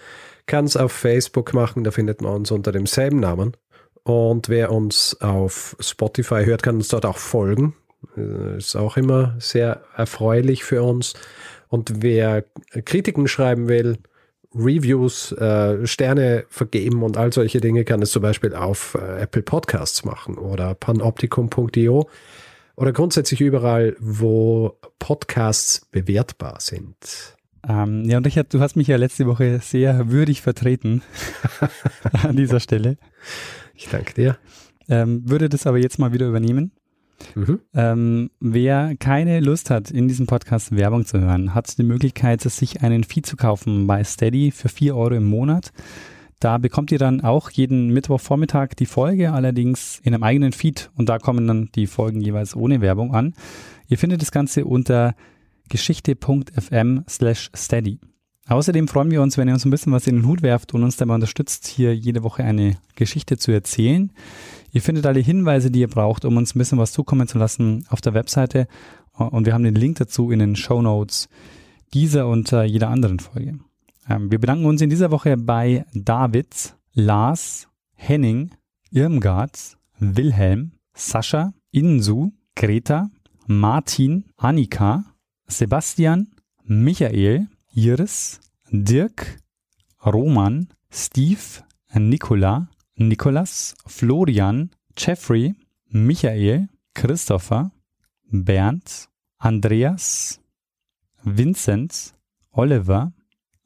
kann 0.45 0.65
es 0.65 0.77
auf 0.77 0.93
Facebook 0.93 1.53
machen, 1.53 1.83
da 1.83 1.91
findet 1.91 2.21
man 2.21 2.33
uns 2.35 2.51
unter 2.51 2.71
demselben 2.71 3.19
Namen. 3.19 3.57
Und 4.03 4.47
wer 4.47 4.71
uns 4.71 5.17
auf 5.19 5.75
Spotify 5.79 6.45
hört, 6.45 6.63
kann 6.63 6.75
uns 6.75 6.87
dort 6.87 7.05
auch 7.05 7.17
folgen. 7.17 7.75
Äh, 8.17 8.57
ist 8.57 8.75
auch 8.75 8.97
immer 8.97 9.35
sehr 9.39 9.83
erfreulich 9.95 10.63
für 10.63 10.83
uns. 10.83 11.13
Und 11.67 12.01
wer 12.01 12.43
Kritiken 12.85 13.27
schreiben 13.27 13.67
will, 13.67 13.97
Reviews, 14.55 15.31
äh, 15.33 15.85
Sterne 15.85 16.45
vergeben 16.49 17.03
und 17.03 17.17
all 17.17 17.31
solche 17.31 17.61
Dinge 17.61 17.85
kann 17.85 18.01
es 18.01 18.11
zum 18.11 18.23
Beispiel 18.23 18.55
auf 18.55 18.97
äh, 18.99 19.21
Apple 19.21 19.43
Podcasts 19.43 20.03
machen 20.03 20.37
oder 20.37 20.73
panoptikum.io 20.73 22.09
oder 22.75 22.91
grundsätzlich 22.91 23.41
überall, 23.41 23.95
wo 23.99 24.79
Podcasts 24.97 25.85
bewertbar 25.91 26.57
sind. 26.59 27.37
Ähm, 27.67 28.05
ja, 28.05 28.17
und 28.17 28.25
Richard, 28.25 28.53
du 28.53 28.61
hast 28.61 28.75
mich 28.75 28.87
ja 28.87 28.95
letzte 28.97 29.27
Woche 29.27 29.59
sehr 29.61 30.09
würdig 30.09 30.41
vertreten 30.41 31.03
an 32.23 32.35
dieser 32.35 32.59
Stelle. 32.59 32.97
Ich 33.75 33.89
danke 33.89 34.13
dir. 34.13 34.37
Ähm, 34.87 35.29
würde 35.29 35.49
das 35.49 35.67
aber 35.67 35.77
jetzt 35.77 35.99
mal 35.99 36.13
wieder 36.13 36.27
übernehmen. 36.27 36.71
Mhm. 37.35 37.59
Ähm, 37.73 38.29
wer 38.39 38.95
keine 38.97 39.39
Lust 39.39 39.69
hat, 39.69 39.91
in 39.91 40.07
diesem 40.07 40.27
Podcast 40.27 40.75
Werbung 40.75 41.05
zu 41.05 41.19
hören, 41.19 41.53
hat 41.53 41.77
die 41.77 41.83
Möglichkeit, 41.83 42.41
sich 42.41 42.81
einen 42.81 43.03
Feed 43.03 43.25
zu 43.25 43.35
kaufen 43.35 43.87
bei 43.87 44.03
Steady 44.03 44.51
für 44.51 44.69
4 44.69 44.95
Euro 44.95 45.15
im 45.15 45.25
Monat. 45.25 45.71
Da 46.39 46.57
bekommt 46.57 46.91
ihr 46.91 46.99
dann 46.99 47.21
auch 47.21 47.49
jeden 47.51 47.89
Mittwochvormittag 47.89 48.69
die 48.77 48.85
Folge, 48.85 49.33
allerdings 49.33 49.99
in 50.03 50.13
einem 50.13 50.23
eigenen 50.23 50.53
Feed 50.53 50.89
und 50.95 51.09
da 51.09 51.19
kommen 51.19 51.45
dann 51.47 51.69
die 51.75 51.87
Folgen 51.87 52.21
jeweils 52.21 52.55
ohne 52.55 52.79
Werbung 52.79 53.13
an. 53.13 53.33
Ihr 53.87 53.97
findet 53.97 54.21
das 54.21 54.31
Ganze 54.31 54.63
unter 54.63 55.15
geschichte.fm 55.67 57.03
slash 57.09 57.51
steady. 57.55 57.99
Außerdem 58.47 58.87
freuen 58.87 59.11
wir 59.11 59.21
uns, 59.21 59.37
wenn 59.37 59.47
ihr 59.47 59.53
uns 59.53 59.65
ein 59.65 59.69
bisschen 59.69 59.93
was 59.93 60.07
in 60.07 60.15
den 60.15 60.27
Hut 60.27 60.41
werft 60.41 60.73
und 60.73 60.83
uns 60.83 60.97
dabei 60.97 61.13
unterstützt, 61.13 61.67
hier 61.67 61.95
jede 61.95 62.23
Woche 62.23 62.43
eine 62.43 62.77
Geschichte 62.95 63.37
zu 63.37 63.51
erzählen. 63.51 64.11
Ihr 64.71 64.81
findet 64.81 65.05
alle 65.05 65.19
Hinweise, 65.19 65.71
die 65.71 65.79
ihr 65.79 65.87
braucht, 65.87 66.25
um 66.25 66.37
uns 66.37 66.55
ein 66.55 66.59
bisschen 66.59 66.77
was 66.77 66.91
zukommen 66.91 67.27
zu 67.27 67.37
lassen, 67.37 67.85
auf 67.89 68.01
der 68.01 68.13
Webseite. 68.13 68.67
Und 69.13 69.45
wir 69.45 69.53
haben 69.53 69.63
den 69.63 69.75
Link 69.75 69.97
dazu 69.97 70.31
in 70.31 70.39
den 70.39 70.55
Show 70.55 70.81
Notes 70.81 71.27
dieser 71.93 72.27
und 72.27 72.51
äh, 72.53 72.63
jeder 72.63 72.89
anderen 72.89 73.19
Folge. 73.19 73.59
Ähm, 74.07 74.31
wir 74.31 74.39
bedanken 74.39 74.65
uns 74.65 74.81
in 74.81 74.89
dieser 74.89 75.11
Woche 75.11 75.37
bei 75.37 75.85
David, 75.93 76.75
Lars, 76.93 77.67
Henning, 77.95 78.51
Irmgard, 78.91 79.77
Wilhelm, 79.99 80.73
Sascha, 80.93 81.53
Insu, 81.71 82.31
Greta, 82.55 83.09
Martin, 83.47 84.25
Annika, 84.37 85.05
Sebastian, 85.47 86.29
Michael, 86.63 87.47
Iris, 87.73 88.39
Dirk, 88.71 89.39
Roman, 90.05 90.69
Steve, 90.91 91.63
Nicola, 91.93 92.69
Nikolas, 92.99 93.75
Florian, 93.87 94.69
Jeffrey, 94.95 95.55
Michael, 95.91 96.67
Christopher, 96.93 97.71
Bernd, 98.29 99.07
Andreas, 99.39 100.39
Vincent, 101.23 102.13
Oliver, 102.51 103.13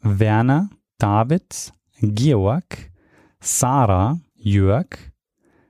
Werner, 0.04 0.70
David, 1.00 1.74
Georg, 2.00 2.92
Sarah, 3.40 4.20
Jörg, 4.38 4.98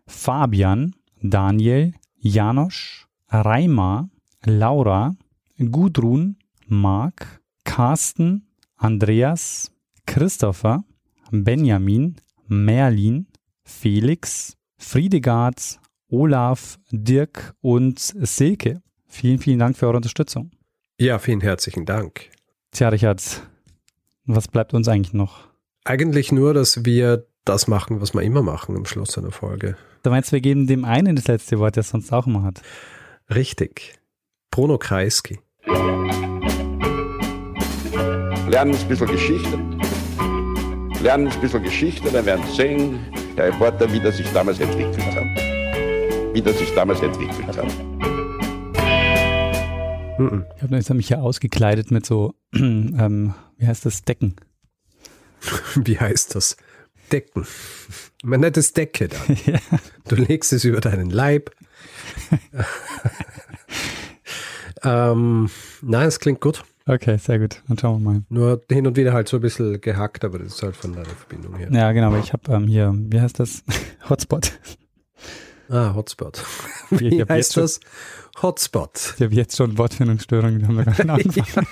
Fabian, 0.07 0.93
Daniel, 1.22 1.93
Janosch, 2.22 3.07
Reimar, 3.32 4.09
Laura, 4.45 5.16
Gudrun, 5.57 6.36
Marc, 6.68 7.41
Carsten, 7.64 8.45
Andreas, 8.78 9.72
Christopher, 10.05 10.84
Benjamin, 11.32 12.18
Merlin, 12.47 13.26
Felix, 13.64 14.55
Friedegard, 14.78 15.80
Olaf, 16.09 16.78
Dirk 16.91 17.53
und 17.61 17.99
Silke. 17.99 18.82
Vielen, 19.07 19.39
vielen 19.39 19.59
Dank 19.59 19.78
für 19.78 19.88
eure 19.88 19.97
Unterstützung. 19.97 20.51
Ja, 20.99 21.20
vielen 21.20 21.41
herzlichen 21.41 21.86
Dank. 21.86 22.30
Tja, 22.72 22.89
Richard, 22.89 23.41
was 24.26 24.47
bleibt 24.47 24.74
uns 24.74 24.88
eigentlich 24.88 25.14
noch? 25.14 25.47
Eigentlich 25.86 26.32
nur, 26.32 26.53
dass 26.53 26.86
wir 26.86 27.26
das 27.45 27.68
machen, 27.68 27.99
was 27.99 28.14
wir 28.14 28.22
immer 28.22 28.41
machen 28.41 28.76
am 28.76 28.86
Schluss 28.86 29.18
einer 29.18 29.32
Folge. 29.32 29.76
Du 30.03 30.09
meinst, 30.09 30.32
wir 30.32 30.41
geben 30.41 30.68
dem 30.68 30.86
einen 30.86 31.16
das 31.16 31.28
letzte 31.28 31.59
Wort, 31.59 31.76
der 31.76 31.82
es 31.82 31.89
sonst 31.89 32.11
auch 32.14 32.28
immer 32.28 32.43
hat? 32.43 32.61
Richtig. 33.30 33.99
Bruno 34.51 34.78
Kreisky. 34.78 35.39
Lernen 38.47 38.76
ein 38.76 38.88
bisschen 38.88 39.07
Geschichte. 39.07 39.59
Lernen 41.04 41.28
ein 41.28 41.41
bisschen 41.41 41.62
Geschichte, 41.62 42.10
dann 42.10 42.26
werden 42.26 42.45
Sie 42.47 42.56
sehen, 42.56 42.99
der 43.36 43.47
Reporter, 43.47 43.91
wie 43.91 43.99
das 43.99 44.16
sich 44.16 44.32
damals 44.32 44.62
entwickelt 44.62 45.06
hat. 45.14 45.26
Wie 46.34 46.41
das 46.41 46.58
sich 46.58 46.74
damals 46.74 47.01
entwickelt 47.01 47.58
hat. 47.58 47.68
Ich 50.56 50.64
habe 50.64 50.76
jetzt 50.78 50.93
mich 50.93 51.10
ja 51.10 51.20
ausgekleidet 51.20 51.91
mit 51.91 52.06
so, 52.06 52.36
ähm, 52.56 53.34
wie 53.58 53.68
heißt 53.68 53.86
das, 53.86 54.04
Decken. 54.04 54.38
Wie 55.76 55.99
heißt 55.99 56.36
das? 56.36 56.56
Decken. 57.12 57.45
Man 58.24 58.39
nennt 58.39 58.56
es 58.56 58.72
Decke 58.72 59.10
dann. 59.10 59.38
ja. 59.45 59.60
Du 60.08 60.16
legst 60.16 60.54
es 60.54 60.64
über 60.64 60.80
deinen 60.80 61.10
Leib. 61.10 61.51
ähm, 64.84 65.49
nein, 65.82 66.08
es 66.08 66.22
klingt 66.22 66.39
gut. 66.39 66.64
Okay, 66.86 67.18
sehr 67.18 67.40
gut. 67.40 67.64
Dann 67.68 67.78
schauen 67.78 68.04
wir 68.04 68.12
mal. 68.12 68.24
Nur 68.30 68.62
hin 68.70 68.86
und 68.86 68.98
wieder 68.98 69.14
halt 69.14 69.30
so 69.30 69.38
ein 69.38 69.42
bisschen 69.42 69.80
gehackt, 69.80 70.26
aber 70.26 70.40
das 70.40 70.56
ist 70.56 70.64
halt 70.64 70.76
von 70.76 70.94
deiner 70.94 71.06
Verbindung 71.06 71.56
her. 71.56 71.70
Ja, 71.72 71.92
genau, 71.94 72.16
ich 72.18 72.34
habe 72.34 72.52
ähm, 72.52 72.68
hier, 72.68 72.94
wie 72.94 73.22
heißt 73.22 73.40
das? 73.40 73.64
Hotspot. 74.10 74.52
Ah, 75.70 75.94
Hotspot. 75.96 76.44
Wie 76.90 77.22
ich 77.22 77.30
heißt 77.30 77.56
das? 77.56 77.80
Hotspot. 78.42 79.14
Ich 79.16 79.24
habe 79.24 79.34
jetzt 79.34 79.56
schon 79.56 79.78
Wortfindungsstörungen, 79.78 80.60
die 80.60 80.68
haben 80.68 80.78
wir 80.78 80.86
nicht 80.86 81.10
angefangen. 81.10 81.68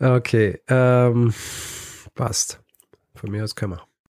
okay, 0.00 0.60
ähm, 0.66 1.34
passt. 2.14 2.60
Von 3.14 3.30
mir 3.30 3.44
aus 3.44 3.54
können 3.54 3.74
wir. 3.74 3.91